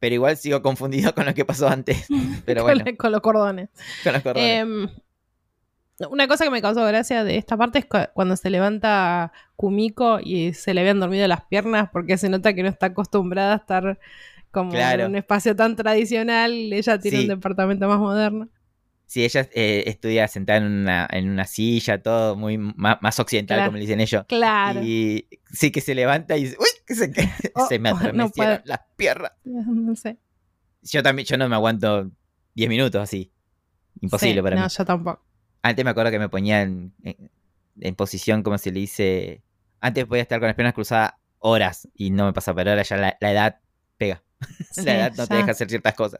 Pero 0.00 0.14
igual 0.16 0.36
sigo 0.36 0.60
confundido 0.62 1.14
con 1.14 1.24
lo 1.24 1.34
que 1.34 1.44
pasó 1.44 1.68
antes. 1.68 2.06
Pero 2.44 2.64
con, 2.64 2.74
bueno, 2.78 2.96
con 2.98 3.12
los 3.12 3.20
cordones. 3.20 3.68
con 4.02 4.12
los 4.12 4.22
cordones. 4.22 4.60
Em, 4.62 4.88
una 6.10 6.26
cosa 6.26 6.42
que 6.44 6.50
me 6.50 6.60
causó 6.60 6.84
gracia 6.84 7.22
de 7.22 7.36
esta 7.36 7.56
parte 7.56 7.78
es 7.78 7.84
cu- 7.86 8.10
cuando 8.12 8.34
se 8.36 8.50
levanta 8.50 9.32
Kumiko 9.54 10.18
y 10.20 10.52
se 10.52 10.74
le 10.74 10.80
habían 10.80 10.98
dormido 10.98 11.28
las 11.28 11.44
piernas 11.44 11.90
porque 11.92 12.18
se 12.18 12.28
nota 12.28 12.52
que 12.54 12.64
no 12.64 12.68
está 12.68 12.86
acostumbrada 12.86 13.52
a 13.52 13.56
estar 13.58 14.00
como 14.50 14.72
Claro. 14.72 15.04
en 15.04 15.10
un 15.10 15.16
espacio 15.16 15.54
tan 15.54 15.76
tradicional. 15.76 16.52
Ella 16.72 16.98
tiene 16.98 17.18
Sí. 17.18 17.22
un 17.22 17.28
departamento 17.28 17.86
más 17.86 18.00
moderno. 18.00 18.48
Sí, 19.14 19.24
ella 19.24 19.48
eh, 19.54 19.84
estudia 19.86 20.26
sentada 20.26 20.58
en 20.58 20.64
una, 20.64 21.06
en 21.08 21.30
una 21.30 21.44
silla, 21.44 22.02
todo 22.02 22.34
muy 22.34 22.58
más, 22.58 23.20
occidental, 23.20 23.58
Claro. 23.58 23.68
como 23.68 23.76
le 23.76 23.82
dicen 23.82 24.00
ellos. 24.00 24.24
Claro. 24.26 24.82
Y 24.82 25.28
sí 25.52 25.70
que 25.70 25.80
se 25.80 25.94
levanta 25.94 26.36
y 26.36 26.42
dice, 26.46 26.56
uy, 26.58 26.66
que 26.84 26.96
se, 26.96 27.12
Oh, 27.54 27.64
se 27.68 27.78
me 27.78 27.92
oh, 27.92 27.98
no 28.12 28.28
las 28.64 28.80
piernas. 28.96 29.30
No 29.44 29.94
sé. 29.94 30.18
Yo 30.82 31.00
también, 31.04 31.26
yo 31.26 31.36
no 31.38 31.48
me 31.48 31.54
aguanto 31.54 32.10
10 32.54 32.68
minutos 32.68 33.00
así. 33.00 33.30
Imposible 34.00 34.34
Sí, 34.34 34.42
para 34.42 34.56
no, 34.56 34.62
mí. 34.64 34.68
yo 34.76 34.84
tampoco. 34.84 35.24
Antes 35.62 35.84
me 35.84 35.92
acuerdo 35.92 36.10
que 36.10 36.18
me 36.18 36.28
ponía 36.28 36.62
en, 36.62 36.92
en- 37.04 37.30
en 37.82 37.94
posición, 37.94 38.42
como 38.42 38.58
se 38.58 38.72
le 38.72 38.80
dice. 38.80 39.44
Antes 39.80 40.06
podía 40.06 40.22
estar 40.22 40.40
con 40.40 40.48
las 40.48 40.56
piernas 40.56 40.74
cruzadas 40.74 41.12
horas 41.38 41.86
y 41.94 42.10
no 42.10 42.24
me 42.26 42.32
pasa, 42.32 42.52
pero 42.52 42.70
ahora 42.70 42.82
ya 42.82 42.96
la, 42.96 43.16
la 43.20 43.30
edad 43.30 43.60
pega. 43.96 44.24
la 44.84 44.92
edad 44.96 45.12
no 45.16 45.28
te 45.28 45.36
deja 45.36 45.52
hacer 45.52 45.68
ciertas 45.68 45.94
cosas. 45.94 46.18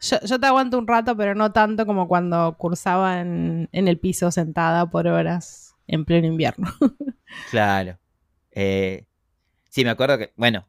Yo, 0.00 0.40
te 0.40 0.46
aguanto 0.46 0.78
un 0.78 0.86
rato, 0.86 1.14
pero 1.16 1.34
no 1.34 1.52
tanto 1.52 1.84
como 1.84 2.08
cuando 2.08 2.56
cursaba 2.56 3.20
en, 3.20 3.68
el 3.72 3.98
piso 3.98 4.30
sentada 4.30 4.90
por 4.90 5.06
horas 5.06 5.74
en 5.86 6.06
pleno 6.06 6.26
invierno. 6.26 6.72
claro. 7.50 7.98
Eh, 8.52 9.06
sí, 9.68 9.84
me 9.84 9.90
acuerdo 9.90 10.16
que, 10.16 10.32
bueno, 10.36 10.66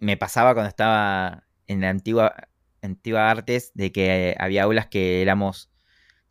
me 0.00 0.16
pasaba 0.16 0.54
cuando 0.54 0.68
estaba 0.68 1.44
en 1.68 1.80
la 1.80 1.90
antigua, 1.90 2.34
antigua 2.82 3.30
Artes 3.30 3.70
de 3.74 3.92
que 3.92 4.34
había 4.38 4.64
aulas 4.64 4.88
que 4.88 5.22
éramos 5.22 5.70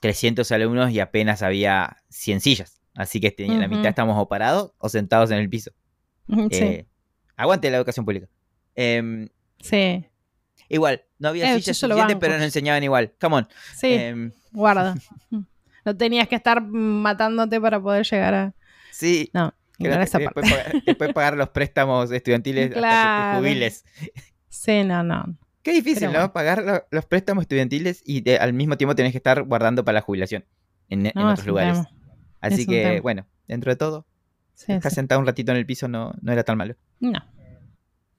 300 0.02 0.52
alumnos 0.52 0.92
y 0.92 1.00
apenas 1.00 1.44
había 1.44 1.98
100 2.10 2.42
sillas. 2.42 2.82
Así 2.96 3.22
que 3.22 3.34
la 3.48 3.70
mitad 3.70 3.88
estamos 3.88 4.18
o 4.20 4.28
parados 4.28 4.74
o 4.78 4.90
sentados 4.90 5.32
en 5.32 5.38
el 5.38 5.50
piso. 5.50 5.72
Eh, 6.50 6.86
aguante 7.38 7.72
la 7.72 7.78
educación 7.78 8.06
pública. 8.06 8.28
Em, 8.76 9.30
sí. 9.60 10.06
Igual, 10.72 11.04
no 11.20 11.30
había 11.30 11.54
eh, 11.54 11.60
sillas 11.60 11.78
suficientes, 11.78 12.18
pero 12.20 12.34
nos 12.36 12.44
enseñaban 12.44 12.82
igual. 12.84 13.14
Come 13.20 13.36
on. 13.36 13.48
Sí, 13.76 13.94
em, 13.94 14.32
guarda. 14.52 14.96
No 15.84 15.98
tenías 15.98 16.28
que 16.28 16.36
estar 16.36 16.62
matándote 16.62 17.60
para 17.60 17.82
poder 17.82 18.06
llegar 18.06 18.36
a... 18.36 18.54
Sí. 18.92 19.32
No, 19.34 19.52
esa 19.80 20.20
después, 20.20 20.48
pagar, 20.48 21.14
pagar, 21.16 21.38
los 21.38 21.50
préstamos 21.50 22.12
estudiantiles 22.12 22.68
hasta 22.76 23.32
que 23.32 23.34
te 23.34 23.40
jubiles. 23.40 23.86
Sí, 24.48 24.84
no, 24.84 25.02
no. 25.02 25.36
Qué 25.64 25.72
difícil, 25.72 26.12
¿no? 26.12 26.32
Pagar 26.34 26.86
los 26.92 27.06
préstamos 27.08 27.42
estudiantiles 27.44 28.04
y 28.06 28.30
al 28.30 28.54
mismo 28.54 28.78
tiempo 28.78 28.96
tenés 28.96 29.12
que 29.12 29.18
estar 29.18 29.42
guardando 29.42 29.84
para 29.84 29.96
la 29.96 30.02
jubilación 30.02 30.46
en, 30.88 31.08
otros 31.18 31.48
lugares. 31.48 31.80
Así 32.42 32.68
que, 32.68 33.00
bueno, 33.00 33.26
dentro 33.48 33.72
de 33.72 33.76
todo, 33.76 34.06
estar 34.68 34.92
sentado 34.92 35.20
un 35.20 35.26
ratito 35.26 35.52
en 35.52 35.58
el 35.58 35.66
piso 35.66 35.88
no, 35.88 36.14
no 36.22 36.32
era 36.32 36.44
tan 36.44 36.60
malo. 36.60 36.76
No. 37.00 37.20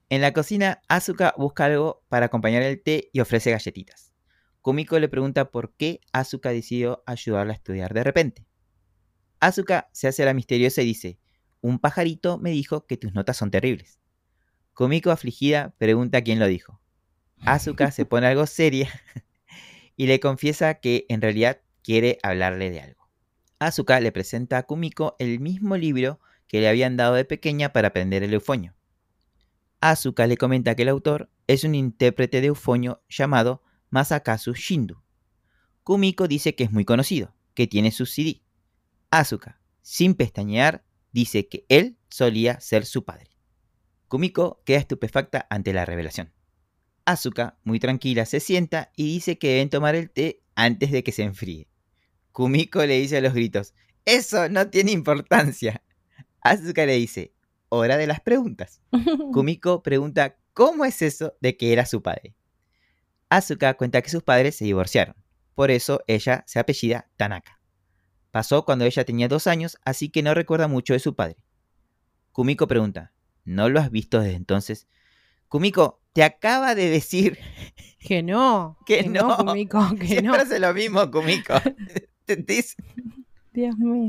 En 0.09 0.21
la 0.21 0.33
cocina, 0.33 0.81
Asuka 0.87 1.33
busca 1.37 1.65
algo 1.65 2.03
para 2.09 2.27
acompañar 2.27 2.61
el 2.63 2.81
té 2.81 3.09
y 3.13 3.19
ofrece 3.19 3.51
galletitas. 3.51 4.13
Kumiko 4.61 4.99
le 4.99 5.09
pregunta 5.09 5.51
por 5.51 5.73
qué 5.75 6.01
Asuka 6.11 6.51
decidió 6.51 7.03
ayudarla 7.05 7.53
a 7.53 7.55
estudiar 7.55 7.93
de 7.93 8.03
repente. 8.03 8.45
Asuka 9.39 9.89
se 9.91 10.07
hace 10.07 10.23
la 10.23 10.33
misteriosa 10.33 10.81
y 10.81 10.85
dice, 10.85 11.19
un 11.61 11.79
pajarito 11.79 12.37
me 12.37 12.51
dijo 12.51 12.85
que 12.85 12.97
tus 12.97 13.13
notas 13.13 13.37
son 13.37 13.51
terribles. 13.51 13.99
Kumiko 14.73 15.11
afligida 15.11 15.73
pregunta 15.77 16.21
quién 16.21 16.39
lo 16.39 16.47
dijo. 16.47 16.79
Asuka 17.41 17.91
se 17.91 18.05
pone 18.05 18.27
algo 18.27 18.45
seria 18.45 18.89
y 19.97 20.07
le 20.07 20.19
confiesa 20.19 20.75
que 20.75 21.05
en 21.09 21.21
realidad 21.21 21.59
quiere 21.81 22.19
hablarle 22.23 22.71
de 22.71 22.79
algo. 22.79 23.09
Asuka 23.59 23.99
le 23.99 24.11
presenta 24.11 24.57
a 24.57 24.63
Kumiko 24.63 25.15
el 25.19 25.39
mismo 25.39 25.75
libro 25.77 26.19
que 26.47 26.61
le 26.61 26.69
habían 26.69 26.97
dado 26.97 27.15
de 27.15 27.25
pequeña 27.25 27.73
para 27.73 27.89
aprender 27.89 28.23
el 28.23 28.33
eufonio. 28.33 28.73
Asuka 29.85 30.27
le 30.27 30.37
comenta 30.37 30.75
que 30.75 30.83
el 30.83 30.87
autor 30.87 31.29
es 31.45 31.65
un 31.65 31.75
intérprete 31.75 32.39
de 32.39 32.47
eufonio 32.47 33.03
llamado 33.09 33.61
Masakazu 33.89 34.53
Shindu. 34.53 35.03
Kumiko 35.83 36.29
dice 36.29 36.55
que 36.55 36.63
es 36.63 36.71
muy 36.71 36.85
conocido, 36.85 37.35
que 37.53 37.67
tiene 37.67 37.91
su 37.91 38.05
CD. 38.05 38.41
Asuka, 39.11 39.59
sin 39.81 40.15
pestañear, 40.15 40.85
dice 41.11 41.49
que 41.49 41.65
él 41.67 41.97
solía 42.07 42.61
ser 42.61 42.85
su 42.85 43.03
padre. 43.03 43.31
Kumiko 44.07 44.61
queda 44.63 44.77
estupefacta 44.77 45.47
ante 45.49 45.73
la 45.73 45.83
revelación. 45.83 46.31
Asuka, 47.03 47.57
muy 47.65 47.81
tranquila, 47.81 48.25
se 48.25 48.39
sienta 48.39 48.93
y 48.95 49.15
dice 49.15 49.37
que 49.37 49.49
deben 49.49 49.69
tomar 49.69 49.95
el 49.95 50.09
té 50.09 50.43
antes 50.55 50.91
de 50.91 51.03
que 51.03 51.11
se 51.11 51.23
enfríe. 51.23 51.67
Kumiko 52.31 52.85
le 52.85 53.01
dice 53.01 53.17
a 53.17 53.21
los 53.21 53.33
gritos, 53.33 53.73
eso 54.05 54.47
no 54.47 54.69
tiene 54.69 54.93
importancia. 54.93 55.83
Asuka 56.39 56.85
le 56.85 56.93
dice, 56.93 57.33
hora 57.75 57.97
de 57.97 58.07
las 58.07 58.19
preguntas. 58.19 58.81
Kumiko 59.33 59.83
pregunta 59.83 60.37
cómo 60.53 60.85
es 60.85 61.01
eso 61.01 61.35
de 61.41 61.57
que 61.57 61.73
era 61.73 61.85
su 61.85 62.01
padre. 62.01 62.35
Asuka 63.29 63.73
cuenta 63.75 64.01
que 64.01 64.09
sus 64.09 64.23
padres 64.23 64.55
se 64.55 64.65
divorciaron, 64.65 65.15
por 65.55 65.71
eso 65.71 66.01
ella 66.07 66.43
se 66.47 66.59
apellida 66.59 67.09
Tanaka. 67.17 67.59
Pasó 68.31 68.65
cuando 68.65 68.85
ella 68.85 69.05
tenía 69.05 69.27
dos 69.27 69.47
años, 69.47 69.77
así 69.85 70.09
que 70.09 70.23
no 70.23 70.33
recuerda 70.33 70.67
mucho 70.67 70.93
de 70.93 70.99
su 70.99 71.15
padre. 71.15 71.37
Kumiko 72.31 72.67
pregunta, 72.67 73.11
¿no 73.45 73.69
lo 73.69 73.79
has 73.79 73.91
visto 73.91 74.19
desde 74.19 74.35
entonces? 74.35 74.87
Kumiko, 75.47 76.01
te 76.13 76.23
acaba 76.23 76.73
de 76.73 76.89
decir 76.89 77.37
que 77.99 78.23
no. 78.23 78.77
Que, 78.85 79.03
no. 79.03 79.37
Kumiko, 79.37 79.95
que 79.99 80.07
Siempre 80.07 80.41
hace 80.41 80.59
lo 80.59 80.73
mismo, 80.73 81.09
Kumiko. 81.11 81.53
Dios 83.53 83.77
mío. 83.77 84.07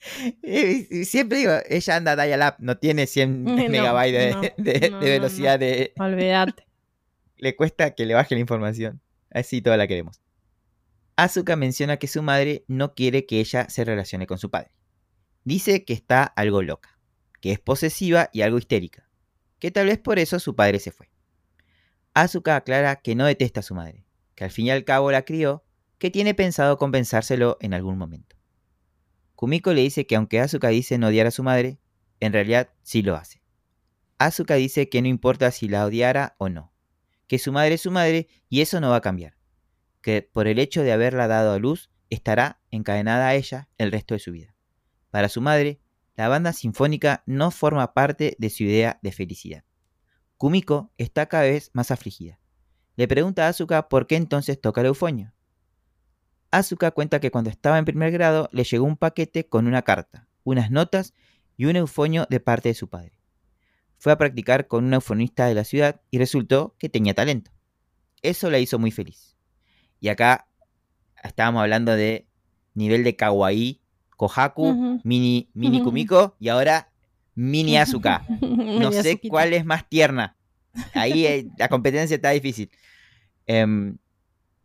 siempre 1.04 1.38
digo, 1.38 1.52
ella 1.68 1.96
anda 1.96 2.16
dial-up, 2.16 2.54
no 2.58 2.78
tiene 2.78 3.06
100 3.06 3.44
megabytes 3.70 4.36
de, 4.56 4.90
velocidad 5.00 5.58
de... 5.58 5.92
Olvídate. 5.98 6.66
le 7.40 7.56
cuesta 7.56 7.94
que 7.94 8.06
le 8.06 8.14
baje 8.14 8.34
la 8.34 8.40
información. 8.40 9.00
Así 9.30 9.62
toda 9.62 9.76
la 9.76 9.86
queremos. 9.86 10.20
Asuka 11.16 11.56
menciona 11.56 11.98
que 11.98 12.06
su 12.06 12.22
madre 12.22 12.64
no 12.66 12.94
quiere 12.94 13.26
que 13.26 13.40
ella 13.40 13.68
se 13.68 13.84
relacione 13.84 14.26
con 14.26 14.38
su 14.38 14.50
padre. 14.50 14.70
Dice 15.44 15.84
que 15.84 15.92
está 15.92 16.24
algo 16.24 16.62
loca, 16.62 16.98
que 17.40 17.52
es 17.52 17.58
posesiva 17.58 18.30
y 18.32 18.42
algo 18.42 18.58
histérica, 18.58 19.08
que 19.58 19.70
tal 19.70 19.86
vez 19.86 19.98
por 19.98 20.18
eso 20.18 20.38
su 20.38 20.54
padre 20.54 20.78
se 20.78 20.92
fue. 20.92 21.10
Asuka 22.14 22.56
aclara 22.56 22.96
que 22.96 23.14
no 23.14 23.26
detesta 23.26 23.60
a 23.60 23.62
su 23.62 23.74
madre, 23.74 24.04
que 24.34 24.44
al 24.44 24.50
fin 24.50 24.66
y 24.66 24.70
al 24.70 24.84
cabo 24.84 25.10
la 25.12 25.22
crió, 25.22 25.64
que 25.98 26.10
tiene 26.10 26.34
pensado 26.34 26.78
compensárselo 26.78 27.58
en 27.60 27.74
algún 27.74 27.98
momento. 27.98 28.36
Kumiko 29.40 29.72
le 29.72 29.80
dice 29.80 30.06
que 30.06 30.16
aunque 30.16 30.38
Asuka 30.38 30.68
dice 30.68 30.98
no 30.98 31.06
odiar 31.06 31.26
a 31.26 31.30
su 31.30 31.42
madre, 31.42 31.78
en 32.20 32.34
realidad 32.34 32.68
sí 32.82 33.00
lo 33.00 33.16
hace. 33.16 33.42
Asuka 34.18 34.56
dice 34.56 34.90
que 34.90 35.00
no 35.00 35.08
importa 35.08 35.50
si 35.50 35.66
la 35.66 35.86
odiara 35.86 36.34
o 36.36 36.50
no, 36.50 36.74
que 37.26 37.38
su 37.38 37.50
madre 37.50 37.76
es 37.76 37.80
su 37.80 37.90
madre 37.90 38.28
y 38.50 38.60
eso 38.60 38.82
no 38.82 38.90
va 38.90 38.96
a 38.96 39.00
cambiar, 39.00 39.38
que 40.02 40.20
por 40.20 40.46
el 40.46 40.58
hecho 40.58 40.82
de 40.82 40.92
haberla 40.92 41.26
dado 41.26 41.54
a 41.54 41.58
luz 41.58 41.90
estará 42.10 42.60
encadenada 42.70 43.28
a 43.28 43.34
ella 43.34 43.70
el 43.78 43.92
resto 43.92 44.12
de 44.12 44.20
su 44.20 44.30
vida. 44.30 44.54
Para 45.10 45.30
su 45.30 45.40
madre, 45.40 45.80
la 46.16 46.28
banda 46.28 46.52
sinfónica 46.52 47.22
no 47.24 47.50
forma 47.50 47.94
parte 47.94 48.36
de 48.38 48.50
su 48.50 48.64
idea 48.64 48.98
de 49.02 49.10
felicidad. 49.10 49.64
Kumiko 50.36 50.92
está 50.98 51.30
cada 51.30 51.44
vez 51.44 51.70
más 51.72 51.90
afligida. 51.90 52.38
Le 52.94 53.08
pregunta 53.08 53.46
a 53.46 53.48
Asuka 53.48 53.88
por 53.88 54.06
qué 54.06 54.16
entonces 54.16 54.60
toca 54.60 54.82
el 54.82 54.88
eufonio. 54.88 55.32
Asuka 56.50 56.90
cuenta 56.90 57.20
que 57.20 57.30
cuando 57.30 57.50
estaba 57.50 57.78
en 57.78 57.84
primer 57.84 58.10
grado 58.10 58.48
le 58.52 58.64
llegó 58.64 58.84
un 58.84 58.96
paquete 58.96 59.46
con 59.46 59.66
una 59.66 59.82
carta, 59.82 60.28
unas 60.42 60.70
notas 60.70 61.14
y 61.56 61.66
un 61.66 61.76
eufonio 61.76 62.26
de 62.28 62.40
parte 62.40 62.70
de 62.70 62.74
su 62.74 62.88
padre. 62.88 63.20
Fue 63.98 64.12
a 64.12 64.18
practicar 64.18 64.66
con 64.66 64.84
un 64.84 64.94
eufonista 64.94 65.46
de 65.46 65.54
la 65.54 65.64
ciudad 65.64 66.00
y 66.10 66.18
resultó 66.18 66.74
que 66.78 66.88
tenía 66.88 67.14
talento. 67.14 67.50
Eso 68.22 68.50
la 68.50 68.58
hizo 68.58 68.78
muy 68.78 68.90
feliz. 68.90 69.36
Y 70.00 70.08
acá 70.08 70.48
estábamos 71.22 71.62
hablando 71.62 71.94
de 71.94 72.26
nivel 72.74 73.04
de 73.04 73.14
kawaii, 73.14 73.80
Kohaku, 74.16 75.00
mini, 75.04 75.50
mini 75.54 75.82
Kumiko 75.82 76.36
y 76.38 76.48
ahora 76.48 76.90
mini 77.34 77.76
Asuka. 77.76 78.24
No 78.40 78.92
sé 78.92 79.20
cuál 79.28 79.52
es 79.52 79.64
más 79.64 79.88
tierna. 79.88 80.36
Ahí 80.94 81.26
eh, 81.26 81.48
la 81.58 81.68
competencia 81.68 82.14
está 82.14 82.30
difícil. 82.30 82.70
Em, 83.46 83.98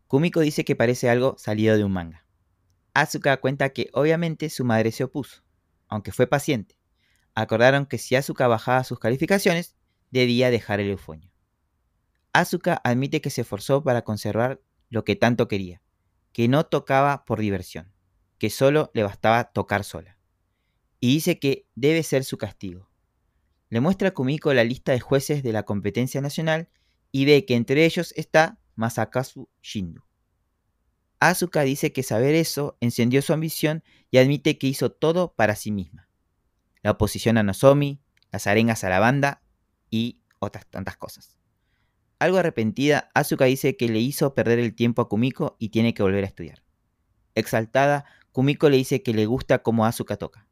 Kumiko 0.08 0.42
dice 0.42 0.66
que 0.66 0.76
parece 0.76 1.10
algo 1.10 1.36
salido 1.38 1.78
de 1.78 1.84
un 1.84 1.92
manga. 1.92 2.26
Asuka 2.94 3.38
cuenta 3.38 3.70
que 3.70 3.90
obviamente 3.94 4.50
su 4.50 4.64
madre 4.64 4.92
se 4.92 5.04
opuso, 5.04 5.44
aunque 5.88 6.12
fue 6.12 6.28
paciente. 6.28 6.78
Acordaron 7.34 7.86
que 7.86 7.98
si 7.98 8.16
Asuka 8.16 8.48
bajaba 8.48 8.84
sus 8.84 9.00
calificaciones, 9.00 9.76
debía 10.12 10.50
dejar 10.52 10.80
el 10.80 10.92
eufonio. 10.92 11.32
Asuka 12.34 12.80
admite 12.84 13.22
que 13.22 13.30
se 13.30 13.42
esforzó 13.42 13.84
para 13.84 14.04
conservar 14.04 14.62
lo 14.90 15.04
que 15.04 15.16
tanto 15.16 15.48
quería, 15.48 15.82
que 16.32 16.48
no 16.48 16.66
tocaba 16.66 17.26
por 17.26 17.40
diversión, 17.40 17.92
que 18.38 18.50
solo 18.50 18.92
le 18.94 19.04
bastaba 19.04 19.52
tocar 19.52 19.84
sola. 19.84 20.18
Y 21.00 21.14
dice 21.14 21.40
que 21.40 21.68
debe 21.76 22.04
ser 22.04 22.24
su 22.24 22.38
castigo. 22.38 22.90
Le 23.70 23.82
muestra 23.82 24.10
a 24.10 24.14
Kumiko 24.14 24.54
la 24.54 24.64
lista 24.64 24.92
de 24.92 25.00
jueces 25.00 25.44
de 25.44 25.52
la 25.52 25.64
competencia 25.64 26.22
nacional 26.22 26.70
y 27.12 27.26
ve 27.26 27.46
que 27.46 27.56
entre 27.56 27.86
ellos 27.86 28.14
está 28.16 28.60
Masakazu 28.76 29.50
Shindu. 29.62 30.04
Asuka 31.20 31.62
dice 31.62 31.92
que 31.92 32.04
saber 32.04 32.36
eso 32.36 32.78
encendió 32.82 33.22
su 33.22 33.34
ambición 33.34 33.84
y 34.12 34.18
admite 34.18 34.58
que 34.58 34.68
hizo 34.68 34.92
todo 34.92 35.34
para 35.34 35.56
sí 35.56 35.72
misma. 35.72 36.08
La 36.84 36.92
oposición 36.92 37.38
a 37.38 37.44
Nozomi, 37.44 38.02
las 38.32 38.48
arengas 38.48 38.84
a 38.84 38.90
la 38.90 39.00
banda 39.00 39.42
y 39.90 40.22
otras 40.40 40.68
tantas 40.68 40.98
cosas. 40.98 41.38
Algo 42.20 42.38
arrepentida, 42.38 43.10
Asuka 43.14 43.46
dice 43.46 43.76
que 43.76 43.90
le 43.90 44.00
hizo 44.00 44.34
perder 44.34 44.60
el 44.60 44.76
tiempo 44.76 45.02
a 45.02 45.10
Kumiko 45.10 45.56
y 45.60 45.70
tiene 45.70 45.94
que 45.94 46.04
volver 46.04 46.24
a 46.24 46.28
estudiar. 46.28 46.64
Exaltada, 47.34 48.06
Kumiko 48.32 48.70
le 48.70 48.78
dice 48.78 49.04
que 49.04 49.14
le 49.14 49.26
gusta 49.26 49.64
cómo 49.64 49.86
Asuka 49.86 50.18
toca. 50.18 50.48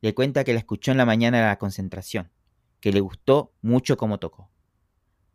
Le 0.00 0.14
cuenta 0.14 0.44
que 0.44 0.52
la 0.52 0.58
escuchó 0.58 0.92
en 0.92 0.98
la 0.98 1.06
mañana 1.06 1.38
de 1.38 1.44
la 1.44 1.58
concentración, 1.58 2.30
que 2.80 2.92
le 2.92 3.00
gustó 3.00 3.54
mucho 3.62 3.96
cómo 3.96 4.18
tocó. 4.18 4.50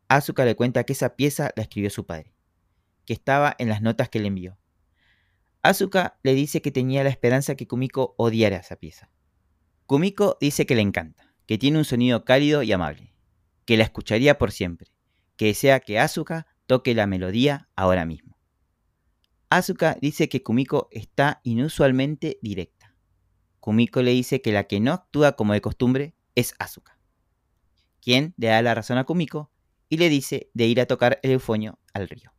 Asuka 0.09 0.43
le 0.43 0.55
cuenta 0.55 0.85
que 0.85 0.93
esa 0.93 1.15
pieza 1.15 1.51
la 1.55 1.61
escribió 1.61 1.91
su 1.91 2.07
padre, 2.07 2.33
que 3.05 3.13
estaba 3.13 3.55
en 3.59 3.69
las 3.69 3.83
notas 3.83 4.09
que 4.09 4.19
le 4.19 4.27
envió. 4.27 4.57
Asuka 5.61 6.17
le 6.23 6.33
dice 6.33 6.63
que 6.63 6.71
tenía 6.71 7.03
la 7.03 7.11
esperanza 7.11 7.53
que 7.53 7.67
Kumiko 7.67 8.15
odiara 8.17 8.57
esa 8.57 8.75
pieza. 8.75 9.11
Kumiko 9.85 10.39
dice 10.41 10.65
que 10.65 10.73
le 10.73 10.81
encanta, 10.81 11.31
que 11.45 11.59
tiene 11.59 11.77
un 11.77 11.85
sonido 11.85 12.25
cálido 12.25 12.63
y 12.63 12.71
amable, 12.71 13.13
que 13.65 13.77
la 13.77 13.83
escucharía 13.83 14.39
por 14.39 14.51
siempre, 14.51 14.91
que 15.35 15.45
desea 15.45 15.79
que 15.79 15.99
Asuka 15.99 16.47
toque 16.65 16.95
la 16.95 17.05
melodía 17.05 17.69
ahora 17.75 18.03
mismo. 18.07 18.35
Asuka 19.51 19.95
dice 20.01 20.27
que 20.27 20.41
Kumiko 20.41 20.87
está 20.91 21.39
inusualmente 21.43 22.39
directa. 22.41 22.95
Kumiko 23.59 24.01
le 24.01 24.11
dice 24.11 24.41
que 24.41 24.53
la 24.53 24.63
que 24.63 24.79
no 24.79 24.91
actúa 24.91 25.33
como 25.33 25.53
de 25.53 25.61
costumbre 25.61 26.15
es 26.33 26.55
Asuka, 26.57 26.97
quien 28.01 28.33
le 28.37 28.47
da 28.47 28.63
la 28.63 28.73
razón 28.73 28.97
a 28.97 29.03
Kumiko 29.03 29.51
y 29.89 29.97
le 29.97 30.09
dice 30.09 30.49
de 30.53 30.65
ir 30.65 30.79
a 30.79 30.85
tocar 30.85 31.19
el 31.23 31.31
eufonio 31.31 31.79
al 31.93 32.07
río. 32.07 32.31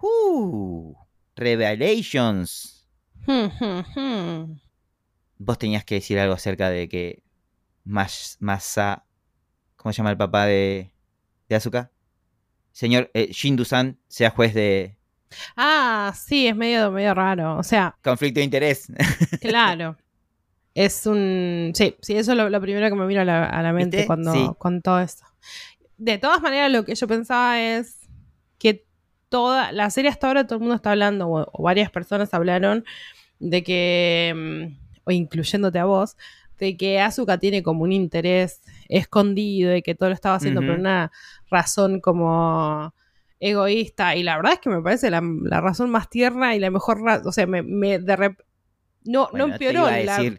¡Uh! 0.00 0.94
Revelations. 1.36 2.88
Vos 5.38 5.58
tenías 5.58 5.84
que 5.84 5.96
decir 5.96 6.18
algo 6.18 6.34
acerca 6.34 6.70
de 6.70 6.88
que 6.88 7.22
Masa... 7.84 9.04
¿Cómo 9.76 9.92
se 9.92 9.98
llama 9.98 10.10
el 10.10 10.16
papá 10.16 10.46
de, 10.46 10.92
de 11.48 11.56
Asuka? 11.56 11.92
Señor 12.72 13.10
eh, 13.14 13.28
Shindu-san 13.32 13.98
sea 14.08 14.30
juez 14.30 14.54
de... 14.54 14.96
Ah, 15.56 16.12
sí, 16.16 16.48
es 16.48 16.56
medio, 16.56 16.90
medio 16.90 17.14
raro. 17.14 17.58
O 17.58 17.62
sea... 17.62 17.96
Conflicto 18.02 18.40
de 18.40 18.44
interés. 18.44 18.88
Claro. 19.40 19.96
Es 20.74 21.06
un... 21.06 21.72
Sí, 21.74 21.96
sí, 22.00 22.16
eso 22.16 22.32
es 22.32 22.50
lo, 22.50 22.60
primero 22.60 22.88
que 22.88 22.94
me 22.94 23.06
vino 23.06 23.20
a 23.20 23.24
la, 23.24 23.72
mente 23.72 24.06
cuando 24.06 24.54
con 24.54 24.80
todo 24.80 25.00
esto. 25.00 25.24
De 25.98 26.16
todas 26.16 26.40
maneras, 26.40 26.70
lo 26.70 26.84
que 26.84 26.94
yo 26.94 27.06
pensaba 27.06 27.60
es 27.60 28.08
que 28.58 28.86
toda 29.28 29.72
la 29.72 29.90
serie 29.90 30.10
hasta 30.10 30.28
ahora 30.28 30.46
todo 30.46 30.56
el 30.56 30.60
mundo 30.60 30.76
está 30.76 30.92
hablando, 30.92 31.28
o, 31.28 31.62
varias 31.62 31.90
personas 31.90 32.32
hablaron, 32.32 32.84
de 33.40 33.62
que, 33.62 34.32
mm, 34.34 34.76
o 35.04 35.10
incluyéndote 35.10 35.78
a 35.78 35.84
vos, 35.84 36.16
de 36.58 36.76
que 36.76 37.00
Asuka 37.00 37.38
tiene 37.38 37.62
como 37.62 37.84
un 37.84 37.92
interés 37.92 38.62
escondido 38.88 39.74
y 39.76 39.82
que 39.82 39.94
todo 39.94 40.08
lo 40.08 40.14
estaba 40.14 40.36
haciendo 40.36 40.60
por 40.60 40.70
una 40.70 41.12
razón 41.50 42.00
como 42.00 42.94
egoísta. 43.40 44.16
Y 44.16 44.22
la 44.22 44.36
verdad 44.36 44.54
es 44.54 44.58
que 44.58 44.70
me 44.70 44.82
parece 44.82 45.10
la, 45.10 45.20
razón 45.60 45.90
más 45.90 46.10
tierna 46.10 46.56
y 46.56 46.58
la 46.58 46.70
mejor 46.70 46.98
O 47.24 47.32
sea, 47.32 47.46
me, 47.46 47.62
de 47.62 48.36
no, 49.04 49.28
no 49.32 49.44
empeoró. 49.44 49.88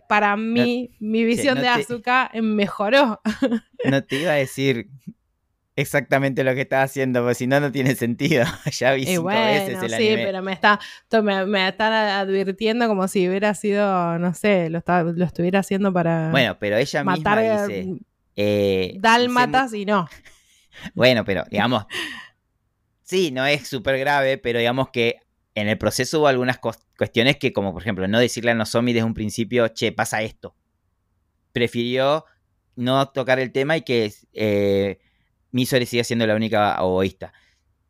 para 0.08 0.36
mí, 0.36 0.92
mi 1.00 1.24
visión 1.24 1.60
de 1.60 1.70
Asuka 1.70 2.32
mejoró. 2.42 3.22
No 3.86 4.04
te 4.04 4.22
iba 4.22 4.32
a 4.32 4.36
decir 4.36 4.90
exactamente 5.80 6.44
lo 6.44 6.54
que 6.54 6.62
está 6.62 6.84
haciendo, 6.84 7.22
porque 7.22 7.36
si 7.36 7.48
no, 7.48 7.60
no 7.60 7.72
tiene 7.72 7.96
sentido. 7.96 8.46
ya 8.72 8.94
vi 8.94 9.06
cinco 9.06 9.26
veces 9.26 9.82
el 9.82 9.92
Sí, 9.92 10.10
pero 10.16 10.42
me 10.42 10.54
está, 10.54 10.80
me, 11.22 11.68
están 11.68 11.94
advirtiendo 11.94 12.88
como 12.88 13.08
si 13.08 13.28
hubiera 13.28 13.54
sido, 13.54 14.20
no 14.20 14.34
sé, 14.34 14.70
lo, 14.70 14.84
lo 14.88 15.26
estuviera 15.26 15.60
haciendo 15.60 15.94
para. 15.94 16.30
Bueno, 16.32 16.58
pero 16.60 16.78
ella 16.78 17.04
matar 17.04 17.40
misma 17.40 17.68
dice. 17.68 18.00
Eh, 18.36 18.98
dálmatas 19.00 19.74
y 19.74 19.86
no. 19.86 20.08
bueno, 20.94 21.26
pero 21.26 21.44
digamos. 21.50 21.86
sí, 23.04 23.32
no 23.32 23.46
es 23.46 23.68
súper 23.68 23.98
grave, 24.00 24.38
pero 24.38 24.60
digamos 24.60 24.90
que 24.90 25.20
en 25.56 25.68
el 25.68 25.78
proceso 25.78 26.20
hubo 26.20 26.28
algunas 26.28 26.60
cuestiones 26.60 27.38
que, 27.38 27.52
como 27.54 27.74
por 27.74 27.82
ejemplo, 27.82 28.08
no 28.08 28.20
decirle 28.20 28.52
a 28.52 28.54
Nozomi 28.54 28.94
desde 28.94 29.06
un 29.06 29.14
principio, 29.14 29.68
che, 29.70 29.92
pasa 29.92 30.22
esto. 30.22 30.56
Prefirió 31.52 32.26
no 32.76 33.10
tocar 33.10 33.40
el 33.40 33.52
tema 33.52 33.76
y 33.76 33.82
que 33.82 34.14
eh, 34.34 35.00
Misori 35.52 35.86
sigue 35.86 36.04
siendo 36.04 36.28
la 36.28 36.36
única 36.36 36.76
egoísta. 36.78 37.34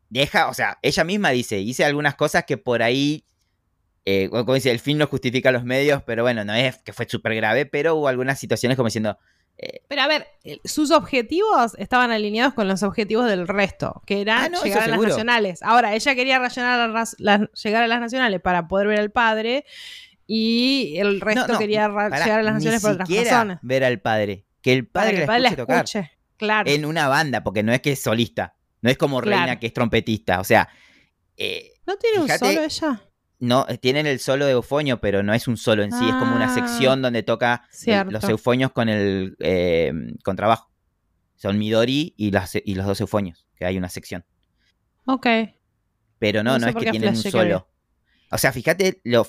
Deja, 0.09 0.49
o 0.49 0.53
sea, 0.53 0.79
ella 0.81 1.03
misma 1.03 1.29
dice, 1.29 1.59
hice 1.59 1.85
algunas 1.85 2.15
cosas 2.15 2.45
que 2.45 2.57
por 2.57 2.81
ahí, 2.81 3.25
eh, 4.05 4.29
como 4.29 4.53
dice, 4.53 4.71
el 4.71 4.79
fin 4.79 4.97
no 4.97 5.07
justifica 5.07 5.51
los 5.51 5.63
medios, 5.63 6.01
pero 6.03 6.23
bueno, 6.23 6.43
no 6.43 6.53
es 6.53 6.77
que 6.79 6.93
fue 6.93 7.07
súper 7.07 7.35
grave, 7.35 7.65
pero 7.65 7.95
hubo 7.95 8.07
algunas 8.07 8.39
situaciones 8.39 8.75
como 8.75 8.87
diciendo... 8.87 9.17
Eh, 9.61 9.81
pero 9.89 10.03
a 10.03 10.07
ver, 10.07 10.25
sus 10.63 10.89
objetivos 10.89 11.75
estaban 11.77 12.11
alineados 12.11 12.53
con 12.53 12.67
los 12.67 12.81
objetivos 12.81 13.27
del 13.27 13.45
resto, 13.47 14.01
que 14.05 14.21
era 14.21 14.45
ah, 14.45 14.49
llegar 14.63 14.83
a 14.83 14.87
las 14.87 15.01
nacionales. 15.01 15.61
Ahora, 15.61 15.93
ella 15.93 16.15
quería 16.15 16.39
llegar 16.39 17.83
a 17.83 17.87
las 17.87 17.99
nacionales 17.99 18.41
para 18.41 18.67
poder 18.69 18.87
ver 18.87 18.99
al 18.99 19.11
padre 19.11 19.65
y 20.25 20.95
el 20.97 21.19
resto 21.19 21.57
quería 21.57 21.89
llegar 21.89 22.39
a 22.39 22.43
las 22.43 22.53
nacionales 22.53 22.81
por 22.81 22.91
otras 22.91 23.09
razones. 23.09 23.59
ver 23.61 23.83
al 23.83 23.99
padre, 23.99 24.45
que 24.61 24.71
el 24.71 24.87
padre, 24.87 25.27
la 25.27 25.49
escuche 25.49 26.18
en 26.39 26.85
una 26.85 27.07
banda, 27.07 27.43
porque 27.43 27.63
no 27.63 27.73
es 27.73 27.81
que 27.81 27.93
es 27.93 28.01
solista. 28.01 28.55
No 28.81 28.89
es 28.89 28.97
como 28.97 29.21
Reina 29.21 29.59
que 29.59 29.67
es 29.67 29.73
trompetista. 29.73 30.39
O 30.39 30.43
sea. 30.43 30.69
Eh, 31.37 31.73
¿No 31.85 31.97
tiene 31.97 32.19
un 32.19 32.29
solo 32.29 32.61
ella? 32.61 33.01
No, 33.39 33.65
tienen 33.79 34.05
el 34.05 34.19
solo 34.19 34.45
de 34.45 34.51
eufonio, 34.51 34.99
pero 34.99 35.23
no 35.23 35.33
es 35.33 35.47
un 35.47 35.55
solo 35.55 35.83
en 35.83 35.93
sí, 35.93 36.05
es 36.05 36.15
como 36.15 36.35
una 36.35 36.51
ah, 36.51 36.53
sección 36.53 37.01
donde 37.01 37.23
toca 37.23 37.63
los 38.09 38.23
eufonios 38.25 38.71
con 38.71 38.89
el 38.89 39.37
eh, 39.39 39.93
contrabajo. 40.23 40.69
Son 41.37 41.57
Midori 41.57 42.13
y, 42.17 42.33
y 42.65 42.75
los 42.75 42.85
dos 42.85 42.99
eufonios, 42.99 43.47
que 43.55 43.65
hay 43.65 43.77
una 43.77 43.87
sección. 43.87 44.25
Ok. 45.05 45.25
Pero 46.19 46.43
no, 46.43 46.59
no, 46.59 46.67
es 46.67 46.75
que 46.75 46.91
tienen 46.91 47.09
un 47.09 47.15
solo. 47.15 47.69
O 48.29 48.37
sea, 48.37 48.51
fíjate 48.51 48.99
lo, 49.05 49.25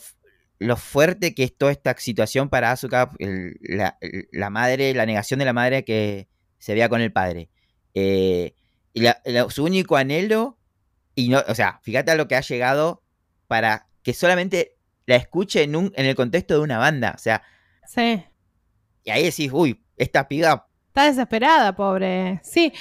lo, 0.58 0.76
fuerte 0.76 1.32
que 1.32 1.44
es 1.44 1.56
toda 1.56 1.70
esta 1.70 1.96
situación 1.96 2.48
para 2.48 2.72
Asuka, 2.72 3.12
la, 3.20 4.50
madre, 4.50 4.92
la 4.92 5.06
negación 5.06 5.38
de 5.38 5.44
la 5.44 5.52
madre 5.52 5.84
que, 5.84 6.28
se 6.61 6.74
vea 6.74 6.88
con 6.88 7.00
el 7.00 7.11
padre. 7.11 7.48
Eh, 7.94 8.54
y 8.92 9.04
su 9.48 9.64
único 9.64 9.96
anhelo, 9.96 10.58
y 11.16 11.28
no, 11.28 11.42
o 11.48 11.54
sea, 11.54 11.80
fíjate 11.82 12.12
a 12.12 12.14
lo 12.14 12.28
que 12.28 12.36
ha 12.36 12.40
llegado 12.40 13.02
para 13.48 13.88
que 14.02 14.14
solamente 14.14 14.76
la 15.06 15.16
escuche 15.16 15.62
en, 15.62 15.74
un, 15.74 15.92
en 15.96 16.06
el 16.06 16.14
contexto 16.14 16.54
de 16.54 16.61
una 16.61 16.78
banda. 16.78 17.14
O 17.16 17.18
sea. 17.18 17.42
Sí. 17.86 18.22
Y 19.02 19.11
ahí 19.11 19.24
decís, 19.24 19.50
uy, 19.52 19.82
esta 19.96 20.28
piba. 20.28 20.68
Está 20.88 21.06
desesperada, 21.06 21.74
pobre. 21.74 22.40
Sí. 22.44 22.72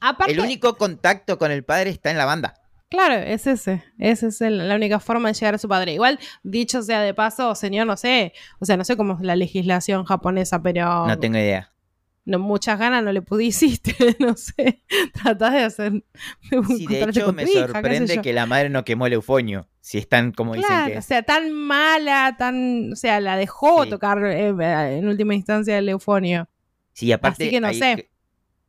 Aparte, 0.00 0.32
el 0.32 0.40
único 0.40 0.76
contacto 0.76 1.38
con 1.38 1.50
el 1.50 1.64
padre 1.64 1.90
está 1.90 2.10
en 2.10 2.18
la 2.18 2.24
banda. 2.24 2.54
Claro, 2.88 3.14
es 3.14 3.46
ese. 3.48 3.82
Esa 3.98 4.28
es 4.28 4.40
la 4.40 4.76
única 4.76 5.00
forma 5.00 5.28
de 5.28 5.34
llegar 5.34 5.56
a 5.56 5.58
su 5.58 5.68
padre. 5.68 5.92
Igual, 5.92 6.20
dicho 6.44 6.82
sea 6.82 7.00
de 7.00 7.14
paso, 7.14 7.54
señor, 7.56 7.86
no 7.86 7.96
sé. 7.96 8.32
O 8.60 8.64
sea, 8.64 8.76
no 8.76 8.84
sé 8.84 8.96
cómo 8.96 9.14
es 9.14 9.20
la 9.20 9.34
legislación 9.34 10.04
japonesa, 10.04 10.62
pero. 10.62 11.06
No 11.06 11.18
tengo 11.18 11.38
idea 11.38 11.72
no, 12.26 12.40
muchas 12.40 12.78
ganas 12.78 13.02
no 13.04 13.12
le 13.12 13.22
pudiste, 13.22 13.94
no 14.18 14.36
sé, 14.36 14.82
tratás 15.14 15.52
de 15.52 15.62
hacer... 15.62 16.04
sí, 16.66 16.86
de 16.86 17.04
hecho 17.04 17.32
me 17.32 17.46
sorprende 17.46 18.20
que 18.20 18.32
la 18.32 18.46
madre 18.46 18.68
no 18.68 18.84
quemó 18.84 19.06
el 19.06 19.14
eufonio, 19.14 19.68
si 19.80 19.98
es 19.98 20.08
tan 20.08 20.32
como 20.32 20.54
dicen 20.54 20.86
que... 20.86 20.98
o 20.98 21.02
sea, 21.02 21.22
tan 21.22 21.52
mala, 21.52 22.34
tan... 22.36 22.92
O 22.92 22.96
sea, 22.96 23.20
la 23.20 23.36
dejó 23.36 23.86
tocar 23.86 24.22
eh, 24.24 24.48
en 24.98 25.08
última 25.08 25.34
instancia 25.34 25.78
el 25.78 25.88
eufonio. 25.88 26.48
Sí, 26.92 27.12
aparte... 27.12 27.44
Así 27.44 27.50
que 27.50 27.60
no 27.60 27.72
sé. 27.72 28.10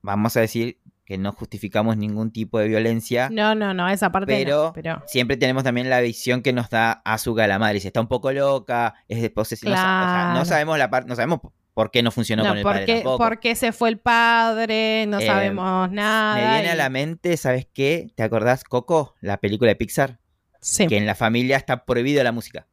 vamos 0.02 0.38
a 0.38 0.42
decir 0.42 0.80
que 1.04 1.18
no 1.18 1.32
justificamos 1.32 1.96
ningún 1.96 2.32
tipo 2.32 2.60
de 2.60 2.68
violencia. 2.68 3.30
No, 3.32 3.56
no, 3.56 3.74
no, 3.74 3.88
esa 3.88 4.12
parte 4.12 4.26
pero, 4.28 4.74
pero... 4.76 5.02
siempre 5.08 5.38
tenemos 5.38 5.64
también 5.64 5.90
la 5.90 6.02
visión 6.02 6.42
que 6.42 6.52
nos 6.52 6.70
da 6.70 7.02
Azuka 7.06 7.48
la 7.48 7.58
madre. 7.58 7.80
Si 7.80 7.88
está 7.88 8.02
un 8.02 8.10
poco 8.10 8.32
loca, 8.34 8.94
es 9.08 9.22
de 9.22 9.30
posesión. 9.30 9.74
no, 9.74 10.46
sabemos 10.46 10.78
la 10.78 10.90
parte, 10.90 11.08
no 11.10 11.16
sabemos 11.16 11.40
por 11.78 11.92
qué 11.92 12.02
no 12.02 12.10
funcionó 12.10 12.44
con 12.44 12.58
el 12.58 12.64
padre 12.64 12.88
tampoco. 12.88 13.20
¿Por 13.20 13.40
qué 13.40 13.54
se 13.54 13.72
fue 13.72 13.90
el 13.90 14.00
padre? 14.00 15.06
No 15.08 15.20
eh, 15.20 15.28
sabemos 15.28 15.92
nada. 15.92 16.34
Me 16.34 16.54
viene 16.54 16.72
a 16.72 16.76
la 16.76 16.90
mente, 16.90 17.38
¿sabes 17.38 17.68
qué? 17.72 18.10
¿Te 18.16 18.24
acordás 18.24 18.64
Coco, 18.64 19.14
la 19.22 19.38
película 19.38 19.70
de 19.70 19.76
Pixar? 19.76 20.20
Sí. 20.60 20.88
Que 20.88 20.98
en 20.98 21.06
la 21.06 21.14
familia 21.14 21.56
está 21.56 21.86
prohibido 21.86 22.24
la 22.24 22.32
música. 22.32 22.66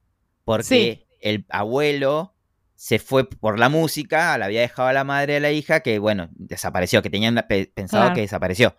Porque 0.46 1.06
el 1.20 1.44
abuelo 1.50 2.34
se 2.76 2.98
fue 2.98 3.28
por 3.28 3.58
la 3.58 3.68
música, 3.68 4.38
la 4.38 4.46
había 4.46 4.62
dejado 4.62 4.88
a 4.88 4.94
la 4.94 5.04
madre 5.04 5.34
de 5.34 5.40
la 5.40 5.50
hija, 5.50 5.80
que 5.80 5.98
bueno, 5.98 6.30
desapareció, 6.32 7.02
que 7.02 7.10
tenían 7.10 7.44
pensado 7.74 8.14
que 8.14 8.22
desapareció. 8.22 8.74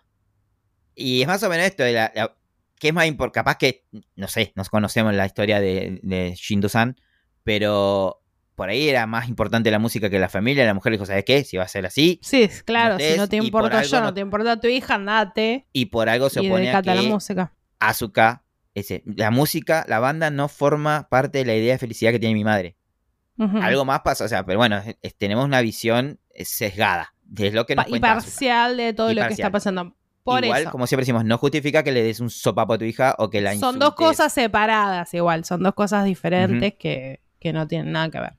Y 0.96 1.22
es 1.22 1.28
más 1.28 1.40
o 1.44 1.48
menos 1.48 1.66
esto, 1.66 1.84
que 1.84 2.88
es 2.88 2.92
más 2.92 3.06
importante, 3.06 3.34
capaz 3.36 3.58
que, 3.58 3.84
no 4.16 4.26
sé, 4.26 4.52
nos 4.56 4.70
conocemos 4.70 5.14
la 5.14 5.24
historia 5.24 5.60
de, 5.60 6.00
de 6.02 6.34
Shindu-san, 6.34 6.96
pero 7.44 8.24
por 8.56 8.70
ahí 8.70 8.88
era 8.88 9.06
más 9.06 9.28
importante 9.28 9.70
la 9.70 9.78
música 9.78 10.10
que 10.10 10.18
la 10.18 10.30
familia. 10.30 10.64
La 10.64 10.74
mujer 10.74 10.92
dijo, 10.92 11.04
¿sabes 11.04 11.24
qué? 11.24 11.44
Si 11.44 11.58
va 11.58 11.64
a 11.64 11.68
ser 11.68 11.84
así. 11.86 12.18
Sí, 12.22 12.48
claro, 12.64 12.98
si 12.98 13.16
no 13.16 13.28
te 13.28 13.36
importa 13.36 13.82
yo, 13.82 14.00
no, 14.00 14.12
te 14.14 14.22
importa 14.22 14.58
tu 14.58 14.66
hija, 14.66 14.94
andate. 14.94 15.66
Y 15.72 15.86
por 15.86 16.08
algo 16.08 16.30
se 16.30 16.40
opone 16.40 16.74
a 16.74 16.82
que 16.82 16.94
la 16.94 17.02
música. 17.02 17.52
Azuka, 17.78 18.42
ese, 18.74 19.02
la 19.04 19.30
música, 19.30 19.84
la 19.88 19.98
banda 19.98 20.30
no 20.30 20.48
forma 20.48 21.06
parte 21.10 21.38
de 21.38 21.44
la 21.44 21.54
idea 21.54 21.74
de 21.74 21.78
felicidad 21.78 22.10
que 22.10 22.18
tiene 22.18 22.34
mi 22.34 22.44
madre. 22.44 22.76
Algo 23.38 23.84
más 23.84 24.00
pasa, 24.00 24.24
o 24.24 24.28
sea, 24.28 24.46
pero 24.46 24.58
bueno, 24.58 24.82
tenemos 25.18 25.44
una 25.44 25.60
visión 25.60 26.18
sesgada 26.34 27.12
de 27.24 27.50
lo 27.50 27.66
que 27.66 27.76
nos 27.76 27.86
Y 27.88 28.00
parcial 28.00 28.78
de 28.78 28.94
todo 28.94 29.12
lo 29.12 29.26
que 29.26 29.34
está 29.34 29.50
pasando. 29.50 29.94
Por 30.24 30.44
igual, 30.44 30.70
como 30.70 30.86
siempre 30.86 31.02
decimos, 31.02 31.24
no 31.26 31.36
justifica 31.36 31.84
que 31.84 31.92
le 31.92 32.02
des 32.02 32.18
un 32.18 32.30
sopapo 32.30 32.72
a 32.72 32.78
tu 32.78 32.84
hija 32.84 33.14
o 33.18 33.28
que 33.28 33.42
la 33.42 33.54
insultes. 33.54 33.72
Son 33.74 33.78
dos 33.78 33.94
cosas 33.94 34.32
separadas, 34.32 35.12
igual, 35.12 35.44
son 35.44 35.62
dos 35.62 35.74
cosas 35.74 36.06
diferentes 36.06 36.74
que 36.74 37.20
que 37.46 37.52
no 37.52 37.68
tienen 37.68 37.92
nada 37.92 38.10
que 38.10 38.18
ver. 38.18 38.38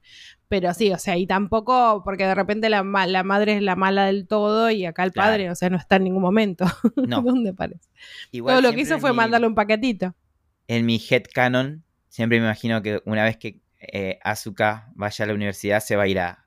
Pero 0.50 0.74
sí, 0.74 0.92
o 0.92 0.98
sea, 0.98 1.16
y 1.16 1.26
tampoco, 1.28 2.02
porque 2.04 2.26
de 2.26 2.36
repente 2.36 2.70
la, 2.70 2.84
la 2.84 3.24
madre 3.24 3.56
es 3.56 3.62
la 3.62 3.78
mala 3.78 4.06
del 4.06 4.28
todo 4.28 4.70
y 4.70 4.86
acá 4.86 5.04
el 5.04 5.14
padre, 5.14 5.50
o 5.50 5.56
sea, 5.56 5.70
no 5.70 5.78
está 5.78 5.96
en 5.96 6.06
ningún 6.06 6.22
momento. 6.22 6.66
No. 7.08 7.22
¿Dónde 7.22 7.54
parece? 7.54 7.90
todo 8.32 8.62
lo 8.62 8.74
que 8.74 8.82
hizo 8.82 9.00
fue 9.00 9.14
mandarle 9.14 9.48
un 9.48 9.56
paquetito. 9.56 10.14
En 10.68 10.86
mi 10.86 11.02
head 11.10 11.24
canon, 11.34 11.86
siempre 12.10 12.40
me 12.40 12.46
imagino 12.46 12.82
que 12.82 13.02
una 13.06 13.24
vez 13.24 13.38
que 13.38 13.62
eh, 13.80 14.20
Asuka 14.24 14.92
vaya 14.96 15.24
a 15.24 15.28
la 15.28 15.34
universidad, 15.34 15.80
se 15.80 15.96
va 15.96 16.04
a 16.04 16.08
ir 16.08 16.20
a, 16.20 16.46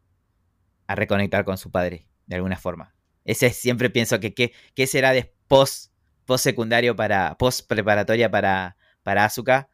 a 0.86 0.94
reconectar 0.94 1.44
con 1.46 1.56
su 1.56 1.70
padre, 1.70 2.06
de 2.26 2.36
alguna 2.36 2.56
forma. 2.56 2.94
Ese 3.24 3.50
siempre 3.50 3.88
pienso 3.88 4.20
que 4.20 4.34
qué 4.34 4.86
será 4.86 5.12
de 5.12 5.32
post, 5.48 5.92
post 6.26 6.44
secundario 6.44 6.94
para, 6.94 7.38
post 7.38 7.66
preparatoria 7.66 8.30
para, 8.30 8.76
para 9.02 9.24
Asuka. 9.24 9.70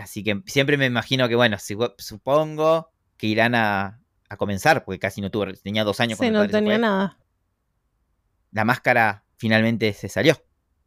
Así 0.00 0.24
que 0.24 0.42
siempre 0.46 0.76
me 0.76 0.86
imagino 0.86 1.28
que, 1.28 1.36
bueno, 1.36 1.56
supongo 1.98 2.90
que 3.16 3.26
irán 3.26 3.54
a, 3.54 4.00
a 4.28 4.36
comenzar, 4.36 4.84
porque 4.84 4.98
casi 4.98 5.20
no 5.20 5.30
tuvo, 5.30 5.52
tenía 5.62 5.84
dos 5.84 6.00
años. 6.00 6.18
Sí, 6.18 6.30
no 6.30 6.48
tenía 6.48 6.78
nada. 6.78 7.18
La 8.52 8.64
máscara 8.64 9.24
finalmente 9.36 9.92
se 9.92 10.08
salió. 10.08 10.36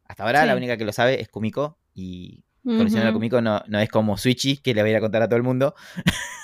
Hasta 0.05 0.23
ahora 0.23 0.45
la 0.45 0.55
única 0.55 0.77
que 0.77 0.85
lo 0.85 0.91
sabe 0.91 1.21
es 1.21 1.29
Kumiko 1.29 1.77
y 1.93 2.43
conociendo 2.63 3.09
a 3.09 3.13
Kumiko 3.13 3.41
no, 3.41 3.61
no 3.67 3.79
es 3.79 3.89
como 3.89 4.17
Switchy, 4.17 4.57
que 4.57 4.73
le 4.73 4.81
voy 4.81 4.93
a 4.93 4.99
contar 4.99 5.21
a 5.21 5.27
todo 5.27 5.37
el 5.37 5.43
mundo. 5.43 5.75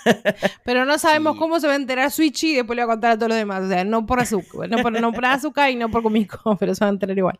Pero 0.65 0.85
no 0.85 0.97
sabemos 0.97 1.37
cómo 1.37 1.59
se 1.59 1.67
va 1.67 1.73
a 1.73 1.75
enterar 1.77 2.11
Switchy 2.11 2.51
y 2.51 2.55
después 2.55 2.75
le 2.75 2.85
va 2.85 2.93
a 2.93 2.95
contar 2.95 3.11
a 3.11 3.15
todos 3.15 3.29
los 3.29 3.37
demás. 3.37 3.63
O 3.63 3.69
sea, 3.69 3.83
no 3.83 4.05
por 4.05 4.19
Azuka, 4.19 4.67
no 4.67 4.77
por, 4.77 4.99
no 4.99 5.11
por 5.11 5.23
y 5.69 5.75
no 5.75 5.89
por 5.89 6.01
Kumiko, 6.01 6.57
pero 6.59 6.75
se 6.75 6.83
van 6.83 6.89
a 6.89 6.93
enterar 6.95 7.17
igual. 7.17 7.39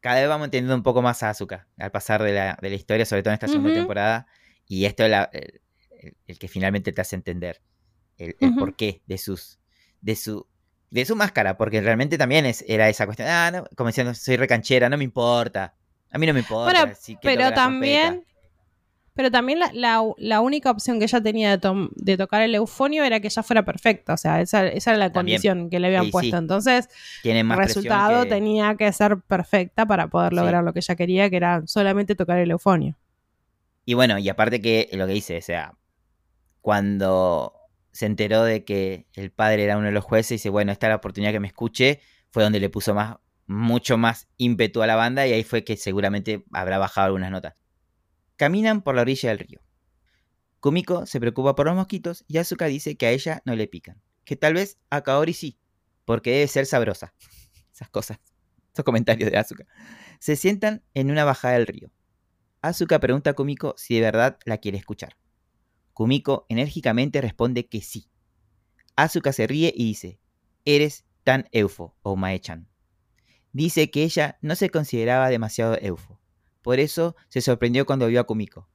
Cada 0.00 0.20
vez 0.20 0.28
vamos 0.28 0.46
entendiendo 0.46 0.74
un 0.74 0.82
poco 0.82 1.02
más 1.02 1.22
a 1.22 1.30
Azuka 1.30 1.68
al 1.78 1.90
pasar 1.90 2.22
de 2.22 2.32
la, 2.32 2.58
de 2.60 2.70
la 2.70 2.76
historia, 2.76 3.04
sobre 3.04 3.22
todo 3.22 3.32
en 3.32 3.34
esta 3.34 3.48
segunda 3.48 3.74
temporada. 3.74 4.26
Y 4.66 4.84
esto 4.86 5.04
es 5.04 5.12
el, 6.26 6.38
que 6.38 6.48
finalmente 6.48 6.92
te 6.92 7.00
hace 7.00 7.16
entender 7.16 7.60
el, 8.16 8.34
porqué 8.58 9.02
de 9.06 9.18
sus. 9.18 9.58
de 10.00 10.16
su. 10.16 10.46
de 10.90 11.04
su 11.04 11.16
máscara. 11.16 11.56
Porque 11.56 11.80
realmente 11.80 12.16
también 12.16 12.46
es, 12.46 12.64
era 12.66 12.88
esa 12.88 13.04
cuestión. 13.04 13.28
Ah, 13.28 13.50
no, 13.50 13.64
como 13.76 13.88
diciendo, 13.88 14.14
soy 14.14 14.36
recanchera, 14.36 14.88
no 14.88 14.96
me 14.96 15.04
importa. 15.04 15.74
A 16.10 16.18
mí 16.18 16.26
no 16.26 16.32
me 16.32 16.40
importa. 16.40 16.92
pero 17.22 17.52
también. 17.52 18.24
Pero 19.20 19.30
también 19.30 19.60
la, 19.74 20.40
única 20.40 20.70
opción 20.70 20.98
que 20.98 21.04
ella 21.04 21.20
tenía 21.20 21.58
de, 21.58 22.16
tocar 22.16 22.40
el 22.40 22.54
eufonio 22.54 23.04
era 23.04 23.20
que 23.20 23.26
ella 23.26 23.42
fuera 23.42 23.66
perfecta. 23.66 24.14
O 24.14 24.16
sea, 24.16 24.40
esa, 24.40 24.66
era 24.66 24.96
la 24.96 25.12
condición 25.12 25.68
que 25.68 25.78
le 25.78 25.88
habían 25.88 26.10
puesto. 26.10 26.38
Entonces, 26.38 26.88
el 27.22 27.50
resultado 27.50 28.24
tenía 28.24 28.76
que 28.76 28.90
ser 28.94 29.18
perfecta 29.20 29.84
para 29.84 30.08
poder 30.08 30.32
lograr 30.32 30.64
lo 30.64 30.72
que 30.72 30.78
ella 30.78 30.96
quería, 30.96 31.28
que 31.28 31.36
era 31.36 31.62
solamente 31.66 32.14
tocar 32.14 32.38
el 32.38 32.50
eufonio. 32.50 32.96
Y 33.84 33.92
bueno, 33.92 34.16
y 34.16 34.26
aparte 34.30 34.62
que 34.62 34.88
lo 34.94 35.06
que 35.06 35.12
dice, 35.12 35.36
o 35.36 35.42
sea, 35.42 35.74
cuando 36.62 37.52
se 37.92 38.06
enteró 38.06 38.42
de 38.42 38.64
que 38.64 39.06
el 39.12 39.32
padre 39.32 39.64
era 39.64 39.76
uno 39.76 39.88
de 39.88 39.92
los 39.92 40.04
jueces, 40.04 40.30
y 40.30 40.34
dice, 40.36 40.48
bueno, 40.48 40.72
esta 40.72 40.86
es 40.86 40.92
la 40.92 40.96
oportunidad 40.96 41.32
que 41.32 41.40
me 41.40 41.48
escuche, 41.48 42.00
fue 42.30 42.42
donde 42.42 42.58
le 42.58 42.70
puso 42.70 42.94
más 42.94 43.16
mucho 43.46 43.98
más 43.98 44.28
ímpetu 44.38 44.80
a 44.80 44.86
la 44.86 44.96
banda 44.96 45.26
y 45.26 45.34
ahí 45.34 45.44
fue 45.44 45.62
que 45.62 45.76
seguramente 45.76 46.46
habrá 46.52 46.78
bajado 46.78 47.08
algunas 47.08 47.30
notas. 47.30 47.60
Caminan 48.40 48.80
por 48.80 48.94
la 48.94 49.02
orilla 49.02 49.28
del 49.28 49.40
río. 49.40 49.60
Kumiko 50.60 51.04
se 51.04 51.20
preocupa 51.20 51.54
por 51.54 51.66
los 51.66 51.74
mosquitos 51.74 52.24
y 52.26 52.38
Asuka 52.38 52.64
dice 52.64 52.96
que 52.96 53.04
a 53.04 53.10
ella 53.10 53.42
no 53.44 53.54
le 53.54 53.68
pican, 53.68 54.00
que 54.24 54.34
tal 54.34 54.54
vez 54.54 54.78
a 54.88 55.02
Kaori 55.02 55.34
sí, 55.34 55.58
porque 56.06 56.30
debe 56.30 56.48
ser 56.48 56.64
sabrosa. 56.64 57.12
Esas 57.70 57.90
cosas, 57.90 58.18
esos 58.72 58.82
comentarios 58.82 59.30
de 59.30 59.36
Asuka. 59.36 59.66
Se 60.20 60.36
sientan 60.36 60.82
en 60.94 61.10
una 61.10 61.26
bajada 61.26 61.52
del 61.52 61.66
río. 61.66 61.92
Asuka 62.62 62.98
pregunta 62.98 63.28
a 63.28 63.34
Kumiko 63.34 63.74
si 63.76 63.96
de 63.96 64.00
verdad 64.00 64.38
la 64.46 64.56
quiere 64.56 64.78
escuchar. 64.78 65.18
Kumiko 65.92 66.46
enérgicamente 66.48 67.20
responde 67.20 67.68
que 67.68 67.82
sí. 67.82 68.08
Asuka 68.96 69.34
se 69.34 69.48
ríe 69.48 69.70
y 69.76 69.84
dice, 69.84 70.18
eres 70.64 71.04
tan 71.24 71.46
eufo, 71.52 71.94
o 72.00 72.16
Maechan. 72.16 72.70
Dice 73.52 73.90
que 73.90 74.02
ella 74.02 74.38
no 74.40 74.56
se 74.56 74.70
consideraba 74.70 75.28
demasiado 75.28 75.76
eufo. 75.78 76.19
Por 76.62 76.80
eso 76.80 77.16
se 77.28 77.40
sorprendió 77.40 77.86
cuando 77.86 78.06
vio 78.06 78.20
a 78.20 78.24
Kumiko. 78.24 78.68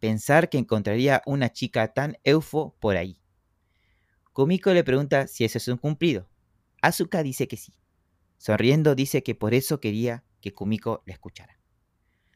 Pensar 0.00 0.48
que 0.48 0.58
encontraría 0.58 1.22
una 1.26 1.52
chica 1.52 1.92
tan 1.92 2.18
eufo 2.24 2.76
por 2.80 2.96
ahí. 2.96 3.20
Kumiko 4.32 4.72
le 4.72 4.84
pregunta 4.84 5.26
si 5.26 5.44
eso 5.44 5.58
es 5.58 5.68
un 5.68 5.78
cumplido. 5.78 6.28
Asuka 6.82 7.22
dice 7.22 7.48
que 7.48 7.56
sí. 7.56 7.74
Sonriendo 8.38 8.94
dice 8.94 9.22
que 9.22 9.34
por 9.34 9.54
eso 9.54 9.80
quería 9.80 10.24
que 10.40 10.52
Kumiko 10.52 11.02
la 11.06 11.14
escuchara. 11.14 11.58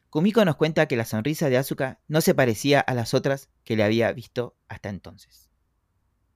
Kumiko 0.09 0.43
nos 0.43 0.55
cuenta 0.55 0.87
que 0.87 0.95
la 0.95 1.05
sonrisa 1.05 1.49
de 1.49 1.57
Asuka 1.57 2.01
no 2.07 2.21
se 2.21 2.33
parecía 2.33 2.79
a 2.79 2.93
las 2.95 3.13
otras 3.13 3.49
que 3.63 3.75
le 3.75 3.83
había 3.83 4.11
visto 4.11 4.57
hasta 4.67 4.89
entonces. 4.89 5.49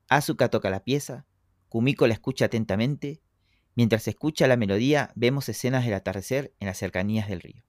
Asuka 0.08 0.48
toca 0.48 0.70
la 0.70 0.84
pieza, 0.84 1.26
Kumiko 1.68 2.06
la 2.06 2.14
escucha 2.14 2.44
atentamente 2.44 3.24
Mientras 3.76 4.06
escucha 4.06 4.46
la 4.46 4.56
melodía, 4.56 5.10
vemos 5.16 5.48
escenas 5.48 5.84
del 5.84 5.94
atardecer 5.94 6.54
en 6.60 6.68
las 6.68 6.78
cercanías 6.78 7.28
del 7.28 7.40
río. 7.40 7.64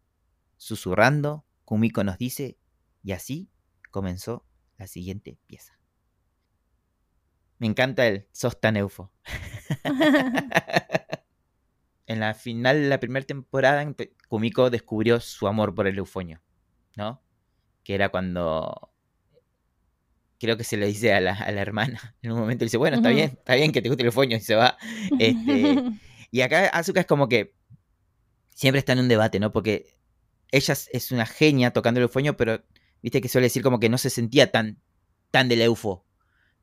Susurrando, 0.65 1.45
Kumiko 1.63 2.03
nos 2.03 2.17
dice, 2.17 2.57
y 3.03 3.11
así 3.11 3.51
comenzó 3.91 4.47
la 4.79 4.87
siguiente 4.87 5.37
pieza. 5.45 5.77
Me 7.59 7.67
encanta 7.67 8.07
el 8.07 8.27
sos 8.31 8.59
tan 8.59 8.75
eufo. 8.75 9.11
en 12.07 12.19
la 12.19 12.33
final 12.33 12.81
de 12.81 12.89
la 12.89 12.99
primera 12.99 13.23
temporada, 13.23 13.85
Kumiko 14.27 14.71
descubrió 14.71 15.19
su 15.19 15.47
amor 15.47 15.75
por 15.75 15.85
el 15.85 15.99
eufonio, 15.99 16.41
¿no? 16.95 17.21
Que 17.83 17.93
era 17.93 18.09
cuando 18.09 18.91
creo 20.39 20.57
que 20.57 20.63
se 20.63 20.77
le 20.77 20.87
dice 20.87 21.13
a 21.13 21.21
la, 21.21 21.61
hermana. 21.61 22.15
En 22.23 22.31
un 22.31 22.39
momento 22.39 22.63
le 22.63 22.69
dice, 22.69 22.77
bueno, 22.77 22.97
está 22.97 23.09
bien, 23.09 23.33
está 23.37 23.53
bien 23.53 23.71
que 23.71 23.83
te 23.83 23.89
guste 23.89 24.01
el 24.01 24.07
eufonio 24.07 24.37
y 24.37 24.41
se 24.41 24.55
va. 24.55 24.79
Este, 25.19 25.75
y 26.31 26.41
acá 26.41 26.69
Azuka 26.69 27.01
es 27.01 27.05
como 27.05 27.29
que 27.29 27.53
siempre 28.49 28.79
está 28.79 28.93
en 28.93 28.99
un 29.01 29.09
debate, 29.09 29.39
¿no? 29.39 29.51
Porque 29.51 29.95
ella 30.51 30.73
es 30.91 31.11
una 31.11 31.25
genia 31.25 31.71
tocando 31.71 31.99
el 31.99 32.03
eufonio, 32.03 32.37
pero 32.37 32.63
viste 33.01 33.21
que 33.21 33.29
suele 33.29 33.45
decir 33.45 33.63
como 33.63 33.79
que 33.79 33.89
no 33.89 33.97
se 33.97 34.09
sentía 34.09 34.51
tan, 34.51 34.79
tan 35.31 35.49
del 35.49 35.61
eufo. 35.61 36.05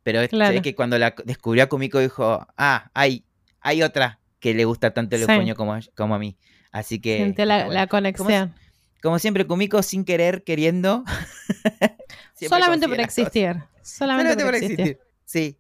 Pero 0.03 0.21
es 0.21 0.31
que 0.63 0.75
cuando 0.75 0.99
la 0.99 1.15
descubrió 1.25 1.65
a 1.65 1.69
Kumiko 1.69 2.01
dijo, 2.01 2.47
ah, 2.57 2.91
hay, 2.95 3.25
hay 3.61 3.83
otra 3.83 4.21
que 4.41 4.55
le 4.55 4.65
gusta 4.65 4.93
tanto 4.93 5.15
el 5.17 5.23
eufonio 5.23 5.55
como, 5.55 5.79
como 5.95 6.15
a 6.15 6.19
mí. 6.19 6.37
Así 6.73 7.01
que... 7.01 7.19
Siente 7.19 7.47
la, 7.47 7.87
conexión. 7.87 8.55
Como, 9.01 9.19
siempre, 9.19 9.47
Kumiko 9.47 9.83
sin 9.83 10.05
querer, 10.05 10.43
queriendo. 10.43 11.05
Solamente 12.49 12.89
por 12.89 12.99
existir. 12.99 13.63
Solamente, 13.83 14.45
por 14.45 14.55
existir. 14.55 14.99
Sí. 15.25 15.59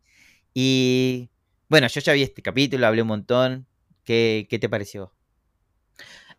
Y 0.54 1.30
bueno, 1.68 1.86
yo 1.86 2.00
ya 2.00 2.12
vi 2.12 2.22
este 2.22 2.42
capítulo, 2.42 2.86
hablé 2.86 3.02
un 3.02 3.08
montón. 3.08 3.66
¿Qué, 4.04 4.46
te 4.48 4.68
pareció? 4.68 5.12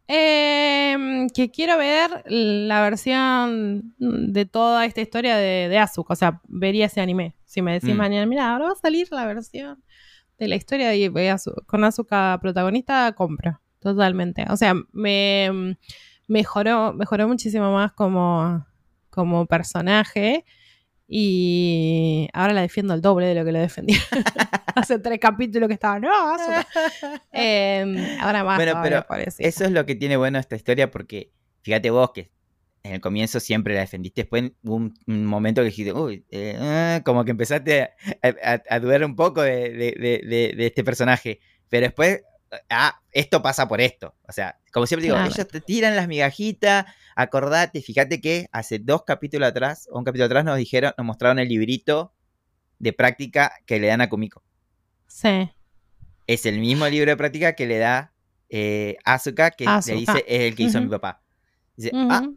Em, 0.07 1.29
que 1.29 1.49
quiero 1.49 1.77
ver 1.77 2.23
la 2.25 2.81
versión 2.81 3.95
de 3.97 4.45
toda 4.45 4.85
esta 4.85 5.01
historia 5.01 5.37
de, 5.37 5.69
de 5.69 5.77
Asuka. 5.77 6.13
O 6.13 6.15
sea, 6.15 6.41
vería 6.47 6.87
ese 6.87 7.01
anime. 7.01 7.35
Si 7.45 7.61
me 7.61 7.73
decís 7.73 7.95
mm. 7.95 7.97
mañana, 7.97 8.25
mira, 8.25 8.51
ahora 8.51 8.65
va 8.65 8.71
a 8.71 8.75
salir 8.75 9.07
la 9.11 9.25
versión 9.25 9.83
de 10.37 10.47
la 10.47 10.55
historia 10.55 10.89
de 10.89 11.37
con 11.65 11.83
Asuka 11.83 12.37
protagonista, 12.41 13.13
compro. 13.13 13.61
Totalmente. 13.79 14.45
O 14.49 14.57
sea, 14.57 14.73
me 14.91 15.77
mejoró, 16.27 16.93
mejoró 16.93 17.27
muchísimo 17.27 17.71
más 17.71 17.91
como, 17.93 18.65
como 19.09 19.45
personaje. 19.45 20.45
Y 21.15 22.27
ahora 22.33 22.53
la 22.53 22.61
defiendo 22.61 22.91
al 22.91 22.99
doble 22.99 23.27
de 23.27 23.35
lo 23.35 23.45
que 23.45 23.51
le 23.51 23.59
defendí. 23.59 23.93
Hace 24.75 24.97
tres 24.97 25.19
capítulos 25.19 25.67
que 25.67 25.75
estaba, 25.75 25.99
no, 25.99 26.09
eh, 27.31 28.17
ahora 28.19 28.43
más. 28.43 28.57
Bueno, 28.57 28.79
pero 28.81 29.05
eso 29.37 29.65
es 29.65 29.71
lo 29.71 29.85
que 29.85 29.93
tiene 29.93 30.17
bueno 30.17 30.39
esta 30.39 30.55
historia 30.55 30.89
porque 30.89 31.31
fíjate 31.61 31.91
vos 31.91 32.09
que 32.15 32.31
en 32.81 32.93
el 32.93 32.99
comienzo 32.99 33.39
siempre 33.39 33.75
la 33.75 33.81
defendiste. 33.81 34.23
Después 34.23 34.53
hubo 34.63 34.77
un, 35.05 35.25
momento 35.27 35.61
que 35.61 35.65
dijiste, 35.65 35.93
uy, 35.93 36.25
eh, 36.31 36.57
ah", 36.59 37.01
como 37.05 37.23
que 37.25 37.29
empezaste 37.29 37.91
a, 38.67 38.79
dudar 38.79 39.05
un 39.05 39.15
poco 39.15 39.43
de, 39.43 40.55
este 40.57 40.83
personaje. 40.83 41.41
Pero 41.69 41.85
después, 41.85 42.23
ah, 42.69 42.99
esto 43.11 43.41
pasa 43.41 43.67
por 43.67 43.81
esto. 43.81 44.15
O 44.27 44.31
sea, 44.31 44.59
como 44.71 44.85
siempre 44.85 45.05
digo, 45.05 45.17
ellos 45.17 45.47
te 45.47 45.61
tiran 45.61 45.95
las 45.95 46.07
migajitas, 46.07 46.85
acordate, 47.15 47.81
fíjate 47.81 48.21
que 48.21 48.47
hace 48.51 48.79
dos 48.79 49.03
capítulos 49.03 49.49
atrás, 49.49 49.87
o 49.91 49.97
un 49.97 50.03
capítulo 50.03 50.25
atrás 50.25 50.45
nos 50.45 50.57
dijeron, 50.57 50.93
nos 50.97 51.05
mostraron 51.05 51.39
el 51.39 51.49
librito 51.49 52.13
de 52.79 52.93
práctica 52.93 53.53
que 53.65 53.79
le 53.79 53.87
dan 53.87 54.01
a 54.01 54.09
Kumiko. 54.09 54.43
Sí. 55.07 55.49
Es 56.27 56.45
el 56.45 56.59
mismo 56.59 56.87
libro 56.87 57.11
de 57.11 57.17
práctica 57.17 57.53
que 57.53 57.67
le 57.67 57.77
da 57.77 58.13
eh, 58.49 58.97
Asuka, 59.03 59.51
que 59.51 59.65
le 59.65 59.95
dice 59.95 60.23
es 60.27 60.41
el 60.41 60.55
que 60.55 60.63
hizo 60.63 60.81
mi 60.81 60.87
papá. 60.87 61.21
Dice, 61.75 61.91
ah, 61.93 62.27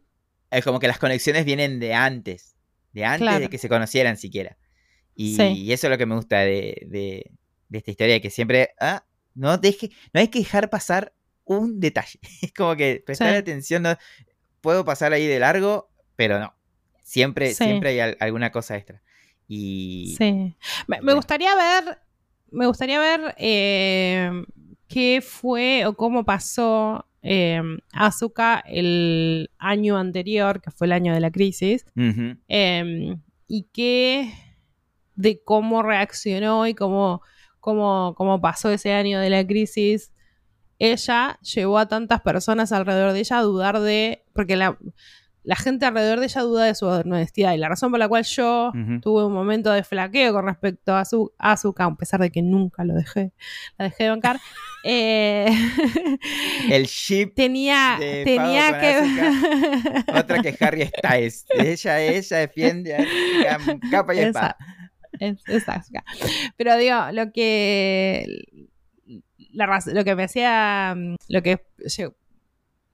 es 0.51 0.65
como 0.65 0.79
que 0.79 0.89
las 0.89 0.99
conexiones 0.99 1.45
vienen 1.45 1.79
de 1.79 1.95
antes, 1.95 2.57
de 2.93 3.05
antes 3.05 3.41
de 3.41 3.49
que 3.49 3.59
se 3.59 3.69
conocieran 3.69 4.17
siquiera. 4.17 4.57
Y, 5.15 5.73
eso 5.73 5.87
es 5.87 5.91
lo 5.91 5.99
que 5.99 6.07
me 6.07 6.15
gusta 6.15 6.41
de, 6.41 7.31
esta 7.71 7.91
historia, 7.91 8.21
que 8.21 8.31
siempre, 8.31 8.71
ah, 8.81 9.05
no, 9.37 9.59
deje, 9.59 9.91
no 10.13 10.21
hay 10.21 10.29
que 10.29 10.41
dejar 10.41 10.69
pasar 10.71 11.13
un 11.45 11.79
detalle. 11.79 12.19
Es 12.43 12.53
como 12.53 12.75
que 12.75 13.03
prestar 13.05 13.35
atención, 13.35 13.83
no, 13.83 13.97
puedo 14.61 14.85
pasar 14.85 15.13
ahí 15.13 15.27
de 15.27 15.39
largo, 15.39 15.89
pero 16.17 16.41
no. 16.41 16.53
Siempre, 17.03 17.55
siempre 17.55 17.91
hay 18.01 18.17
alguna 18.19 18.51
cosa 18.51 18.77
extra. 18.77 19.01
Y. 19.47 20.17
Sí. 20.19 20.57
Me, 20.89 21.15
gustaría 21.15 21.55
ver. 21.55 21.99
Me 22.51 22.67
gustaría 22.67 22.99
ver 22.99 23.35
eh, 23.39 24.45
qué 24.89 25.23
fue 25.25 25.87
o 25.87 25.95
cómo 25.95 26.25
pasó 26.25 27.07
eh, 27.23 27.63
Azuka 27.93 28.59
el 28.67 29.51
año 29.59 29.97
anterior, 29.99 30.61
que 30.61 30.73
fue 30.73 30.89
el 30.89 30.93
año 30.93 31.15
de 31.15 31.21
la 31.21 31.31
crisis. 31.31 31.87
Em, 31.95 33.21
y 33.47 33.69
qué. 33.73 34.33
de 35.15 35.41
cómo 35.45 35.83
reaccionó 35.83 36.67
y 36.67 36.75
cómo 36.75 37.23
cómo, 37.67 38.15
cómo 38.17 38.41
pasó 38.41 38.71
ese 38.71 38.93
año 38.93 39.19
de 39.19 39.29
la 39.29 39.45
crisis, 39.45 40.13
ella 40.79 41.37
llevó 41.43 41.79
a 41.79 41.89
tantas 41.89 42.21
personas 42.21 42.71
alrededor 42.71 43.13
de 43.13 43.19
ella 43.19 43.39
a 43.39 43.43
dudar 43.43 43.81
de, 43.81 44.23
porque 44.33 44.55
la, 44.55 44.79
la 45.43 45.57
gente 45.57 45.85
alrededor 45.85 46.21
de 46.21 46.27
ella 46.27 46.43
duda 46.43 46.65
de 46.65 46.77
su 46.77 46.87
honestidad. 46.87 47.55
Y 47.55 47.59
la 47.59 47.69
razón 47.69 47.91
por 47.91 47.99
la 47.99 48.07
cual 48.07 48.23
yo 48.23 48.71
tuve 49.03 49.27
un 49.27 49.33
momento 49.33 49.73
de 49.73 49.83
flaqueo 49.83 50.33
con 50.33 50.47
respecto 50.47 50.95
a 50.95 51.05
su 51.05 51.33
Azuka, 51.39 51.87
a 51.87 51.97
pesar 51.97 52.21
de 52.21 52.31
que 52.31 52.41
nunca 52.41 52.85
lo 52.85 52.95
dejé, 52.95 53.33
la 53.79 53.87
dejé 53.87 54.05
de 54.05 54.11
bancar, 54.11 54.39
eh, 54.85 55.49
El 56.71 56.87
ship, 56.87 57.35
tenía, 57.35 57.97
de 57.99 58.23
tenía 58.25 58.79
que... 58.79 60.05
con 60.07 60.17
otra 60.19 60.41
que 60.41 60.57
Harry 60.61 60.87
Styles. 60.87 61.47
Ella, 61.51 62.01
ella 62.01 62.37
defiende 62.37 62.95
a 62.95 63.59
capa 63.91 64.15
y 64.15 64.21
espada. 64.21 64.57
Es. 65.21 65.43
Pero 66.57 66.77
digo, 66.77 66.97
lo 67.13 67.33
que. 67.33 68.27
La, 69.53 69.81
lo 69.87 70.05
que 70.05 70.15
me 70.15 70.25
hacía. 70.25 70.95
mm, 70.97 71.17
Lo 71.29 71.43
que 71.43 71.61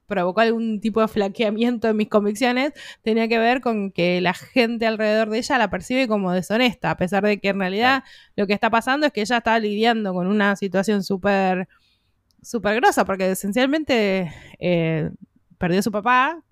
provocó 0.07 0.41
algún 0.43 0.81
tipo 0.81 1.01
de 1.01 1.09
flaqueamiento 1.09 1.89
en 1.89 1.97
mis 1.97 2.09
convicciones 2.09 2.73
tenía 3.01 3.29
que 3.29 3.39
ver 3.39 3.63
con 3.63 3.91
que 3.91 4.21
la 4.21 4.35
gente 4.35 4.87
alrededor 4.87 5.31
de 5.31 5.39
ella 5.39 5.57
la 5.57 5.71
percibe 5.71 6.07
como 6.07 6.33
deshonesta, 6.33 6.91
a 6.91 6.97
pesar 6.99 7.25
de 7.25 7.41
que 7.41 7.49
en 7.49 7.59
realidad 7.59 8.05
lo 8.37 8.47
que 8.47 8.53
está 8.53 8.69
pasando 8.69 9.07
es 9.07 9.13
que 9.13 9.23
ella 9.23 9.39
está 9.39 9.59
lidiando 9.59 10.13
con 10.13 10.27
una 10.27 10.55
situación 10.57 11.03
súper 11.03 11.67
súper 12.43 12.75
grosa, 12.77 13.07
porque 13.07 13.31
esencialmente 13.31 14.31
eh, 14.59 15.11
perdió 15.57 15.79
a 15.79 15.83
su 15.83 15.93
papá. 15.93 16.43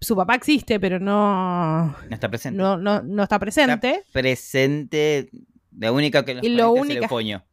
Su 0.00 0.14
papá 0.14 0.34
existe, 0.36 0.78
pero 0.78 1.00
no, 1.00 1.86
No 1.86 1.96
está 2.10 2.28
presente. 2.28 2.56
no, 2.56 2.76
no, 2.76 3.02
no 3.02 3.22
está 3.24 3.38
presente. 3.38 4.04
Presente. 4.12 5.28
La 5.76 5.92
única 5.92 6.24
que 6.24 6.38
Y 6.42 6.48
lo 6.50 6.68
conecta 6.68 6.80
es 6.80 6.90
el 6.90 6.90
única- 6.96 7.04
eufonio. 7.06 7.44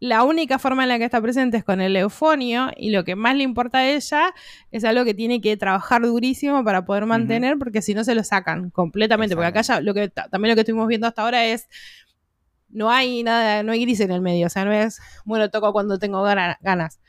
La 0.00 0.22
única 0.24 0.58
forma 0.58 0.82
en 0.82 0.88
la 0.88 0.98
que 0.98 1.04
está 1.04 1.20
presente 1.20 1.56
es 1.58 1.64
con 1.64 1.80
el 1.80 1.94
eufonio 1.96 2.70
y 2.76 2.90
lo 2.90 3.04
que 3.04 3.14
más 3.16 3.36
le 3.36 3.42
importa 3.44 3.78
a 3.78 3.88
ella 3.88 4.34
es 4.72 4.84
algo 4.84 5.04
que 5.04 5.14
tiene 5.14 5.40
que 5.40 5.56
trabajar 5.56 6.02
durísimo 6.02 6.64
para 6.64 6.84
poder 6.84 7.06
mantener 7.06 7.58
porque 7.58 7.80
si 7.80 7.94
no 7.94 8.02
se 8.02 8.14
lo 8.14 8.24
sacan 8.24 8.70
completamente. 8.70 9.34
Porque 9.36 9.46
acá 9.48 9.60
ya 9.62 9.80
lo 9.80 9.94
que 9.94 10.08
ta- 10.08 10.28
también 10.28 10.50
lo 10.50 10.56
que 10.56 10.62
estuvimos 10.62 10.88
viendo 10.88 11.06
hasta 11.06 11.22
ahora 11.22 11.44
es 11.46 11.68
no 12.68 12.90
hay 12.90 13.22
nada, 13.22 13.62
no 13.62 13.72
hay 13.72 13.82
gris 13.82 14.00
en 14.00 14.10
el 14.10 14.20
medio, 14.20 14.46
o 14.46 14.50
sea, 14.50 14.64
no 14.64 14.72
es 14.72 14.98
bueno, 15.24 15.48
toco 15.50 15.72
cuando 15.72 15.98
tengo 15.98 16.22
gana- 16.22 16.58
ganas. 16.60 17.00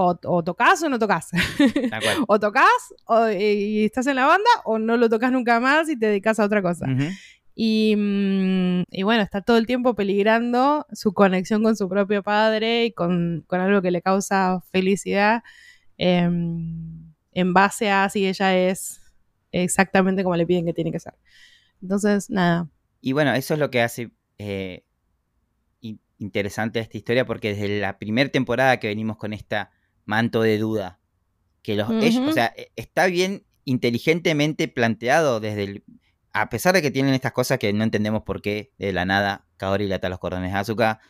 O, 0.00 0.16
o 0.26 0.44
tocas 0.44 0.80
o 0.84 0.88
no 0.88 0.96
tocas. 0.98 1.30
O 2.28 2.38
tocas 2.38 2.68
o, 3.06 3.28
y 3.30 3.84
estás 3.84 4.06
en 4.06 4.14
la 4.16 4.26
banda 4.26 4.48
o 4.64 4.78
no 4.78 4.96
lo 4.96 5.08
tocas 5.08 5.32
nunca 5.32 5.58
más 5.58 5.88
y 5.88 5.98
te 5.98 6.06
dedicas 6.06 6.38
a 6.38 6.44
otra 6.44 6.62
cosa. 6.62 6.86
Y, 7.56 7.96
mm, 7.96 8.82
y 8.92 9.02
bueno, 9.02 9.22
está 9.24 9.40
todo 9.40 9.56
el 9.56 9.66
tiempo 9.66 9.96
peligrando 9.96 10.86
su 10.92 11.12
conexión 11.12 11.64
con 11.64 11.74
su 11.76 11.88
propio 11.88 12.22
padre 12.22 12.84
y 12.84 12.92
con, 12.92 13.42
con 13.48 13.58
algo 13.60 13.82
que 13.82 13.90
le 13.90 14.00
causa 14.00 14.60
felicidad 14.70 15.42
em, 15.96 17.12
en 17.32 17.52
base 17.54 17.90
a 17.90 18.08
si 18.08 18.26
ella 18.26 18.56
es 18.56 19.00
exactamente 19.52 20.22
como 20.22 20.36
le 20.36 20.46
piden 20.46 20.64
que 20.64 20.72
tiene 20.74 20.92
que 20.92 21.00
ser. 21.00 21.14
Entonces, 21.82 22.30
nada. 22.30 22.68
Y 23.00 23.12
bueno, 23.12 23.32
eso 23.34 23.54
es 23.54 23.60
lo 23.60 23.70
que 23.70 23.82
hace 23.82 24.10
eh, 24.38 24.84
in- 25.80 26.00
interesante 26.18 26.78
esta 26.80 26.96
historia, 26.96 27.26
porque 27.26 27.54
desde 27.54 27.80
la 27.80 27.98
primera 27.98 28.30
temporada 28.30 28.78
que 28.78 28.86
venimos 28.88 29.16
con 29.16 29.32
esta 29.32 29.70
manto 30.08 30.40
de 30.42 30.58
duda, 30.58 30.98
que 31.62 31.76
los 31.76 31.88
ellos- 32.02 32.26
o 32.28 32.32
sea, 32.32 32.52
e- 32.56 32.72
está 32.76 33.06
bien 33.06 33.44
inteligentemente 33.64 34.66
planteado 34.66 35.38
desde 35.38 35.62
el, 35.64 35.84
a 36.32 36.48
pesar 36.48 36.74
de 36.74 36.82
que 36.82 36.90
tienen 36.90 37.12
estas 37.14 37.32
cosas 37.32 37.58
que 37.58 37.72
no 37.72 37.84
entendemos 37.84 38.22
por 38.22 38.40
qué 38.42 38.72
de 38.78 38.92
la 38.92 39.04
nada 39.04 39.44
Kaori 39.58 39.86
le 39.86 39.94
ata 39.94 40.08
los 40.08 40.18
cordones 40.18 40.54
a 40.54 40.60
Asuka, 40.60 41.00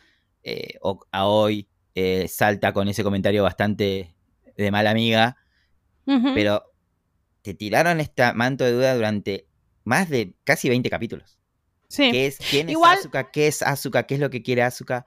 eh, 0.43 0.73
o 0.81 0.99
Aoi 1.11 1.67
eh, 1.95 2.27
salta 2.27 2.73
con 2.73 2.87
ese 2.89 3.03
comentario 3.03 3.41
bastante 3.43 4.13
de 4.57 4.71
mala 4.71 4.91
amiga, 4.91 5.37
pero 6.33 6.63
te 7.41 7.53
tiraron 7.53 7.99
esta 7.99 8.33
manto 8.33 8.63
de 8.65 8.71
duda 8.73 8.95
durante 8.95 9.47
más 9.85 10.09
de 10.09 10.33
casi 10.43 10.67
20 10.69 10.89
capítulos. 10.89 11.39
Sí. 11.87 12.11
qué 12.11 12.27
es, 12.27 12.37
quién 12.51 12.69
Igual- 12.69 12.93
es 12.95 12.99
Asuka, 12.99 13.31
qué 13.31 13.47
es 13.47 13.61
Asuka, 13.63 14.03
qué 14.03 14.15
es 14.15 14.19
lo 14.19 14.29
que 14.29 14.43
quiere 14.43 14.61
Asuka. 14.63 15.05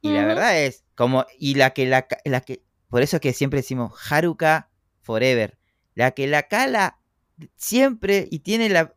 Y 0.00 0.10
la 0.10 0.24
verdad 0.26 0.62
es, 0.62 0.84
como, 0.94 1.24
y 1.38 1.54
la 1.54 1.70
que 1.70 1.86
la 1.86 2.06
que, 2.42 2.62
por 2.88 3.02
eso 3.02 3.16
es 3.16 3.20
que 3.20 3.32
siempre 3.32 3.60
decimos 3.60 3.92
Haruka 4.10 4.70
Forever, 5.00 5.58
la 5.94 6.12
que 6.12 6.26
la 6.26 6.44
cala 6.44 6.98
siempre 7.56 8.28
y 8.30 8.40
tiene 8.40 8.68
la, 8.68 8.94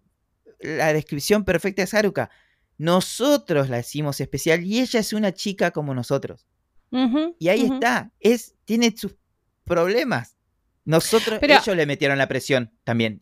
la 0.59 0.93
descripción 0.93 1.43
perfecta 1.43 1.83
de 1.85 1.97
Haruka. 1.97 2.29
Nosotros 2.77 3.69
la 3.69 3.79
hicimos 3.79 4.19
especial 4.21 4.63
y 4.63 4.79
ella 4.81 4.99
es 4.99 5.13
una 5.13 5.33
chica 5.33 5.71
como 5.71 5.93
nosotros. 5.93 6.47
Y 7.39 7.47
ahí 7.47 7.61
está, 7.63 8.11
es, 8.19 8.55
tiene 8.65 8.93
sus 8.97 9.15
problemas. 9.63 10.35
Nosotros, 10.83 11.37
Pero- 11.39 11.53
ellos 11.53 11.75
le 11.77 11.85
metieron 11.85 12.17
la 12.17 12.27
presión 12.27 12.71
también. 12.83 13.21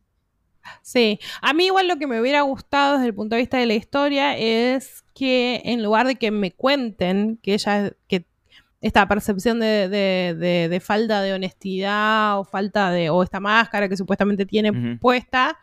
Sí, 0.81 1.19
a 1.41 1.53
mí 1.53 1.65
igual 1.67 1.87
lo 1.87 1.97
que 1.97 2.07
me 2.07 2.19
hubiera 2.19 2.41
gustado 2.41 2.95
desde 2.95 3.07
el 3.07 3.15
punto 3.15 3.35
de 3.35 3.41
vista 3.41 3.57
de 3.57 3.65
la 3.65 3.73
historia 3.75 4.37
es 4.37 5.03
que 5.13 5.61
en 5.65 5.83
lugar 5.83 6.05
de 6.07 6.15
que 6.15 6.31
me 6.31 6.51
cuenten 6.51 7.37
que 7.41 7.53
ella, 7.53 7.91
que 8.07 8.25
esta 8.81 9.07
percepción 9.07 9.59
de, 9.59 9.89
de- 9.89 10.35
de- 10.37 10.69
de 10.69 10.79
falta 10.79 11.21
de 11.21 11.33
honestidad 11.33 12.39
o 12.39 12.43
falta 12.45 12.91
de, 12.91 13.09
o 13.09 13.23
esta 13.23 13.39
máscara 13.39 13.89
que 13.89 13.97
supuestamente 13.97 14.45
tiene 14.45 14.97
puesta, 14.97 15.57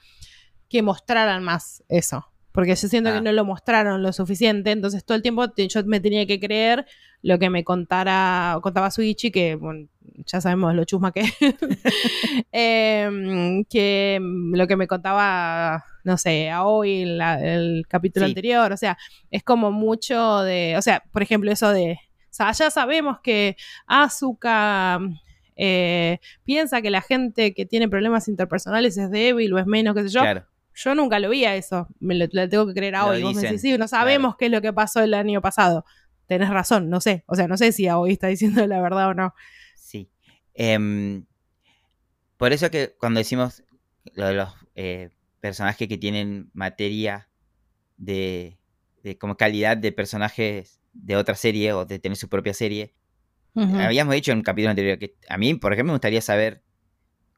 que 0.68 0.82
mostraran 0.82 1.42
más 1.42 1.82
eso. 1.88 2.26
Porque 2.52 2.74
yo 2.74 2.88
siento 2.88 3.10
Ah. 3.10 3.14
que 3.14 3.20
no 3.20 3.32
lo 3.32 3.44
mostraron 3.44 4.02
lo 4.02 4.12
suficiente, 4.12 4.70
entonces 4.70 5.04
todo 5.04 5.16
el 5.16 5.22
tiempo 5.22 5.48
te- 5.50 5.68
yo 5.68 5.84
me 5.84 6.00
tenía 6.00 6.26
que 6.26 6.40
creer 6.40 6.86
lo 7.22 7.38
que 7.38 7.50
me 7.50 7.64
contara, 7.64 8.58
contaba 8.62 8.90
Suichi, 8.90 9.30
que 9.30 9.54
bueno, 9.56 9.88
ya 10.26 10.40
sabemos 10.40 10.74
lo 10.74 10.84
chusma 10.84 11.12
que 11.12 11.20
es. 11.20 11.32
Em, 12.52 13.64
que 13.64 14.18
lo 14.20 14.66
que 14.66 14.76
me 14.76 14.86
contaba, 14.86 15.84
no 16.04 16.16
sé, 16.16 16.50
a 16.50 16.64
hoy 16.64 17.02
el, 17.02 17.20
el 17.20 17.86
capítulo 17.88 18.26
Sí. 18.26 18.30
anterior, 18.30 18.72
o 18.72 18.76
sea, 18.76 18.96
es 19.30 19.42
como 19.42 19.70
mucho 19.72 20.40
de, 20.42 20.76
o 20.78 20.82
sea, 20.82 21.02
por 21.12 21.22
ejemplo, 21.22 21.50
eso 21.52 21.70
de, 21.70 21.98
sea, 22.36 22.52
ya 22.52 22.70
sabemos 22.70 23.20
que 23.20 23.56
Asuka 23.86 25.00
eh, 25.56 26.18
piensa 26.44 26.82
que 26.82 26.90
la 26.90 27.00
gente 27.00 27.54
que 27.54 27.64
tiene 27.66 27.88
problemas 27.88 28.28
interpersonales 28.28 28.96
es 28.98 29.10
débil 29.10 29.52
o 29.54 29.58
es 29.58 29.66
menos, 29.66 29.94
qué 29.94 30.02
sé 30.02 30.08
yo. 30.10 30.20
claro. 30.20 30.46
Yo 30.78 30.94
nunca 30.94 31.18
lo 31.18 31.30
vi 31.30 31.46
a 31.46 31.56
eso, 31.56 31.88
me 32.00 32.14
lo, 32.14 32.28
tengo 32.28 32.66
que 32.66 32.74
creer 32.74 32.96
a 32.96 33.06
hoy. 33.06 33.22
Vos 33.22 33.34
me 33.34 33.40
decís, 33.40 33.62
sí, 33.62 33.78
no 33.78 33.88
sabemos 33.88 34.36
qué 34.36 34.46
es 34.46 34.52
lo 34.52 34.60
que 34.60 34.74
pasó 34.74 35.00
el 35.00 35.14
año 35.14 35.40
pasado. 35.40 35.86
Tenés 36.26 36.50
razón, 36.50 36.90
no 36.90 37.00
sé. 37.00 37.24
O 37.26 37.34
sea, 37.34 37.48
no 37.48 37.56
sé 37.56 37.72
si 37.72 37.88
a 37.88 37.96
hoy 37.96 38.12
está 38.12 38.26
diciendo 38.26 38.66
la 38.66 38.82
verdad 38.82 39.08
o 39.08 39.14
no. 39.14 39.34
Sí. 39.74 40.10
Em, 40.52 41.24
por 42.36 42.52
eso 42.52 42.70
que 42.70 42.94
cuando 43.00 43.18
decimos 43.18 43.64
lo 44.12 44.26
de 44.26 44.34
los 44.34 44.50
eh, 44.74 45.08
personajes 45.40 45.88
que 45.88 45.96
tienen 45.96 46.50
materia 46.52 47.30
de, 47.96 48.58
de 49.02 49.16
como 49.16 49.38
calidad 49.38 49.78
de 49.78 49.92
personajes 49.92 50.78
de 51.02 51.16
otra 51.16 51.34
serie 51.34 51.72
o 51.72 51.84
de 51.84 51.98
tener 51.98 52.16
su 52.16 52.28
propia 52.28 52.54
serie, 52.54 52.94
habíamos 53.54 54.14
dicho 54.14 54.32
en 54.32 54.38
un 54.38 54.44
capítulo 54.44 54.70
anterior 54.70 54.98
que 54.98 55.16
a 55.28 55.38
mí, 55.38 55.54
por 55.54 55.72
ejemplo, 55.72 55.92
me 55.92 55.96
gustaría 55.96 56.20
saber 56.20 56.62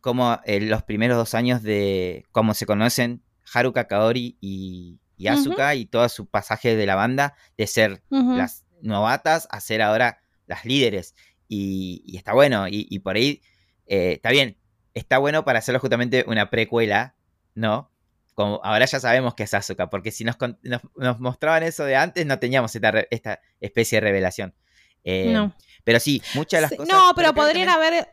cómo 0.00 0.40
eh, 0.44 0.60
los 0.60 0.82
primeros 0.82 1.16
dos 1.16 1.34
años 1.34 1.62
de 1.62 2.24
cómo 2.32 2.54
se 2.54 2.66
conocen 2.66 3.22
Haruka 3.52 3.86
Kaori 3.86 4.36
y, 4.40 4.98
y. 5.16 5.26
Asuka 5.28 5.74
y 5.74 5.86
todo 5.86 6.08
su 6.08 6.26
pasaje 6.26 6.76
de 6.76 6.86
la 6.86 6.94
banda 6.94 7.34
de 7.56 7.66
ser 7.66 8.02
las 8.10 8.64
novatas 8.82 9.48
a 9.50 9.60
ser 9.60 9.82
ahora 9.82 10.20
las 10.46 10.64
líderes. 10.64 11.14
Y, 11.48 12.02
y 12.04 12.16
está 12.16 12.34
bueno. 12.34 12.68
Y, 12.68 12.86
y 12.90 12.98
por 12.98 13.16
ahí 13.16 13.42
eh, 13.86 14.12
está 14.12 14.30
bien. 14.30 14.56
Está 14.94 15.18
bueno 15.18 15.44
para 15.44 15.60
hacerlo 15.60 15.80
justamente 15.80 16.24
una 16.26 16.50
precuela, 16.50 17.14
¿no? 17.54 17.90
Como 18.38 18.60
ahora 18.62 18.84
ya 18.84 19.00
sabemos 19.00 19.34
que 19.34 19.42
es 19.42 19.52
Asuka, 19.52 19.90
porque 19.90 20.12
si 20.12 20.22
nos, 20.22 20.36
nos, 20.62 20.80
nos 20.96 21.18
mostraban 21.18 21.64
eso 21.64 21.82
de 21.84 21.96
antes, 21.96 22.24
no 22.24 22.38
teníamos 22.38 22.72
esta, 22.72 22.92
esta 23.10 23.40
especie 23.60 23.96
de 23.96 24.00
revelación. 24.06 24.54
Eh, 25.02 25.32
No. 25.32 25.52
Pero 25.82 25.98
sí, 25.98 26.22
muchas 26.36 26.58
de 26.58 26.62
las 26.62 26.70
Sí, 26.70 26.76
cosas. 26.76 26.94
no, 26.94 27.12
pero 27.16 27.34
podrían 27.34 27.66
también- 27.66 27.94
haber. 27.94 28.08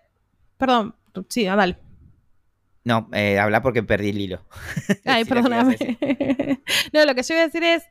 Perdón, 0.58 0.96
sí, 1.30 1.46
ah, 1.46 1.56
dale. 1.56 1.78
No, 2.84 3.08
eh, 3.14 3.38
habla 3.38 3.62
porque 3.62 3.84
perdí 3.84 4.10
el 4.10 4.18
hilo. 4.20 4.46
Ay, 5.06 5.26
perdóname. 5.26 5.78
no, 6.92 7.06
lo 7.06 7.14
que 7.14 7.22
yo 7.22 7.36
iba 7.36 7.44
a 7.44 7.46
decir 7.46 7.64
es. 7.64 7.84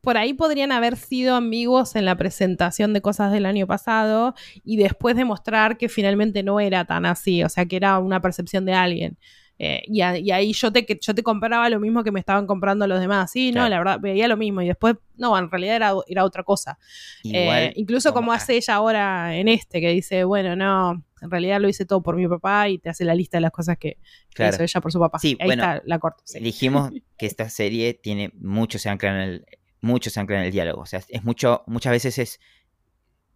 Por 0.00 0.16
ahí 0.16 0.32
podrían 0.32 0.72
haber 0.72 0.96
sido 0.96 1.36
ambiguos 1.36 1.94
en 1.94 2.06
la 2.06 2.16
presentación 2.16 2.94
de 2.94 3.02
cosas 3.02 3.30
del 3.32 3.44
año 3.44 3.66
pasado 3.66 4.34
y 4.64 4.78
después 4.78 5.14
demostrar 5.14 5.76
que 5.76 5.90
finalmente 5.90 6.42
no 6.42 6.58
era 6.58 6.86
tan 6.86 7.04
así, 7.04 7.44
o 7.44 7.48
sea, 7.50 7.66
que 7.66 7.76
era 7.76 7.98
una 7.98 8.20
percepción 8.22 8.64
de 8.64 8.72
alguien. 8.72 9.18
Eh, 9.58 9.82
y, 9.86 10.00
a- 10.00 10.18
y 10.18 10.30
ahí 10.32 10.52
yo 10.52 10.72
te, 10.72 10.84
yo 11.00 11.14
te 11.14 11.22
compraba 11.22 11.68
lo 11.70 11.78
mismo 11.78 12.02
que 12.02 12.10
me 12.10 12.18
estaban 12.20 12.46
comprando 12.46 12.86
los 12.86 12.98
demás. 13.00 13.30
Sí, 13.30 13.52
no, 13.52 13.68
la 13.68 13.78
verdad, 13.78 14.00
veía 14.00 14.26
lo 14.26 14.36
mismo. 14.36 14.60
Y 14.62 14.66
después, 14.66 14.96
no, 15.16 15.38
en 15.38 15.50
realidad 15.50 15.76
era, 15.76 15.92
era 16.08 16.24
otra 16.24 16.42
cosa. 16.42 16.78
Igual, 17.22 17.62
Eh, 17.64 17.72
incluso 17.76 18.12
como, 18.12 18.32
hace 18.32 18.56
ella 18.56 18.74
ahora 18.74 19.36
en 19.36 19.46
este, 19.48 19.80
que 19.80 19.90
dice, 19.90 20.24
bueno, 20.24 20.56
no, 20.56 21.04
en 21.20 21.30
realidad 21.30 21.60
lo 21.60 21.68
hice 21.68 21.84
todo 21.86 22.02
por 22.02 22.16
mi 22.16 22.26
papá 22.26 22.68
y 22.68 22.78
te 22.78 22.88
hace 22.90 23.04
la 23.04 23.14
lista 23.14 23.36
de 23.36 23.42
las 23.42 23.52
cosas 23.52 23.76
que, 23.78 23.98
Claro. 24.34 24.54
hizo 24.54 24.62
ella 24.64 24.80
por 24.80 24.90
su 24.90 24.98
papá. 24.98 25.18
Sí, 25.20 25.36
Ahí 25.38 25.46
bueno, 25.46 25.62
está 25.62 25.82
la 25.84 25.98
corto. 26.00 26.22
sí. 26.26 26.40
dijimos 26.40 26.90
que 27.16 27.26
esta 27.26 27.48
serie 27.48 27.94
tiene 27.94 28.32
mucho 28.40 28.78
se 28.80 28.88
ancla 28.88 29.10
en 29.10 29.16
el 29.30 29.46
mucho 29.80 30.10
se 30.10 30.18
ancla 30.20 30.38
en 30.38 30.44
el 30.46 30.52
diálogo 30.52 30.82
o 30.82 30.86
sea 30.86 31.00
es 31.08 31.24
mucho 31.24 31.64
muchas 31.66 31.90
veces 31.90 32.16
es 32.18 32.40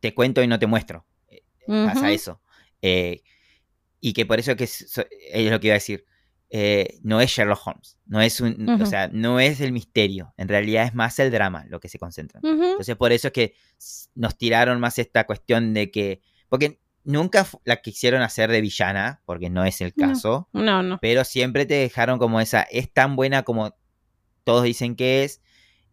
te 0.00 0.14
cuento 0.14 0.42
y 0.42 0.46
no 0.46 0.58
te 0.58 0.66
muestro. 0.66 1.06
Eh, 1.28 1.42
Pasa 1.66 2.10
eso. 2.10 2.40
Eh, 2.82 3.22
y 4.06 4.12
que 4.12 4.24
por 4.24 4.38
eso 4.38 4.54
que 4.54 4.62
es, 4.62 5.00
es 5.32 5.50
lo 5.50 5.58
que 5.58 5.66
iba 5.66 5.74
a 5.74 5.82
decir. 5.82 6.04
Eh, 6.48 7.00
no 7.02 7.20
es 7.20 7.28
Sherlock 7.28 7.66
Holmes. 7.66 7.98
No 8.06 8.20
es 8.20 8.40
un. 8.40 8.80
O 8.80 8.86
sea, 8.86 9.08
no 9.08 9.40
es 9.40 9.60
el 9.60 9.72
misterio. 9.72 10.32
En 10.36 10.46
realidad 10.46 10.84
es 10.84 10.94
más 10.94 11.18
el 11.18 11.32
drama 11.32 11.64
lo 11.68 11.80
que 11.80 11.88
se 11.88 11.98
concentra. 11.98 12.38
Entonces, 12.40 12.94
por 12.94 13.10
eso 13.10 13.26
es 13.26 13.32
que 13.32 13.54
nos 14.14 14.38
tiraron 14.38 14.78
más 14.78 15.00
esta 15.00 15.24
cuestión 15.24 15.74
de 15.74 15.90
que. 15.90 16.20
Porque 16.48 16.80
nunca 17.02 17.48
la 17.64 17.78
quisieron 17.78 18.22
hacer 18.22 18.48
de 18.48 18.60
villana, 18.60 19.22
porque 19.26 19.50
no 19.50 19.64
es 19.64 19.80
el 19.80 19.92
caso. 19.92 20.48
No, 20.52 20.84
no. 20.84 20.98
Pero 21.02 21.24
siempre 21.24 21.66
te 21.66 21.74
dejaron 21.74 22.20
como 22.20 22.40
esa. 22.40 22.62
Es 22.62 22.92
tan 22.92 23.16
buena 23.16 23.42
como 23.42 23.74
todos 24.44 24.62
dicen 24.62 24.94
que 24.94 25.24
es. 25.24 25.42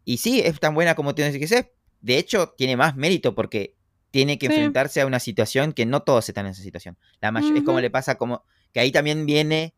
Y 0.06 0.18
sí, 0.18 0.40
es 0.40 0.60
tan 0.60 0.76
buena 0.76 0.94
como 0.94 1.16
tienes 1.16 1.36
que 1.36 1.48
ser. 1.48 1.74
De 2.02 2.20
hecho, 2.20 2.54
tiene 2.56 2.78
más 2.78 2.96
mérito 2.96 3.34
porque 3.34 3.76
tiene 4.14 4.38
que 4.38 4.46
Sí. 4.46 4.54
enfrentarse 4.54 5.02
a 5.02 5.08
una 5.08 5.20
situación 5.20 5.74
que 5.74 5.88
no 5.88 6.04
todos 6.04 6.30
están 6.30 6.46
en 6.46 6.52
esa 6.52 6.62
situación. 6.62 7.00
La 7.20 7.30
Es 7.30 7.64
como 7.64 7.80
le 7.82 7.90
pasa 7.90 8.14
como. 8.14 8.46
Que 8.72 8.80
ahí 8.80 8.92
también 8.92 9.26
viene 9.26 9.74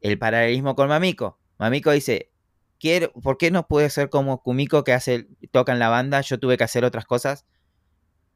el 0.00 0.20
paralelismo 0.20 0.76
con 0.76 0.88
Mamiko. 0.88 1.40
Mamiko 1.58 1.90
dice. 1.90 2.30
Quiero, 2.78 3.12
¿Por 3.12 3.38
qué 3.38 3.50
no 3.50 3.66
puede 3.66 3.90
ser 3.90 4.08
como 4.08 4.40
Kumiko 4.42 4.84
que 4.84 4.92
hace, 4.92 5.26
toca 5.50 5.72
en 5.72 5.80
la 5.80 5.88
banda? 5.88 6.20
Yo 6.20 6.38
tuve 6.38 6.56
que 6.56 6.62
hacer 6.64 6.84
otras 6.84 7.04
cosas. 7.06 7.44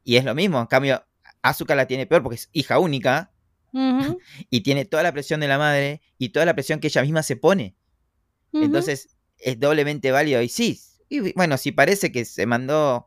Y 0.03 0.17
es 0.17 0.25
lo 0.25 0.35
mismo. 0.35 0.59
En 0.59 0.67
cambio, 0.67 1.05
Asuka 1.41 1.75
la 1.75 1.87
tiene 1.87 2.07
peor 2.07 2.23
porque 2.23 2.35
es 2.35 2.49
hija 2.51 2.79
única 2.79 3.31
y 4.49 4.61
tiene 4.61 4.83
toda 4.83 5.03
la 5.03 5.13
presión 5.13 5.39
de 5.39 5.47
la 5.47 5.57
madre 5.57 6.01
y 6.17 6.29
toda 6.29 6.45
la 6.45 6.55
presión 6.55 6.81
que 6.81 6.87
ella 6.87 7.03
misma 7.03 7.23
se 7.23 7.37
pone. 7.37 7.75
Entonces 8.51 9.15
es 9.37 9.59
doblemente 9.59 10.11
válido. 10.11 10.41
Y 10.41 10.49
sí, 10.49 10.79
y 11.07 11.31
bueno, 11.33 11.57
si 11.57 11.71
parece 11.71 12.11
que 12.11 12.25
se 12.25 12.45
mandó 12.45 13.06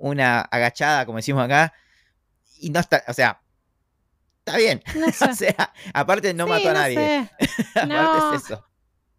una 0.00 0.40
agachada, 0.40 1.06
como 1.06 1.18
decimos 1.18 1.44
acá, 1.44 1.72
y 2.58 2.70
no 2.70 2.80
está, 2.80 3.02
o 3.06 3.12
sea, 3.12 3.40
está 4.44 4.56
bien. 4.58 4.82
No 4.96 5.06
O 5.30 5.34
sea, 5.34 5.72
aparte 5.94 6.34
no 6.34 6.44
Sí, 6.44 6.50
mató 6.50 6.70
a 6.70 6.72
no 6.72 6.78
nadie. 6.80 6.96
sé. 6.96 7.30
aparte 7.80 8.36
es 8.36 8.42
eso. 8.44 8.66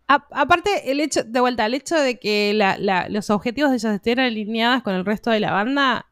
A- 0.08 0.28
aparte, 0.32 0.92
el 0.92 1.00
hecho, 1.00 1.24
de 1.24 1.40
vuelta, 1.40 1.66
el 1.66 1.74
hecho 1.74 1.96
de 1.96 2.20
que 2.20 2.54
la- 2.54 2.78
la- 2.78 3.08
los 3.10 3.30
objetivos 3.30 3.72
de 3.72 3.78
ellas 3.78 3.96
estén 3.96 4.20
alineadas 4.20 4.84
con 4.84 4.94
el 4.94 5.06
resto 5.06 5.30
de 5.32 5.40
la 5.40 5.52
banda, 5.54 6.06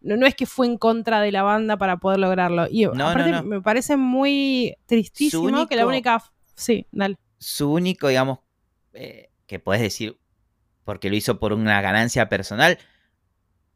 no, 0.00 0.16
no 0.16 0.26
es 0.26 0.34
que 0.34 0.46
fue 0.46 0.66
en 0.66 0.76
contra 0.78 1.20
de 1.20 1.30
la 1.30 1.42
banda 1.44 1.76
para 1.76 1.98
poder 1.98 2.18
lograrlo. 2.18 2.66
Y 2.68 2.86
no, 2.86 3.08
aparte 3.08 3.30
no. 3.30 3.42
me 3.44 3.60
parece 3.60 3.96
muy 3.96 4.74
tristísimo 4.86 5.68
que 5.68 5.76
la 5.76 5.86
única... 5.86 6.20
Sí, 6.56 6.86
dale. 6.90 7.16
Su 7.38 7.72
único, 7.72 8.08
digamos, 8.08 8.40
eh, 8.94 9.30
que 9.46 9.60
puedes 9.60 9.80
decir, 9.82 10.18
porque 10.84 11.08
lo 11.08 11.14
hizo 11.16 11.38
por 11.38 11.52
una 11.52 11.80
ganancia 11.80 12.28
personal, 12.28 12.78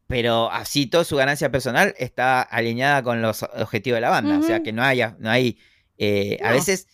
pero 0.07 0.49
así 0.51 0.87
toda 0.87 1.03
su 1.03 1.15
ganancia 1.17 1.51
personal 1.51 1.93
está 1.97 2.41
alineada 2.41 3.03
con 3.03 3.21
los 3.21 3.43
objetivos 3.43 3.97
de 3.97 4.01
la 4.01 4.09
banda. 4.09 4.39
O 4.39 4.43
sea, 4.43 4.63
que 4.63 4.71
no 4.73 4.83
haya, 4.83 5.15
no 5.19 5.29
hay. 5.29 5.57
eh, 5.97 6.37
A 6.41 6.51
veces 6.51 6.87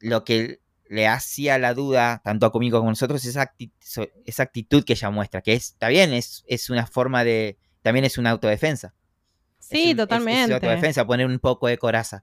lo 0.00 0.24
que 0.24 0.60
le 0.88 1.08
hacía 1.08 1.58
la 1.58 1.74
duda, 1.74 2.20
tanto 2.24 2.46
a 2.46 2.52
Kumiko 2.52 2.78
como 2.78 2.90
a 2.90 2.92
nosotros, 2.92 3.22
es 3.24 3.30
esa 3.30 3.42
acti- 3.52 3.72
so- 3.80 4.08
esa 4.24 4.42
actitud 4.44 4.84
que 4.84 4.92
ella 4.92 5.10
muestra, 5.10 5.40
que 5.42 5.54
es, 5.54 5.70
está 5.70 5.88
bien, 5.88 6.12
es, 6.12 6.44
es 6.46 6.70
una 6.70 6.86
forma 6.86 7.24
de. 7.24 7.58
También 7.82 8.04
es 8.04 8.18
una 8.18 8.30
autodefensa. 8.30 8.94
Es 9.58 9.66
Sí, 9.66 9.76
un- 9.76 9.82
es- 9.82 9.90
Es, 9.90 9.96
totalmente. 9.96 10.54
autodefensa, 10.54 11.06
poner 11.06 11.26
un 11.26 11.38
poco 11.38 11.66
de 11.66 11.78
coraza. 11.78 12.22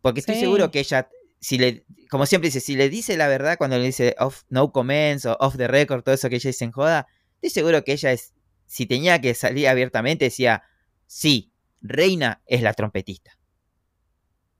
Porque 0.00 0.20
estoy 0.20 0.36
Sí. 0.36 0.42
seguro 0.42 0.70
que 0.70 0.80
ella, 0.80 1.08
si 1.40 1.58
le, 1.58 1.84
como 2.08 2.24
siempre 2.24 2.48
dice, 2.48 2.60
si 2.60 2.76
le 2.76 2.88
dice 2.88 3.16
la 3.16 3.28
verdad 3.28 3.58
cuando 3.58 3.76
le 3.78 3.84
dice 3.84 4.14
off, 4.18 4.44
no 4.48 4.72
comments 4.72 5.26
o 5.26 5.36
off 5.40 5.56
the 5.58 5.68
record, 5.68 6.02
todo 6.02 6.14
eso 6.14 6.28
que 6.30 6.36
ella 6.36 6.48
dice 6.48 6.64
en 6.64 6.70
joda, 6.72 7.06
estoy 7.34 7.50
seguro 7.50 7.82
que 7.84 7.92
ella 7.92 8.12
es, 8.12 8.32
si 8.70 8.86
tenía 8.86 9.20
que 9.20 9.34
salir 9.34 9.66
abiertamente, 9.66 10.26
decía, 10.26 10.62
sí, 11.04 11.52
Reina 11.80 12.40
es 12.46 12.62
la 12.62 12.72
trompetista. 12.72 13.36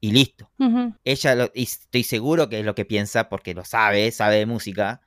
Y 0.00 0.10
listo. 0.10 0.50
Ella, 1.04 1.34
lo- 1.36 1.50
y 1.54 1.62
estoy 1.62 2.02
seguro 2.02 2.48
que 2.48 2.58
es 2.58 2.64
lo 2.66 2.74
que 2.74 2.84
piensa, 2.84 3.28
porque 3.28 3.54
lo 3.54 3.64
sabe, 3.64 4.10
sabe 4.10 4.36
de 4.36 4.46
música. 4.46 5.00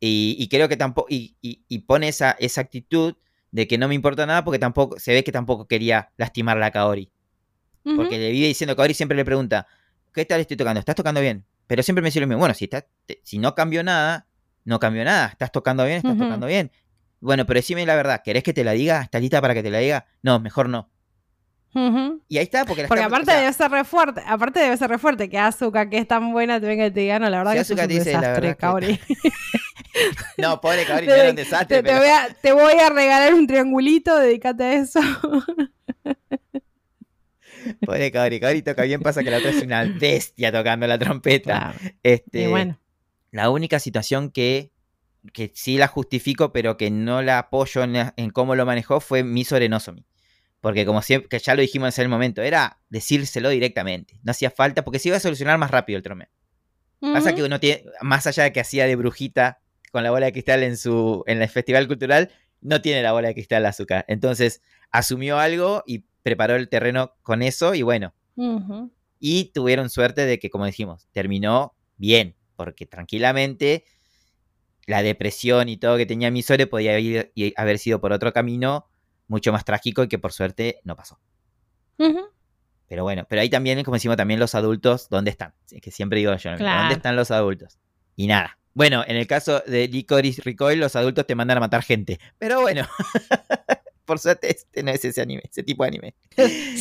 Y, 0.00 0.34
y 0.38 0.48
creo 0.48 0.66
que 0.68 0.78
tampoco, 0.78 1.08
y, 1.10 1.36
y- 1.42 1.62
y 1.68 1.80
pone 1.80 2.08
esa, 2.08 2.30
esa 2.32 2.62
actitud 2.62 3.16
de 3.50 3.68
que 3.68 3.76
no 3.76 3.86
me 3.86 3.94
importa 3.94 4.24
nada 4.24 4.42
porque 4.44 4.58
tampoco, 4.58 4.98
se 4.98 5.12
ve 5.12 5.22
que 5.24 5.30
tampoco 5.32 5.68
quería 5.68 6.10
lastimar 6.16 6.60
a 6.62 6.70
Kaori. 6.70 7.12
Porque 7.96 8.18
le 8.18 8.30
vive 8.30 8.46
diciendo, 8.46 8.74
Kaori 8.76 8.94
siempre 8.94 9.14
le 9.16 9.26
pregunta, 9.26 9.66
¿qué 10.14 10.24
tal 10.24 10.40
estoy 10.40 10.56
tocando? 10.56 10.80
¿Estás 10.80 10.96
tocando 10.96 11.20
bien? 11.20 11.44
Pero 11.66 11.82
siempre 11.82 12.00
me 12.00 12.08
dice 12.08 12.20
lo 12.20 12.26
mismo, 12.26 12.38
bueno, 12.38 12.54
si, 12.54 12.64
está, 12.64 12.86
te- 13.04 13.20
si 13.24 13.36
no 13.38 13.54
cambió 13.54 13.82
nada, 13.84 14.26
no 14.64 14.78
cambió 14.78 15.04
nada. 15.04 15.26
¿Estás 15.26 15.52
tocando 15.52 15.84
bien? 15.84 15.98
¿Estás 15.98 16.16
tocando 16.24 16.46
bien? 16.46 16.72
Bueno, 17.22 17.46
pero 17.46 17.58
decime 17.58 17.86
la 17.86 17.94
verdad, 17.94 18.20
¿querés 18.24 18.42
que 18.42 18.52
te 18.52 18.64
la 18.64 18.72
diga? 18.72 19.02
¿Estás 19.02 19.20
lista 19.22 19.40
para 19.40 19.54
que 19.54 19.62
te 19.62 19.70
la 19.70 19.78
diga? 19.78 20.04
No, 20.22 20.40
mejor 20.40 20.68
no. 20.68 20.90
Y 22.28 22.36
ahí 22.36 22.44
está, 22.44 22.66
porque 22.66 22.82
la 22.82 22.88
Porque 22.88 23.02
está- 23.02 23.06
aparte 23.16 23.30
o 23.30 23.32
sea, 23.32 23.40
debe 23.40 23.52
ser 23.54 23.70
re 23.70 23.84
fuerte, 23.84 24.22
aparte 24.26 24.60
debe 24.60 24.76
ser 24.76 24.90
re 24.90 24.98
fuerte 24.98 25.30
que 25.30 25.38
Azuka, 25.38 25.88
que 25.88 25.96
es 25.96 26.06
tan 26.06 26.30
buena, 26.32 26.60
te 26.60 26.66
venga 26.66 26.84
y 26.84 26.90
te 26.90 27.00
diga, 27.00 27.18
no, 27.18 27.30
la 27.30 27.38
verdad 27.38 27.52
Si 27.64 27.74
que 27.74 27.80
un 27.80 27.88
te 27.88 27.94
dice, 27.94 28.12
la 28.12 28.20
desastre, 28.38 28.56
que-. 28.56 28.98
No, 30.38 30.60
pobre 30.60 30.84
Kaori, 30.84 31.06
Te- 31.06 31.12
no 31.12 31.16
era 31.22 31.30
un 31.30 31.36
desastre, 31.36 31.82
Te, 31.82 31.94
voy 31.96 32.06
a, 32.08 32.28
te 32.42 32.52
voy 32.52 32.72
a 32.74 32.90
regalar 32.90 33.32
un 33.34 33.46
triangulito, 33.46 34.18
dedícate 34.18 34.64
a 34.64 34.72
eso. 34.74 35.00
Pobre 37.86 38.10
Kaori, 38.10 38.40
Kaori 38.40 38.62
toca 38.62 38.82
bien, 38.82 39.00
pasa 39.00 39.22
que 39.22 39.30
la 39.30 39.38
otra 39.38 39.50
es 39.50 39.62
una 39.62 39.84
bestia 39.84 40.50
tocando 40.50 40.86
la 40.86 40.98
trompeta. 40.98 41.74
Claro. 41.78 41.94
Este, 42.02 42.42
Y 42.42 42.46
bueno. 42.48 42.78
La 43.30 43.50
única 43.50 43.78
situación 43.78 44.30
que, 44.30 44.71
que 45.32 45.52
sí 45.54 45.78
la 45.78 45.88
justifico, 45.88 46.52
pero 46.52 46.76
que 46.76 46.90
no 46.90 47.22
la 47.22 47.38
apoyo 47.38 47.82
en, 47.82 48.12
en 48.16 48.30
cómo 48.30 48.54
lo 48.54 48.66
manejó 48.66 49.00
fue 49.00 49.22
Miso 49.22 49.58
Renosomi. 49.58 50.04
Porque 50.60 50.86
como 50.86 51.02
siempre, 51.02 51.28
que 51.28 51.38
ya 51.38 51.54
lo 51.54 51.60
dijimos 51.60 51.86
en 51.86 51.88
ese 51.88 52.08
momento, 52.08 52.42
era 52.42 52.80
decírselo 52.88 53.48
directamente. 53.48 54.20
No 54.22 54.30
hacía 54.30 54.50
falta, 54.50 54.84
porque 54.84 54.98
se 54.98 55.08
iba 55.08 55.16
a 55.16 55.20
solucionar 55.20 55.58
más 55.58 55.70
rápido 55.70 55.96
el 55.96 56.02
torneo. 56.02 56.28
Pasa 57.00 57.30
Ujú. 57.30 57.36
que 57.36 57.42
uno 57.42 57.58
tiene, 57.58 57.84
más 58.00 58.26
allá 58.28 58.44
de 58.44 58.52
que 58.52 58.60
hacía 58.60 58.86
de 58.86 58.94
brujita 58.94 59.60
con 59.90 60.04
la 60.04 60.10
bola 60.12 60.26
de 60.26 60.32
cristal 60.32 60.62
en 60.62 60.76
su 60.76 61.24
en 61.26 61.42
el 61.42 61.48
festival 61.48 61.88
cultural, 61.88 62.30
no 62.60 62.80
tiene 62.80 63.02
la 63.02 63.10
bola 63.12 63.28
de 63.28 63.34
cristal 63.34 63.66
azúcar. 63.66 64.04
Entonces, 64.08 64.62
asumió 64.92 65.38
algo 65.38 65.82
y 65.84 66.04
preparó 66.22 66.54
el 66.54 66.68
terreno 66.68 67.14
con 67.22 67.42
eso 67.42 67.74
y 67.74 67.82
bueno, 67.82 68.14
y 69.18 69.46
tuvieron 69.52 69.90
suerte 69.90 70.26
de 70.26 70.38
que, 70.38 70.48
como 70.48 70.64
dijimos, 70.66 71.08
terminó 71.10 71.74
bien, 71.96 72.36
porque 72.56 72.86
tranquilamente 72.86 73.84
la 74.86 75.02
depresión 75.02 75.68
y 75.68 75.76
todo 75.76 75.96
que 75.96 76.06
tenía 76.06 76.30
Misore 76.30 76.66
podía 76.66 76.98
ir- 76.98 77.30
y 77.34 77.52
haber 77.56 77.78
sido 77.78 78.00
por 78.00 78.12
otro 78.12 78.32
camino 78.32 78.88
mucho 79.28 79.52
más 79.52 79.64
trágico 79.64 80.02
y 80.02 80.08
que 80.08 80.18
por 80.18 80.32
suerte 80.32 80.80
no 80.84 80.96
pasó. 80.96 81.18
Pero 82.88 83.04
bueno, 83.04 83.24
pero 83.28 83.40
ahí 83.40 83.48
también, 83.48 83.82
como 83.84 83.94
decimos, 83.94 84.16
también 84.16 84.38
los 84.40 84.54
adultos, 84.54 85.08
¿dónde 85.08 85.30
están? 85.30 85.54
Es 85.70 85.80
que 85.80 85.90
siempre 85.90 86.18
digo 86.18 86.34
yo, 86.36 86.56
Claro. 86.56 86.80
¿dónde 86.80 86.94
están 86.96 87.16
los 87.16 87.30
adultos? 87.30 87.78
Y 88.16 88.26
nada. 88.26 88.58
Bueno, 88.74 89.02
en 89.06 89.16
el 89.16 89.26
caso 89.26 89.62
de 89.66 89.88
Licorice 89.88 90.42
Recoil, 90.42 90.78
los 90.80 90.94
adultos 90.96 91.26
te 91.26 91.34
mandan 91.34 91.56
a 91.58 91.60
matar 91.60 91.82
gente. 91.82 92.18
Pero 92.38 92.60
bueno, 92.60 92.86
por 94.04 94.18
suerte 94.18 94.50
este 94.50 94.82
no 94.82 94.90
es 94.90 95.04
ese 95.04 95.22
anime, 95.22 95.42
ese 95.48 95.62
tipo 95.62 95.84
de 95.84 95.88
anime. 95.88 96.14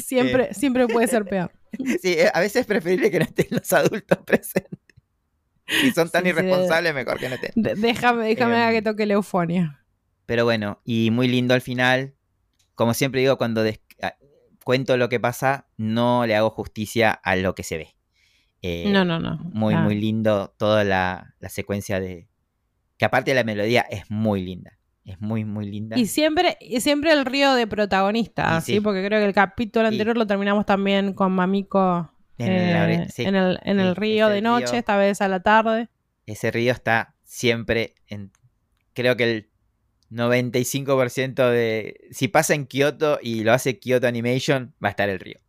Siempre, 0.04 0.54
siempre 0.54 0.88
puede 0.88 1.08
ser 1.08 1.24
peor. 1.30 1.52
Sí, 2.02 2.14
eh, 2.14 2.30
a 2.34 2.39
veces 2.41 2.62
es 2.62 2.66
preferible 2.66 3.10
que 3.10 3.20
no 3.20 3.26
estén 3.26 3.47
los 3.49 3.72
adultos 3.72 4.18
presentes. 4.26 4.80
Si 5.68 5.91
son 5.91 6.09
tan 6.09 6.24
Sí, 6.24 6.30
sí, 6.30 6.36
de- 6.36 6.41
irresponsables, 6.43 6.93
mejor 6.93 7.18
que 7.20 7.30
no 7.30 7.36
estén. 7.36 7.51
De- 7.55 7.76
déjame 7.76 8.26
déjame 8.28 8.62
a 8.62 8.72
que 8.72 8.82
toque 8.82 9.05
la 9.05 9.14
eufonia. 9.14 9.84
Pero 10.26 10.43
bueno, 10.45 10.82
y 10.86 11.12
muy 11.12 11.28
lindo 11.28 11.53
al 11.53 11.62
final. 11.62 12.14
Como 12.76 12.93
siempre 12.93 13.22
digo, 13.22 13.38
cuando 13.38 13.64
cuento 14.64 14.95
lo 14.97 15.09
que 15.09 15.20
pasa, 15.20 15.68
no 15.78 16.26
le 16.26 16.36
hago 16.36 16.49
justicia 16.51 17.12
a 17.12 17.36
lo 17.36 17.55
que 17.55 17.64
se 17.64 17.78
ve. 17.78 17.95
Eh, 18.62 18.89
No, 18.91 19.03
no, 19.05 19.20
no. 19.20 19.38
Muy, 19.53 19.74
Ah. 19.74 19.82
muy 19.82 19.99
lindo 19.99 20.53
toda 20.57 20.84
la, 20.84 21.34
la 21.39 21.49
secuencia 21.49 21.99
de... 21.99 22.28
Que 22.97 23.05
aparte 23.05 23.34
la 23.34 23.43
melodía 23.43 23.82
es 23.89 24.09
muy 24.12 24.43
linda. 24.43 24.78
Es 25.03 25.20
muy, 25.20 25.43
muy 25.45 25.66
linda. 25.66 25.97
Y 25.97 26.05
siempre, 26.05 26.57
y 26.62 26.80
siempre 26.82 27.12
el 27.12 27.26
río 27.26 27.53
de 27.55 27.66
protagonista, 27.66 28.62
¿sí? 28.62 28.74
sí. 28.74 28.80
Porque 28.82 29.03
creo 29.03 29.20
que 29.20 29.26
el 29.26 29.34
capítulo 29.34 29.86
Y- 29.86 29.93
anterior 29.93 30.16
lo 30.16 30.28
terminamos 30.28 30.66
también 30.68 31.14
con 31.14 31.32
Mamiko 31.32 32.12
En 32.46 32.52
eh, 32.52 33.08
sí, 33.12 33.24
el, 33.24 33.60
en 33.64 33.80
el 33.80 33.96
sí, 33.96 34.02
río 34.02 34.30
de 34.30 34.42
noche, 34.42 34.66
río. 34.72 34.80
esta 34.80 34.98
vez 34.98 35.22
a 35.22 35.28
la 35.28 35.39
tarde. 35.42 35.89
Ese 36.26 36.52
río 36.52 36.72
está 36.74 37.16
siempre 37.24 37.96
en... 38.08 38.32
Creo 38.94 39.16
que 39.18 39.24
el 39.24 39.50
95% 40.10 41.50
de... 41.50 42.08
Si 42.12 42.28
pasa 42.28 42.54
en 42.54 42.66
Kioto 42.66 43.20
y 43.22 43.44
lo 43.44 43.54
hace 43.54 43.80
Kyoto 43.80 44.08
Animation, 44.08 44.74
va 44.84 44.89
a 44.89 44.92
estar 44.92 45.10
el 45.10 45.20
río. 45.20 45.39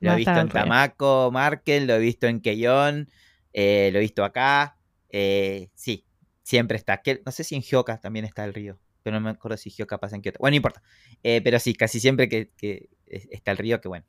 Lo 0.00 0.12
he 0.12 0.16
visto 0.16 0.32
en. 0.38 0.48
Tamako, 0.48 1.30
Markel, 1.32 1.86
lo 1.86 1.94
he 1.94 1.98
visto 1.98 2.26
en 2.26 2.40
Keion, 2.40 3.08
eh, 3.52 3.88
lo 3.92 3.98
he 3.98 4.02
visto 4.02 4.24
acá. 4.24 4.76
eh, 5.08 5.70
sí, 5.74 6.04
siempre 6.42 6.76
está. 6.76 7.00
No 7.24 7.32
sé 7.32 7.44
si 7.44 7.54
en 7.54 7.62
Hyoka 7.62 7.98
también 7.98 8.24
está 8.26 8.44
el 8.44 8.52
río, 8.52 8.78
pero 9.02 9.18
no 9.18 9.24
me 9.24 9.30
acuerdo 9.30 9.56
si 9.56 9.70
Hyoka 9.70 9.98
pasa 9.98 10.14
en 10.16 10.22
Kyoto. 10.22 10.38
Bueno, 10.38 10.52
no 10.52 10.56
importa. 10.56 10.82
Eh, 11.22 11.40
pero 11.42 11.58
sí, 11.58 11.74
casi 11.74 11.98
siempre 11.98 12.28
que, 12.28 12.50
que 12.58 12.90
es- 13.06 13.26
está 13.30 13.52
el 13.52 13.58
río, 13.58 13.80
que 13.80 13.88
bueno. 13.88 14.04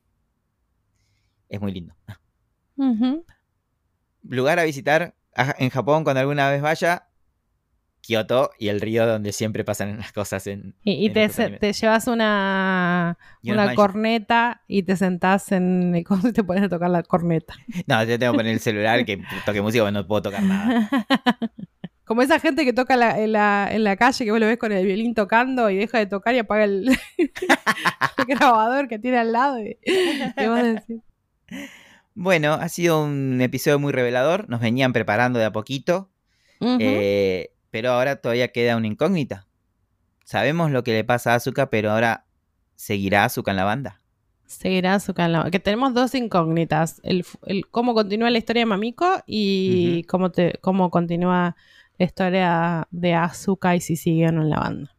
Es 1.50 1.62
muy 1.62 1.72
lindo. 1.72 1.94
Lugar 4.24 4.60
a 4.60 4.64
visitar 4.64 5.16
en 5.58 5.70
Japón 5.70 6.04
cuando 6.04 6.20
alguna 6.20 6.50
vez 6.50 6.62
vaya. 6.62 7.04
Kioto 8.00 8.52
y 8.58 8.70
el 8.70 8.80
río 8.80 9.06
donde 9.06 9.34
siempre 9.34 9.66
pasan 9.66 9.98
las 9.98 10.14
cosas 10.14 10.48
en. 10.48 10.76
Y, 10.84 10.94
y 10.94 11.06
en 11.08 11.60
te, 11.60 11.74
llevas 11.74 12.08
una, 12.08 13.18
una 13.44 13.76
corneta 13.76 14.62
y 14.68 14.84
te 14.84 14.96
sentás 14.96 15.52
en 15.52 15.94
el 15.94 16.06
y 16.30 16.32
te 16.32 16.44
pones 16.44 16.64
a 16.64 16.70
tocar 16.70 16.90
la 16.90 17.04
corneta. 17.04 17.56
No, 17.86 18.02
yo 18.06 18.18
tengo 18.18 18.32
que 18.34 18.38
poner 18.38 18.54
el 18.54 18.60
celular 18.62 19.04
que 19.04 19.22
toque 19.46 19.62
música 19.62 19.84
porque 19.84 19.92
no 19.94 20.08
puedo 20.08 20.22
tocar 20.22 20.44
nada. 20.44 20.90
Como 22.06 22.22
esa 22.22 22.40
gente 22.40 22.64
que 22.64 22.72
toca 22.72 22.96
la- 22.96 23.20
en, 23.20 23.34
la, 23.34 23.68
en 23.70 23.84
la 23.84 23.98
calle, 23.98 24.24
que 24.24 24.32
vos 24.32 24.40
lo 24.40 24.46
ves 24.46 24.58
con 24.58 24.72
el 24.72 24.86
violín 24.86 25.14
tocando 25.14 25.70
y 25.70 25.76
deja 25.76 25.98
de 25.98 26.06
tocar 26.06 26.34
y 26.34 26.40
apaga 26.40 26.64
el, 26.64 26.88
el 27.18 28.26
grabador 28.26 28.88
que 28.88 29.00
tiene 29.00 29.18
al 29.18 29.34
lado. 29.34 29.60
Y, 29.60 29.78
y 29.86 30.48
vos 30.48 30.64
decís, 30.64 31.02
Bueno, 32.16 32.54
ha 32.54 32.68
sido 32.70 33.04
un 33.04 33.40
episodio 33.42 33.80
muy 33.80 33.92
revelador. 33.94 34.50
Nos 34.50 34.60
venían 34.62 34.94
preparando 34.94 35.38
de 35.40 35.46
a 35.46 35.52
poquito. 35.52 36.10
Eh, 36.80 37.52
pero 37.70 37.92
ahora 37.92 38.16
todavía 38.16 38.48
queda 38.52 38.76
una 38.78 38.88
incógnita. 38.88 39.46
Sabemos 40.24 40.72
lo 40.72 40.84
que 40.84 40.94
le 40.94 41.04
pasa 41.04 41.34
a 41.34 41.36
Asuka, 41.36 41.70
pero 41.70 41.92
ahora 41.92 42.26
seguirá 42.76 43.24
Asuka 43.26 43.52
en 43.52 43.58
la 43.58 43.64
banda. 43.66 44.02
Seguirá 44.48 44.96
Asuka 44.96 45.26
en 45.26 45.34
la- 45.34 45.52
Que 45.52 45.60
tenemos 45.60 45.94
dos 45.94 46.16
incógnitas. 46.16 47.00
El, 47.04 47.24
cómo 47.70 47.94
continúa 47.94 48.30
la 48.32 48.38
historia 48.40 48.62
de 48.62 48.66
Mamiko 48.66 49.22
y 49.28 50.04
cómo, 50.04 50.32
te, 50.32 50.58
cómo 50.62 50.90
continúa 50.90 51.56
la 52.00 52.06
historia 52.06 52.88
de 52.90 53.14
Asuka 53.14 53.76
y 53.76 53.82
si 53.82 53.96
sigue 53.96 54.28
o 54.30 54.32
no 54.32 54.42
en 54.42 54.50
la 54.50 54.60
banda. 54.60 54.96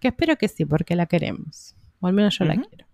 Que 0.00 0.08
espero 0.08 0.36
que 0.36 0.48
sí, 0.48 0.64
porque 0.64 0.96
la 0.96 1.06
queremos. 1.06 1.76
O 2.00 2.06
al 2.08 2.14
menos 2.14 2.36
yo 2.38 2.44
la 2.44 2.56
quiero. 2.56 2.86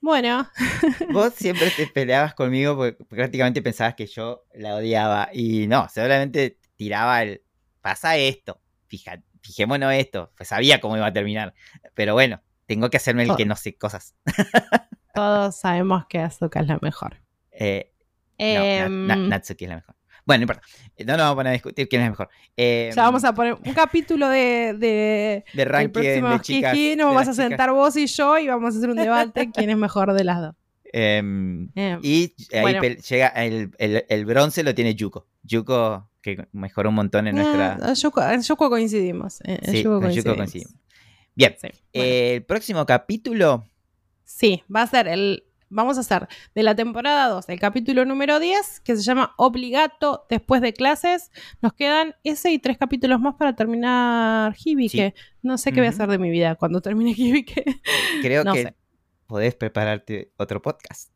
Bueno, 0.00 0.48
Vos 1.12 1.34
siempre 1.34 1.70
te 1.70 1.86
peleabas 1.86 2.34
conmigo 2.34 2.76
porque 2.76 3.04
prácticamente 3.04 3.62
pensabas 3.62 3.94
que 3.94 4.06
yo 4.06 4.44
la 4.54 4.76
odiaba. 4.76 5.28
Y 5.32 5.66
no, 5.66 5.88
seguramente 5.88 6.58
tiraba 6.76 7.22
el. 7.22 7.42
Pasa 7.80 8.16
esto. 8.16 8.60
Fija, 8.86 9.22
fijémonos 9.42 9.92
esto. 9.92 10.32
Pues 10.36 10.48
sabía 10.48 10.80
cómo 10.80 10.96
iba 10.96 11.06
a 11.06 11.12
terminar. 11.12 11.54
Pero 11.94 12.14
bueno, 12.14 12.40
tengo 12.66 12.90
que 12.90 12.96
hacerme 12.98 13.24
el 13.24 13.30
Oh. 13.32 13.36
que 13.36 13.44
no 13.46 13.56
sé 13.56 13.76
cosas. 13.76 14.14
todos 15.14 15.56
sabemos 15.58 16.06
que 16.08 16.18
Asuka 16.20 16.60
es 16.60 16.66
la 16.68 16.78
mejor. 16.80 17.16
Eh, 17.50 17.92
no, 18.38 18.88
Na- 18.88 19.16
Natsuki 19.16 19.64
es 19.64 19.70
la 19.70 19.76
mejor. 19.76 19.96
Bueno, 20.28 20.40
no 20.40 20.42
importa. 20.52 20.62
Eh, 20.96 21.04
No 21.06 21.12
nos 21.16 21.20
vamos 21.22 21.32
a 21.32 21.36
poner 21.36 21.50
a 21.50 21.52
discutir 21.54 21.88
quién 21.88 22.02
es 22.02 22.10
mejor. 22.10 22.28
Eh, 22.56 22.90
ya 22.94 23.02
vamos 23.02 23.24
a 23.24 23.34
poner 23.34 23.54
un 23.54 23.72
capítulo 23.72 24.28
de, 24.28 24.74
de 24.78 25.44
de 25.54 25.64
ranking 25.64 25.90
próximo 25.92 26.28
de 26.28 26.40
chicas. 26.40 26.74
Jiji, 26.74 26.96
nos 26.96 27.06
vamos 27.06 27.22
a 27.22 27.32
chicas. 27.32 27.36
sentar 27.48 27.72
vos 27.72 27.96
y 27.96 28.06
yo 28.06 28.38
y 28.38 28.46
vamos 28.46 28.74
a 28.74 28.78
hacer 28.78 28.90
un 28.90 28.96
debate 28.96 29.50
quién 29.54 29.70
es 29.70 29.76
mejor 29.78 30.12
de 30.12 30.24
las 30.24 30.40
dos. 30.42 30.54
Em, 30.92 31.70
Eh, 31.74 31.98
y 32.02 32.34
ahí 32.52 32.60
bueno. 32.60 32.82
llega 32.82 33.28
el, 33.28 33.70
el- 33.78 34.04
el 34.08 34.24
bronce 34.26 34.62
lo 34.62 34.74
tiene 34.74 34.94
Yuko. 34.94 35.26
Yuko 35.44 36.08
que 36.20 36.46
mejoró 36.52 36.90
un 36.90 36.96
montón 36.96 37.26
en 37.26 37.36
nuestra. 37.36 37.78
eh, 37.80 37.88
en 37.88 37.94
Yuko, 37.94 38.22
en 38.22 38.42
Yuko 38.42 38.68
coincidimos. 38.70 39.40
en- 39.44 39.60
en 39.64 39.70
Sí, 39.72 39.82
Yuko 39.82 40.00
con 40.00 40.10
Yuko 40.10 40.34
coincidimos. 40.34 40.36
coincidimos. 40.36 40.74
Bien, 41.34 41.52
Sí, 41.58 41.68
bueno. 41.68 41.78
eh, 41.94 42.34
el 42.36 42.44
próximo 42.44 42.84
capítulo. 42.84 43.64
Sí, 44.24 44.62
va 44.74 44.82
a 44.82 44.86
ser 44.86 45.08
el. 45.08 45.44
Vamos 45.70 45.98
a 45.98 46.00
hacer 46.00 46.28
de 46.54 46.62
la 46.62 46.74
temporada 46.74 47.28
2 47.28 47.48
el 47.48 47.60
capítulo 47.60 48.04
número 48.04 48.40
10, 48.40 48.80
que 48.80 48.96
se 48.96 49.02
llama 49.02 49.34
Obligato 49.36 50.24
después 50.30 50.62
de 50.62 50.72
clases. 50.72 51.30
Nos 51.60 51.72
quedan 51.74 52.14
ese 52.24 52.50
y 52.52 52.58
tres 52.58 52.78
capítulos 52.78 53.20
más 53.20 53.34
para 53.34 53.54
terminar 53.54 54.54
Hibike. 54.64 55.14
No 55.42 55.58
sé 55.58 55.72
qué 55.72 55.80
voy 55.80 55.86
a 55.88 55.90
hacer 55.90 56.08
de 56.08 56.18
mi 56.18 56.30
vida 56.30 56.54
cuando 56.54 56.80
termine 56.80 57.12
Hibike. 57.16 57.64
Creo 58.22 58.44
No 58.44 58.54
que 58.54 58.62
sé. 58.62 58.74
podés 59.26 59.54
prepararte 59.54 60.32
otro 60.38 60.62
podcast. 60.62 61.10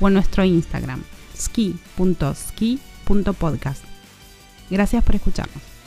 o 0.00 0.08
en 0.08 0.14
nuestro 0.14 0.44
Instagram 0.44 1.02
ski.ski.podcast. 1.40 3.84
Gracias 4.70 5.04
por 5.04 5.16
escucharnos. 5.16 5.79